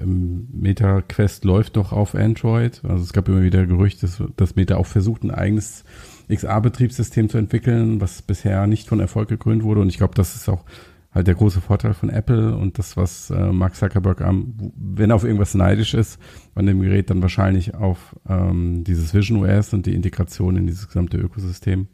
ähm, 0.00 0.48
MetaQuest 0.52 1.44
läuft 1.44 1.76
doch 1.76 1.92
auf 1.92 2.14
Android. 2.14 2.82
Also 2.84 3.02
es 3.02 3.12
gab 3.12 3.28
immer 3.28 3.42
wieder 3.42 3.66
Gerüchte, 3.66 4.02
dass, 4.02 4.22
dass 4.36 4.56
Meta 4.56 4.76
auch 4.76 4.86
versucht, 4.86 5.22
ein 5.22 5.30
eigenes 5.30 5.84
XA-Betriebssystem 6.28 7.28
zu 7.28 7.38
entwickeln, 7.38 8.00
was 8.00 8.22
bisher 8.22 8.66
nicht 8.66 8.88
von 8.88 9.00
Erfolg 9.00 9.28
gekrönt 9.28 9.62
wurde. 9.62 9.80
Und 9.80 9.88
ich 9.88 9.98
glaube, 9.98 10.14
das 10.14 10.36
ist 10.36 10.48
auch 10.48 10.64
halt 11.12 11.26
der 11.26 11.34
große 11.34 11.60
Vorteil 11.60 11.94
von 11.94 12.08
Apple 12.08 12.56
und 12.56 12.78
das, 12.78 12.96
was 12.96 13.30
äh, 13.30 13.52
Mark 13.52 13.74
Zuckerberg 13.74 14.22
am, 14.22 14.54
wenn 14.76 15.10
er 15.10 15.16
auf 15.16 15.24
irgendwas 15.24 15.54
neidisch 15.54 15.94
ist, 15.94 16.18
an 16.54 16.66
dem 16.66 16.80
Gerät 16.80 17.10
dann 17.10 17.22
wahrscheinlich 17.22 17.74
auf 17.74 18.16
ähm, 18.28 18.82
dieses 18.84 19.12
Vision 19.12 19.44
OS 19.44 19.74
und 19.74 19.86
die 19.86 19.94
Integration 19.94 20.56
in 20.56 20.66
dieses 20.66 20.88
gesamte 20.88 21.18
Ökosystem. 21.18 21.88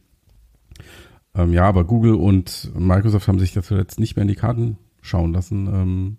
Ähm, 1.34 1.52
ja, 1.52 1.64
aber 1.64 1.84
Google 1.84 2.14
und 2.14 2.70
Microsoft 2.78 3.26
haben 3.28 3.38
sich 3.40 3.52
da 3.52 3.62
zuletzt 3.62 3.98
nicht 3.98 4.16
mehr 4.16 4.22
in 4.22 4.28
die 4.28 4.34
Karten 4.34 4.78
schauen 5.02 5.32
lassen. 5.32 5.66
Ähm, 5.66 6.16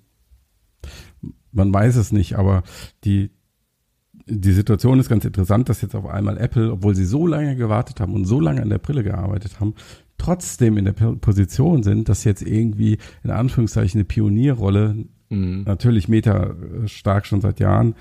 man 1.51 1.73
weiß 1.73 1.95
es 1.95 2.11
nicht, 2.11 2.37
aber 2.37 2.63
die, 3.03 3.31
die 4.29 4.51
Situation 4.51 4.99
ist 4.99 5.09
ganz 5.09 5.25
interessant, 5.25 5.69
dass 5.69 5.81
jetzt 5.81 5.95
auf 5.95 6.05
einmal 6.05 6.37
Apple, 6.37 6.71
obwohl 6.71 6.95
sie 6.95 7.05
so 7.05 7.25
lange 7.27 7.55
gewartet 7.55 7.99
haben 7.99 8.13
und 8.13 8.25
so 8.25 8.39
lange 8.39 8.61
an 8.61 8.69
der 8.69 8.77
Brille 8.77 9.03
gearbeitet 9.03 9.59
haben, 9.59 9.73
trotzdem 10.17 10.77
in 10.77 10.85
der 10.85 10.93
Position 10.93 11.83
sind, 11.83 12.09
dass 12.09 12.23
jetzt 12.23 12.41
irgendwie 12.41 12.97
in 13.23 13.31
Anführungszeichen 13.31 13.99
eine 13.99 14.05
Pionierrolle, 14.05 15.05
mhm. 15.29 15.63
natürlich 15.65 16.07
Meta 16.07 16.51
äh, 16.51 16.87
stark 16.87 17.25
schon 17.25 17.41
seit 17.41 17.59
Jahren, 17.59 17.95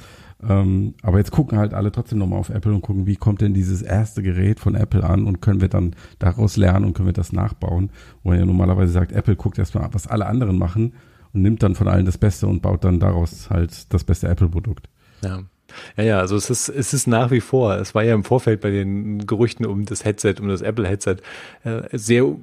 ähm, 0.46 0.94
aber 1.02 1.18
jetzt 1.18 1.32
gucken 1.32 1.58
halt 1.58 1.74
alle 1.74 1.90
trotzdem 1.90 2.18
nochmal 2.18 2.38
auf 2.38 2.50
Apple 2.50 2.72
und 2.72 2.82
gucken, 2.82 3.06
wie 3.06 3.16
kommt 3.16 3.40
denn 3.40 3.54
dieses 3.54 3.82
erste 3.82 4.22
Gerät 4.22 4.60
von 4.60 4.74
Apple 4.74 5.02
an 5.02 5.26
und 5.26 5.40
können 5.40 5.60
wir 5.60 5.68
dann 5.68 5.96
daraus 6.18 6.56
lernen 6.56 6.84
und 6.84 6.94
können 6.94 7.08
wir 7.08 7.12
das 7.12 7.32
nachbauen. 7.32 7.90
Wo 8.22 8.30
man 8.30 8.38
ja 8.38 8.46
normalerweise 8.46 8.92
sagt, 8.92 9.12
Apple 9.12 9.36
guckt 9.36 9.58
erstmal, 9.58 9.88
was 9.92 10.06
alle 10.06 10.26
anderen 10.26 10.58
machen 10.58 10.94
und 11.32 11.42
nimmt 11.42 11.62
dann 11.62 11.74
von 11.74 11.88
allen 11.88 12.06
das 12.06 12.18
Beste 12.18 12.46
und 12.46 12.62
baut 12.62 12.84
dann 12.84 13.00
daraus 13.00 13.50
halt 13.50 13.92
das 13.92 14.04
beste 14.04 14.28
Apple-Produkt. 14.28 14.88
Ja. 15.24 15.42
Ja, 15.96 16.04
ja, 16.04 16.18
also 16.18 16.36
es 16.36 16.50
ist, 16.50 16.68
es 16.68 16.94
ist 16.94 17.06
nach 17.06 17.30
wie 17.30 17.40
vor, 17.40 17.76
es 17.76 17.94
war 17.94 18.04
ja 18.04 18.14
im 18.14 18.24
Vorfeld 18.24 18.60
bei 18.60 18.70
den 18.70 19.26
Gerüchten 19.26 19.66
um 19.66 19.84
das 19.84 20.04
Headset, 20.04 20.36
um 20.40 20.48
das 20.48 20.62
Apple-Headset, 20.62 21.16
äh, 21.64 21.82
sehr 21.92 22.36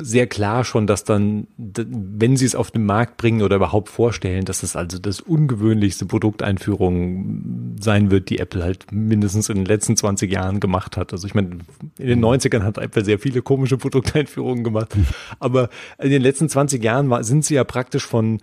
sehr 0.00 0.26
klar 0.26 0.64
schon, 0.64 0.86
dass 0.86 1.04
dann, 1.04 1.46
wenn 1.56 2.36
sie 2.36 2.44
es 2.44 2.54
auf 2.54 2.70
den 2.70 2.84
Markt 2.84 3.16
bringen 3.16 3.42
oder 3.42 3.56
überhaupt 3.56 3.88
vorstellen, 3.88 4.44
dass 4.44 4.62
es 4.62 4.76
also 4.76 4.98
das 4.98 5.20
ungewöhnlichste 5.20 6.04
Produkteinführung 6.04 7.76
sein 7.80 8.10
wird, 8.10 8.28
die 8.28 8.38
Apple 8.38 8.62
halt 8.62 8.92
mindestens 8.92 9.48
in 9.48 9.56
den 9.56 9.64
letzten 9.64 9.96
20 9.96 10.30
Jahren 10.30 10.60
gemacht 10.60 10.96
hat. 10.96 11.12
Also 11.12 11.26
ich 11.26 11.34
meine, 11.34 11.58
in 11.98 12.06
den 12.06 12.22
90ern 12.22 12.62
hat 12.62 12.78
Apple 12.78 13.04
sehr 13.04 13.18
viele 13.18 13.40
komische 13.40 13.78
Produkteinführungen 13.78 14.62
gemacht, 14.62 14.94
aber 15.38 15.70
in 15.98 16.10
den 16.10 16.22
letzten 16.22 16.48
20 16.48 16.82
Jahren 16.82 17.08
war, 17.08 17.24
sind 17.24 17.44
sie 17.44 17.54
ja 17.54 17.64
praktisch 17.64 18.06
von 18.06 18.40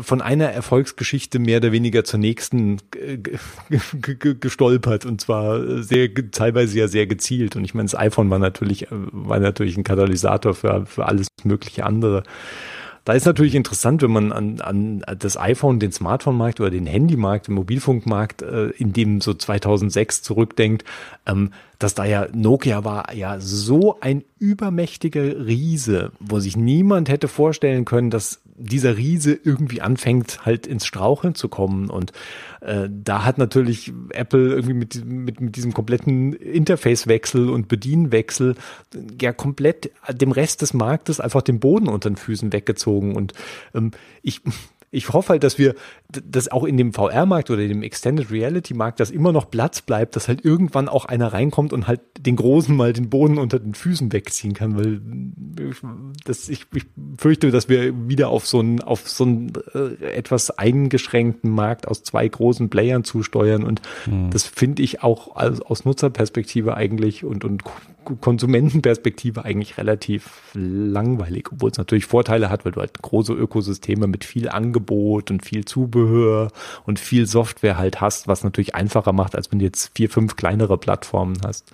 von 0.00 0.20
einer 0.20 0.46
Erfolgsgeschichte 0.46 1.38
mehr 1.38 1.58
oder 1.58 1.70
weniger 1.70 2.02
zur 2.02 2.18
nächsten 2.18 2.78
gestolpert. 4.40 5.06
Und 5.06 5.20
zwar 5.20 5.82
sehr 5.82 6.12
teilweise 6.32 6.78
ja 6.78 6.88
sehr 6.88 7.06
gezielt. 7.06 7.54
Und 7.54 7.64
ich 7.64 7.74
meine 7.74 7.86
das 7.86 7.98
iPhone 7.98 8.30
war 8.30 8.40
natürlich 8.40 8.88
war 8.90 9.38
natürlich 9.38 9.76
ein 9.76 9.84
Katalysator 9.84 10.54
für 10.54 10.86
für 10.86 11.06
alles 11.06 11.28
mögliche 11.44 11.86
andere. 11.86 12.24
Da 13.04 13.14
ist 13.14 13.24
natürlich 13.24 13.54
interessant, 13.54 14.02
wenn 14.02 14.10
man 14.10 14.30
an, 14.30 14.60
an 14.60 15.02
das 15.18 15.38
iPhone, 15.38 15.80
den 15.80 15.90
Smartphone-Markt 15.90 16.60
oder 16.60 16.70
den 16.70 16.86
Handymarkt, 16.86 17.48
den 17.48 17.54
Mobilfunkmarkt, 17.54 18.42
äh, 18.42 18.68
in 18.70 18.92
dem 18.92 19.20
so 19.20 19.32
2006 19.32 20.22
zurückdenkt, 20.22 20.84
ähm, 21.26 21.50
dass 21.80 21.94
da 21.94 22.04
ja 22.04 22.28
Nokia 22.32 22.84
war 22.84 23.12
ja 23.14 23.40
so 23.40 23.98
ein 24.00 24.22
übermächtiger 24.38 25.46
Riese, 25.46 26.12
wo 26.20 26.38
sich 26.38 26.56
niemand 26.56 27.08
hätte 27.08 27.26
vorstellen 27.26 27.86
können, 27.86 28.10
dass 28.10 28.42
dieser 28.54 28.98
Riese 28.98 29.32
irgendwie 29.32 29.80
anfängt 29.80 30.44
halt 30.44 30.66
ins 30.66 30.84
Straucheln 30.84 31.34
zu 31.34 31.48
kommen. 31.48 31.88
Und 31.88 32.12
äh, 32.60 32.88
da 32.90 33.24
hat 33.24 33.38
natürlich 33.38 33.94
Apple 34.10 34.50
irgendwie 34.50 34.74
mit, 34.74 35.04
mit, 35.06 35.40
mit 35.40 35.56
diesem 35.56 35.72
kompletten 35.72 36.34
Interface-Wechsel 36.34 37.48
und 37.48 37.68
Bedienwechsel 37.68 38.56
ja 39.18 39.32
komplett 39.32 39.90
dem 40.10 40.32
Rest 40.32 40.60
des 40.60 40.74
Marktes 40.74 41.18
einfach 41.18 41.40
den 41.40 41.60
Boden 41.60 41.88
unter 41.88 42.10
den 42.10 42.16
Füßen 42.16 42.52
weggezogen. 42.52 43.16
Und 43.16 43.32
ähm, 43.74 43.92
ich 44.22 44.42
ich 44.92 45.12
hoffe 45.12 45.30
halt, 45.30 45.44
dass 45.44 45.56
wir, 45.56 45.74
dass 46.08 46.50
auch 46.50 46.64
in 46.64 46.76
dem 46.76 46.92
VR-Markt 46.92 47.50
oder 47.50 47.66
dem 47.66 47.82
Extended 47.82 48.30
Reality-Markt, 48.30 48.98
dass 48.98 49.10
immer 49.10 49.30
noch 49.32 49.48
Platz 49.48 49.82
bleibt, 49.82 50.16
dass 50.16 50.26
halt 50.26 50.44
irgendwann 50.44 50.88
auch 50.88 51.04
einer 51.04 51.32
reinkommt 51.32 51.72
und 51.72 51.86
halt 51.86 52.00
den 52.18 52.34
Großen 52.34 52.74
mal 52.74 52.92
den 52.92 53.08
Boden 53.08 53.38
unter 53.38 53.60
den 53.60 53.74
Füßen 53.74 54.12
wegziehen 54.12 54.52
kann, 54.52 54.76
weil 54.76 55.00
das, 56.24 56.48
ich, 56.48 56.66
ich 56.74 56.86
fürchte, 57.18 57.52
dass 57.52 57.68
wir 57.68 58.08
wieder 58.08 58.30
auf 58.30 58.46
so 58.48 58.58
einen, 58.58 58.80
auf 58.80 59.08
so 59.08 59.24
einen 59.24 59.52
äh, 59.74 60.04
etwas 60.06 60.50
eingeschränkten 60.50 61.50
Markt 61.50 61.86
aus 61.86 62.02
zwei 62.02 62.26
großen 62.26 62.68
Playern 62.68 63.04
zusteuern 63.04 63.62
und 63.62 63.82
mhm. 64.06 64.30
das 64.30 64.44
finde 64.44 64.82
ich 64.82 65.04
auch 65.04 65.36
als, 65.36 65.60
aus 65.62 65.84
Nutzerperspektive 65.84 66.76
eigentlich 66.76 67.24
und, 67.24 67.44
und 67.44 67.62
Konsumentenperspektive 68.04 69.44
eigentlich 69.44 69.78
relativ 69.78 70.50
langweilig, 70.54 71.48
obwohl 71.52 71.70
es 71.70 71.78
natürlich 71.78 72.06
Vorteile 72.06 72.50
hat, 72.50 72.64
weil 72.64 72.72
du 72.72 72.80
halt 72.80 73.00
große 73.00 73.32
Ökosysteme 73.32 74.06
mit 74.06 74.24
viel 74.24 74.48
Angebot 74.48 75.30
und 75.30 75.44
viel 75.44 75.64
Zubehör 75.64 76.48
und 76.84 76.98
viel 76.98 77.26
Software 77.26 77.78
halt 77.78 78.00
hast, 78.00 78.28
was 78.28 78.44
natürlich 78.44 78.74
einfacher 78.74 79.12
macht, 79.12 79.36
als 79.36 79.50
wenn 79.52 79.58
du 79.58 79.64
jetzt 79.64 79.92
vier, 79.94 80.10
fünf 80.10 80.36
kleinere 80.36 80.78
Plattformen 80.78 81.38
hast. 81.44 81.72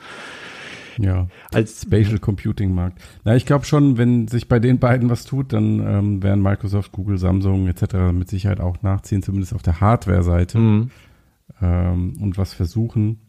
Ja, 0.98 1.28
als 1.52 1.82
Spatial 1.82 2.18
Computing 2.18 2.74
Markt. 2.74 3.02
Na, 3.24 3.36
ich 3.36 3.44
glaube 3.44 3.66
schon, 3.66 3.98
wenn 3.98 4.28
sich 4.28 4.48
bei 4.48 4.58
den 4.58 4.78
beiden 4.78 5.10
was 5.10 5.24
tut, 5.24 5.52
dann 5.52 5.80
ähm, 5.80 6.22
werden 6.22 6.42
Microsoft, 6.42 6.92
Google, 6.92 7.18
Samsung 7.18 7.68
etc. 7.68 8.12
mit 8.12 8.28
Sicherheit 8.28 8.60
auch 8.60 8.82
nachziehen, 8.82 9.22
zumindest 9.22 9.54
auf 9.54 9.62
der 9.62 9.80
Hardware-Seite 9.80 10.58
mhm. 10.58 10.90
ähm, 11.60 12.16
und 12.20 12.38
was 12.38 12.54
versuchen. 12.54 13.20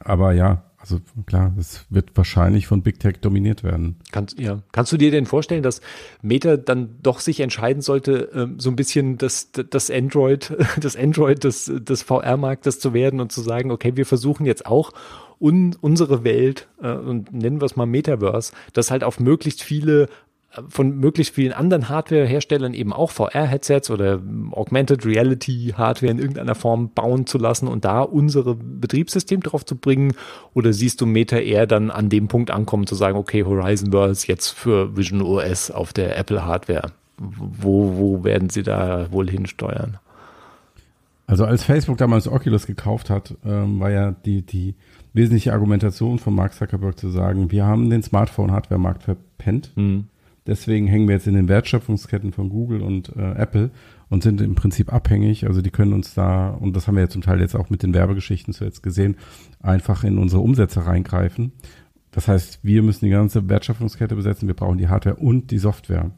Aber 0.00 0.32
ja, 0.32 0.67
also 0.90 1.02
klar, 1.26 1.52
es 1.58 1.84
wird 1.90 2.10
wahrscheinlich 2.14 2.66
von 2.66 2.82
Big 2.82 2.98
Tech 3.00 3.16
dominiert 3.20 3.62
werden. 3.62 3.96
Kannst, 4.10 4.38
ja. 4.38 4.62
Kannst 4.72 4.92
du 4.92 4.96
dir 4.96 5.10
denn 5.10 5.26
vorstellen, 5.26 5.62
dass 5.62 5.80
Meta 6.22 6.56
dann 6.56 6.96
doch 7.02 7.20
sich 7.20 7.40
entscheiden 7.40 7.82
sollte, 7.82 8.30
ähm, 8.34 8.58
so 8.58 8.70
ein 8.70 8.76
bisschen 8.76 9.18
das, 9.18 9.50
das 9.52 9.90
Android, 9.90 10.56
das 10.80 10.96
Android 10.96 11.44
des, 11.44 11.70
des 11.74 12.02
VR-Marktes 12.02 12.80
zu 12.80 12.94
werden 12.94 13.20
und 13.20 13.32
zu 13.32 13.42
sagen, 13.42 13.70
okay, 13.70 13.96
wir 13.96 14.06
versuchen 14.06 14.46
jetzt 14.46 14.66
auch 14.66 14.92
un, 15.40 15.76
unsere 15.80 16.24
Welt, 16.24 16.68
äh, 16.82 16.92
und 16.92 17.32
nennen 17.32 17.60
wir 17.60 17.66
es 17.66 17.76
mal 17.76 17.86
Metaverse, 17.86 18.52
das 18.72 18.90
halt 18.90 19.04
auf 19.04 19.20
möglichst 19.20 19.62
viele 19.62 20.08
von 20.68 20.98
möglichst 20.98 21.34
vielen 21.34 21.52
anderen 21.52 21.88
Hardware-Herstellern 21.88 22.74
eben 22.74 22.92
auch 22.92 23.10
VR-Headsets 23.10 23.90
oder 23.90 24.20
Augmented 24.52 25.04
Reality-Hardware 25.04 26.10
in 26.10 26.18
irgendeiner 26.18 26.54
Form 26.54 26.90
bauen 26.90 27.26
zu 27.26 27.38
lassen 27.38 27.68
und 27.68 27.84
da 27.84 28.02
unsere 28.02 28.54
Betriebssystem 28.54 29.40
drauf 29.42 29.64
zu 29.64 29.76
bringen? 29.76 30.14
Oder 30.54 30.72
siehst 30.72 31.00
du 31.00 31.06
Meta 31.06 31.38
eher 31.38 31.66
dann 31.66 31.90
an 31.90 32.08
dem 32.08 32.28
Punkt 32.28 32.50
ankommen 32.50 32.86
zu 32.86 32.94
sagen, 32.94 33.16
okay, 33.16 33.44
Horizon 33.44 33.92
Worlds 33.92 34.26
jetzt 34.26 34.50
für 34.50 34.96
Vision 34.96 35.22
OS 35.22 35.70
auf 35.70 35.92
der 35.92 36.18
Apple-Hardware? 36.18 36.92
Wo, 37.18 37.96
wo 37.96 38.24
werden 38.24 38.50
sie 38.50 38.62
da 38.62 39.10
wohl 39.10 39.28
hinsteuern? 39.28 39.98
Also 41.26 41.44
als 41.44 41.64
Facebook 41.64 41.98
damals 41.98 42.26
Oculus 42.26 42.66
gekauft 42.66 43.10
hat, 43.10 43.34
ähm, 43.44 43.80
war 43.80 43.90
ja 43.90 44.12
die, 44.24 44.42
die 44.42 44.74
wesentliche 45.12 45.52
Argumentation 45.52 46.18
von 46.18 46.34
Mark 46.34 46.54
Zuckerberg 46.54 46.98
zu 46.98 47.08
sagen, 47.10 47.50
wir 47.50 47.66
haben 47.66 47.90
den 47.90 48.02
Smartphone-Hardware-Markt 48.02 49.02
verpennt. 49.02 49.72
Mhm 49.76 50.06
Deswegen 50.48 50.86
hängen 50.86 51.06
wir 51.08 51.14
jetzt 51.14 51.26
in 51.26 51.34
den 51.34 51.46
Wertschöpfungsketten 51.46 52.32
von 52.32 52.48
Google 52.48 52.80
und 52.80 53.14
äh, 53.14 53.32
Apple 53.32 53.70
und 54.08 54.22
sind 54.22 54.40
im 54.40 54.54
Prinzip 54.54 54.90
abhängig. 54.90 55.46
Also 55.46 55.60
die 55.60 55.70
können 55.70 55.92
uns 55.92 56.14
da, 56.14 56.48
und 56.48 56.74
das 56.74 56.88
haben 56.88 56.94
wir 56.94 57.02
ja 57.02 57.10
zum 57.10 57.20
Teil 57.20 57.38
jetzt 57.40 57.54
auch 57.54 57.68
mit 57.68 57.82
den 57.82 57.92
Werbegeschichten 57.92 58.54
zuletzt 58.54 58.82
gesehen, 58.82 59.16
einfach 59.60 60.04
in 60.04 60.16
unsere 60.16 60.40
Umsätze 60.40 60.86
reingreifen. 60.86 61.52
Das 62.12 62.28
heißt, 62.28 62.60
wir 62.62 62.82
müssen 62.82 63.04
die 63.04 63.10
ganze 63.10 63.46
Wertschöpfungskette 63.46 64.16
besetzen, 64.16 64.48
wir 64.48 64.56
brauchen 64.56 64.78
die 64.78 64.88
Hardware 64.88 65.16
und 65.16 65.50
die 65.50 65.58
Software. 65.58 66.12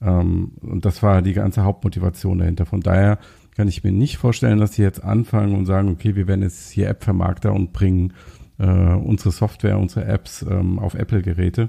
Ähm, 0.00 0.52
und 0.62 0.86
das 0.86 1.02
war 1.02 1.20
die 1.20 1.34
ganze 1.34 1.62
Hauptmotivation 1.62 2.38
dahinter. 2.38 2.64
Von 2.64 2.80
daher 2.80 3.18
kann 3.54 3.68
ich 3.68 3.84
mir 3.84 3.92
nicht 3.92 4.16
vorstellen, 4.16 4.58
dass 4.58 4.72
sie 4.72 4.82
jetzt 4.82 5.04
anfangen 5.04 5.54
und 5.54 5.66
sagen, 5.66 5.90
okay, 5.90 6.16
wir 6.16 6.26
werden 6.26 6.42
jetzt 6.42 6.70
hier 6.70 6.88
App-Vermarkter 6.88 7.52
und 7.52 7.74
bringen 7.74 8.14
äh, 8.58 8.64
unsere 8.64 9.32
Software, 9.32 9.78
unsere 9.78 10.06
Apps 10.06 10.40
ähm, 10.48 10.78
auf 10.78 10.94
Apple-Geräte 10.94 11.68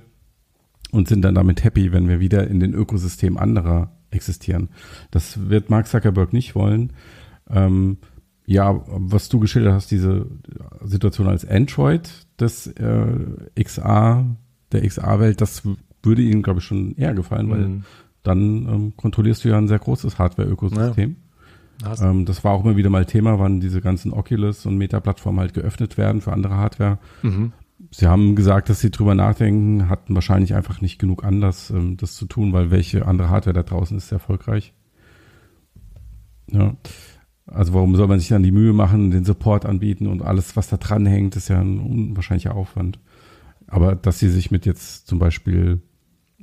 und 0.91 1.07
sind 1.07 1.21
dann 1.23 1.35
damit 1.35 1.63
happy, 1.63 1.91
wenn 1.91 2.07
wir 2.07 2.19
wieder 2.19 2.47
in 2.47 2.59
den 2.59 2.73
Ökosystem 2.73 3.37
anderer 3.37 3.91
existieren. 4.11 4.69
Das 5.09 5.49
wird 5.49 5.69
Mark 5.69 5.87
Zuckerberg 5.87 6.33
nicht 6.33 6.53
wollen. 6.55 6.93
Ähm, 7.49 7.97
ja, 8.45 8.81
was 8.87 9.29
du 9.29 9.39
geschildert 9.39 9.73
hast, 9.73 9.91
diese 9.91 10.27
Situation 10.83 11.27
als 11.27 11.47
Android 11.47 12.09
des 12.39 12.67
äh, 12.67 13.63
XA, 13.63 14.25
der 14.71 14.87
XA-Welt, 14.87 15.39
das 15.39 15.63
würde 16.03 16.21
ihnen, 16.21 16.41
glaube 16.41 16.59
ich, 16.59 16.65
schon 16.65 16.95
eher 16.95 17.13
gefallen, 17.13 17.49
weil 17.49 17.59
mhm. 17.59 17.83
dann 18.23 18.39
ähm, 18.39 18.93
kontrollierst 18.97 19.45
du 19.45 19.49
ja 19.49 19.57
ein 19.57 19.67
sehr 19.67 19.79
großes 19.79 20.19
Hardware-Ökosystem. 20.19 21.15
Ja. 21.83 22.09
Ähm, 22.09 22.25
das 22.25 22.43
war 22.43 22.53
auch 22.53 22.65
immer 22.65 22.75
wieder 22.75 22.89
mal 22.89 23.05
Thema, 23.05 23.39
wann 23.39 23.61
diese 23.61 23.79
ganzen 23.79 24.11
Oculus 24.11 24.65
und 24.65 24.77
Meta-Plattformen 24.77 25.39
halt 25.39 25.53
geöffnet 25.53 25.97
werden 25.97 26.21
für 26.21 26.33
andere 26.33 26.55
Hardware. 26.55 26.97
Mhm 27.21 27.53
Sie 27.89 28.07
haben 28.07 28.35
gesagt, 28.35 28.69
dass 28.69 28.79
Sie 28.79 28.91
drüber 28.91 29.15
nachdenken, 29.15 29.89
hatten 29.89 30.13
wahrscheinlich 30.13 30.53
einfach 30.53 30.81
nicht 30.81 30.99
genug 30.99 31.23
Anlass, 31.23 31.71
ähm, 31.71 31.97
das 31.97 32.15
zu 32.15 32.25
tun, 32.25 32.53
weil 32.53 32.71
welche 32.71 33.05
andere 33.05 33.29
Hardware 33.29 33.53
da 33.53 33.63
draußen 33.63 33.97
ist 33.97 34.11
erfolgreich. 34.11 34.73
Ja. 36.51 36.75
Also 37.47 37.73
warum 37.73 37.95
soll 37.95 38.07
man 38.07 38.19
sich 38.19 38.29
dann 38.29 38.43
die 38.43 38.51
Mühe 38.51 38.71
machen, 38.71 39.11
den 39.11 39.25
Support 39.25 39.65
anbieten 39.65 40.07
und 40.07 40.21
alles, 40.21 40.55
was 40.55 40.69
da 40.69 40.77
dran 40.77 41.05
hängt, 41.05 41.35
ist 41.35 41.49
ja 41.49 41.59
ein 41.59 41.79
unwahrscheinlicher 41.79 42.55
Aufwand. 42.55 42.99
Aber 43.67 43.95
dass 43.95 44.19
sie 44.19 44.29
sich 44.29 44.51
mit 44.51 44.65
jetzt 44.65 45.07
zum 45.07 45.19
Beispiel 45.19 45.81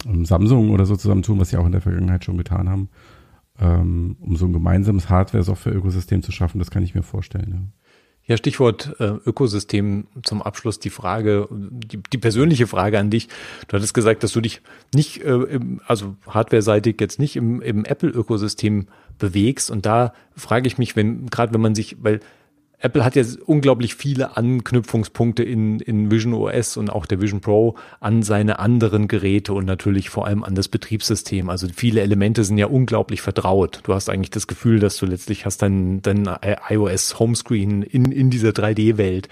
ähm, 0.07 0.25
Samsung 0.25 0.71
oder 0.71 0.87
so 0.87 0.97
zusammentun, 0.97 1.39
was 1.39 1.51
sie 1.51 1.57
auch 1.57 1.67
in 1.67 1.73
der 1.73 1.81
Vergangenheit 1.81 2.25
schon 2.25 2.37
getan 2.37 2.69
haben, 2.69 2.89
ähm, 3.61 4.17
um 4.21 4.37
so 4.37 4.47
ein 4.47 4.53
gemeinsames 4.53 5.09
Hardware-Software-Ökosystem 5.09 6.23
zu 6.23 6.33
schaffen, 6.33 6.59
das 6.59 6.71
kann 6.71 6.83
ich 6.83 6.95
mir 6.95 7.03
vorstellen. 7.03 7.53
Ja. 7.53 7.88
Ja, 8.29 8.37
Stichwort 8.37 8.95
äh, 9.01 9.05
Ökosystem 9.25 10.07
zum 10.23 10.43
Abschluss 10.43 10.79
die 10.79 10.91
Frage, 10.91 11.49
die, 11.51 11.99
die 12.13 12.19
persönliche 12.19 12.67
Frage 12.67 12.99
an 12.99 13.09
dich. 13.09 13.29
Du 13.69 13.77
hattest 13.77 13.95
gesagt, 13.95 14.23
dass 14.23 14.33
du 14.33 14.43
dich 14.43 14.61
nicht, 14.95 15.25
äh, 15.25 15.33
im, 15.33 15.81
also 15.87 16.15
hardware-seitig 16.27 17.01
jetzt 17.01 17.19
nicht 17.19 17.37
im, 17.37 17.63
im 17.63 17.87
Apple-Ökosystem 17.87 18.87
bewegst. 19.19 19.71
Und 19.71 19.87
da 19.87 20.13
frage 20.37 20.67
ich 20.67 20.77
mich, 20.77 20.95
wenn, 20.95 21.29
gerade 21.29 21.55
wenn 21.55 21.63
man 21.63 21.75
sich, 21.75 21.97
weil 22.03 22.21
Apple 22.81 23.05
hat 23.05 23.17
ja 23.17 23.25
unglaublich 23.47 23.97
viele 23.97 24.37
Anknüpfungspunkte 24.37 25.43
in, 25.43 25.81
in 25.81 26.13
Vision 26.13 26.33
OS 26.33 26.77
und 26.77 26.91
auch 26.91 27.07
der 27.07 27.21
Vision 27.21 27.41
Pro 27.41 27.75
an 27.99 28.23
seine 28.23 28.61
anderen 28.61 29.09
Geräte 29.09 29.53
und 29.53 29.65
natürlich 29.65 30.11
vor 30.11 30.27
allem 30.27 30.45
an 30.45 30.55
das 30.55 30.69
Betriebssystem. 30.69 31.51
Also 31.51 31.67
viele 31.75 32.03
Elemente 32.03 32.45
sind 32.45 32.57
ja 32.57 32.67
unglaublich 32.67 33.21
vertraut. 33.21 33.81
Du 33.83 33.95
hast 33.95 34.09
eigentlich 34.09 34.31
das 34.31 34.47
Gefühl, 34.47 34.79
dass 34.79 34.97
du 34.97 35.07
letztlich 35.07 35.45
hast 35.45 35.63
dein, 35.63 36.03
dein 36.03 36.31
iOS 36.69 37.19
Homescreen 37.19 37.83
in, 37.83 38.13
in 38.13 38.31
dieser 38.31 38.51
3D-Welt. 38.51 39.29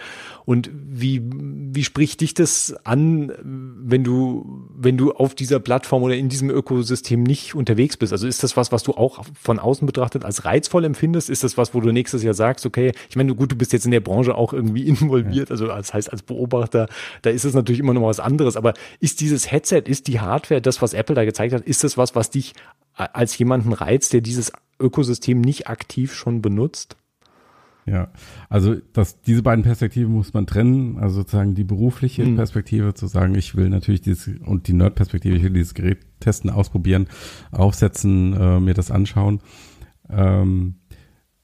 Und 0.46 0.70
wie, 0.72 1.22
wie 1.24 1.82
spricht 1.82 2.20
dich 2.20 2.32
das 2.32 2.72
an, 2.84 3.32
wenn 3.42 4.04
du, 4.04 4.64
wenn 4.76 4.96
du 4.96 5.10
auf 5.12 5.34
dieser 5.34 5.58
Plattform 5.58 6.04
oder 6.04 6.14
in 6.14 6.28
diesem 6.28 6.50
Ökosystem 6.50 7.24
nicht 7.24 7.56
unterwegs 7.56 7.96
bist? 7.96 8.12
Also 8.12 8.28
ist 8.28 8.44
das 8.44 8.56
was, 8.56 8.70
was 8.70 8.84
du 8.84 8.92
auch 8.92 9.24
von 9.34 9.58
außen 9.58 9.84
betrachtet 9.84 10.24
als 10.24 10.44
reizvoll 10.44 10.84
empfindest? 10.84 11.30
Ist 11.30 11.42
das 11.42 11.58
was, 11.58 11.74
wo 11.74 11.80
du 11.80 11.90
nächstes 11.90 12.22
Jahr 12.22 12.32
sagst, 12.32 12.64
okay, 12.64 12.92
ich 13.10 13.16
meine, 13.16 13.34
gut, 13.34 13.50
du 13.50 13.56
bist 13.56 13.72
jetzt 13.72 13.86
in 13.86 13.90
der 13.90 13.98
Branche 14.00 14.36
auch 14.36 14.52
irgendwie 14.52 14.82
involviert, 14.86 15.50
also 15.50 15.66
das 15.66 15.92
heißt 15.92 16.12
als 16.12 16.22
Beobachter, 16.22 16.88
da 17.22 17.30
ist 17.30 17.44
es 17.44 17.54
natürlich 17.54 17.80
immer 17.80 17.92
noch 17.92 18.06
was 18.06 18.20
anderes. 18.20 18.56
Aber 18.56 18.74
ist 19.00 19.20
dieses 19.20 19.50
Headset, 19.50 19.82
ist 19.86 20.06
die 20.06 20.20
Hardware, 20.20 20.62
das, 20.62 20.80
was 20.80 20.94
Apple 20.94 21.16
da 21.16 21.24
gezeigt 21.24 21.54
hat, 21.54 21.62
ist 21.62 21.82
das 21.82 21.98
was, 21.98 22.14
was 22.14 22.30
dich 22.30 22.54
als 22.94 23.36
jemanden 23.36 23.72
reizt, 23.72 24.12
der 24.12 24.20
dieses 24.20 24.52
Ökosystem 24.78 25.40
nicht 25.40 25.66
aktiv 25.66 26.14
schon 26.14 26.40
benutzt? 26.40 26.96
Ja, 27.88 28.08
also 28.48 28.74
das, 28.92 29.20
diese 29.22 29.44
beiden 29.44 29.62
Perspektiven 29.62 30.12
muss 30.12 30.34
man 30.34 30.46
trennen. 30.46 30.98
Also 30.98 31.20
sozusagen 31.20 31.54
die 31.54 31.62
berufliche 31.62 32.24
mhm. 32.24 32.34
Perspektive 32.34 32.94
zu 32.94 33.06
sagen, 33.06 33.36
ich 33.36 33.54
will 33.54 33.68
natürlich 33.68 34.00
dieses 34.00 34.38
und 34.40 34.66
die 34.66 34.72
Nerd-Perspektive, 34.72 35.36
ich 35.36 35.42
will 35.44 35.52
dieses 35.52 35.74
Gerät 35.74 35.98
testen, 36.18 36.50
ausprobieren, 36.50 37.06
aufsetzen, 37.52 38.32
äh, 38.32 38.58
mir 38.58 38.74
das 38.74 38.90
anschauen. 38.90 39.40
Ähm, 40.10 40.76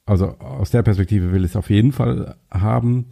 also 0.05 0.37
aus 0.39 0.69
der 0.69 0.83
Perspektive 0.83 1.31
will 1.31 1.45
ich 1.45 1.51
es 1.51 1.55
auf 1.55 1.69
jeden 1.69 1.93
Fall 1.93 2.35
haben. 2.51 3.05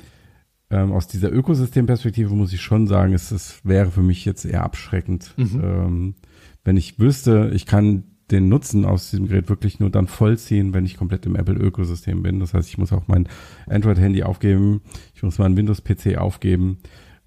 Ähm, 0.69 0.91
aus 0.91 1.07
dieser 1.07 1.31
Ökosystemperspektive 1.31 2.33
muss 2.35 2.51
ich 2.51 2.61
schon 2.61 2.85
sagen, 2.87 3.13
es, 3.13 3.31
es 3.31 3.63
wäre 3.63 3.91
für 3.91 4.01
mich 4.01 4.25
jetzt 4.25 4.43
eher 4.43 4.63
abschreckend, 4.63 5.33
mhm. 5.37 5.61
ähm, 5.63 6.15
wenn 6.63 6.77
ich 6.77 6.99
wüsste, 6.99 7.51
ich 7.53 7.65
kann 7.65 8.03
den 8.31 8.49
Nutzen 8.49 8.85
aus 8.85 9.11
diesem 9.11 9.27
Gerät 9.27 9.49
wirklich 9.49 9.79
nur 9.79 9.89
dann 9.89 10.07
vollziehen, 10.07 10.73
wenn 10.73 10.85
ich 10.85 10.97
komplett 10.97 11.25
im 11.25 11.35
Apple-Ökosystem 11.35 12.23
bin. 12.23 12.39
Das 12.39 12.53
heißt, 12.53 12.69
ich 12.69 12.77
muss 12.77 12.93
auch 12.93 13.07
mein 13.07 13.27
Android-Handy 13.67 14.23
aufgeben, 14.23 14.81
ich 15.13 15.23
muss 15.23 15.37
meinen 15.37 15.57
Windows-PC 15.57 16.17
aufgeben. 16.17 16.77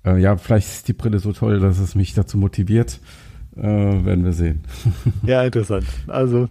Äh, 0.05 0.20
ja, 0.20 0.36
vielleicht 0.36 0.68
ist 0.68 0.88
die 0.88 0.92
Brille 0.92 1.18
so 1.18 1.32
toll, 1.32 1.61
dass 1.61 1.78
es 1.78 1.94
mich 1.94 2.14
dazu 2.14 2.38
motiviert. 2.38 3.00
Äh, 3.57 3.62
werden 3.62 4.24
wir 4.24 4.32
sehen. 4.32 4.62
Ja, 5.24 5.44
interessant. 5.44 5.86
Also 6.09 6.48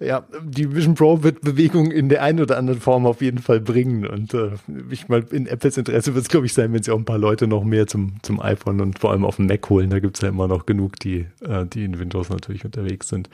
ja, 0.00 0.24
die 0.42 0.74
Vision 0.74 0.94
Pro 0.94 1.22
wird 1.22 1.40
Bewegung 1.40 1.90
in 1.90 2.08
der 2.08 2.22
einen 2.22 2.40
oder 2.40 2.56
anderen 2.56 2.80
Form 2.80 3.04
auf 3.06 3.20
jeden 3.20 3.38
Fall 3.38 3.60
bringen. 3.60 4.06
Und 4.06 4.32
äh, 4.32 4.50
ich 4.90 5.08
mal 5.08 5.24
in 5.30 5.46
Apples 5.46 5.76
Interesse 5.76 6.14
wird 6.14 6.24
es, 6.24 6.28
glaube 6.28 6.46
ich, 6.46 6.54
sein, 6.54 6.72
wenn 6.72 6.82
sie 6.82 6.92
auch 6.92 6.98
ein 6.98 7.04
paar 7.04 7.18
Leute 7.18 7.48
noch 7.48 7.64
mehr 7.64 7.86
zum, 7.86 8.14
zum 8.22 8.40
iPhone 8.40 8.80
und 8.80 8.98
vor 8.98 9.10
allem 9.10 9.24
auf 9.24 9.36
dem 9.36 9.46
Mac 9.46 9.68
holen. 9.70 9.90
Da 9.90 9.98
gibt 9.98 10.16
es 10.16 10.22
ja 10.22 10.28
immer 10.28 10.46
noch 10.46 10.66
genug, 10.66 11.00
die, 11.00 11.26
äh, 11.44 11.66
die 11.66 11.84
in 11.84 11.98
Windows 11.98 12.28
natürlich 12.30 12.64
unterwegs 12.64 13.08
sind. 13.08 13.28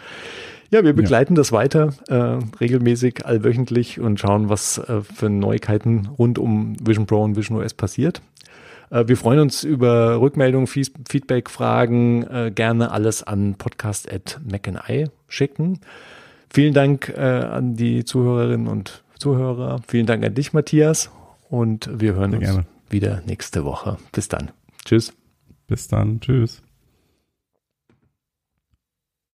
Ja, 0.71 0.83
wir 0.83 0.95
begleiten 0.95 1.35
ja. 1.35 1.37
das 1.37 1.53
weiter 1.53 1.93
äh, 2.09 2.39
regelmäßig, 2.61 3.27
allwöchentlich 3.27 4.01
und 4.01 4.19
schauen, 4.19 4.49
was 4.49 4.79
äh, 4.79 5.03
für 5.03 5.29
Neuigkeiten 5.29 6.09
rund 6.19 6.39
um 6.39 6.77
Vision 6.85 7.07
Pro 7.07 7.23
und 7.23 7.37
Vision 7.37 7.63
OS 7.63 7.75
passiert. 7.75 8.23
Äh, 8.91 9.07
wir 9.07 9.17
freuen 9.17 9.41
uns 9.41 9.65
über 9.65 10.21
Rückmeldungen, 10.21 10.67
Feedback, 10.67 11.51
Fragen, 11.51 12.25
äh, 12.25 12.53
gerne 12.55 12.91
alles 12.91 13.23
an 13.23 13.57
podcast.macandI 13.57 15.09
schicken. 15.29 15.81
Vielen 16.55 16.73
Dank 16.73 17.09
äh, 17.09 17.21
an 17.21 17.75
die 17.75 18.05
Zuhörerinnen 18.05 18.69
und 18.69 19.03
Zuhörer. 19.19 19.81
Vielen 19.89 20.07
Dank 20.07 20.25
an 20.25 20.35
dich, 20.35 20.53
Matthias. 20.53 21.11
Und 21.51 21.91
wir 21.93 22.15
hören 22.15 22.31
Sehr 22.31 22.39
uns 22.39 22.49
gerne. 22.49 22.67
wieder 22.89 23.23
nächste 23.27 23.65
Woche. 23.65 23.99
Bis 24.13 24.29
dann. 24.29 24.53
Tschüss. 24.85 25.13
Bis 25.67 25.89
dann. 25.89 26.21
Tschüss. 26.21 26.63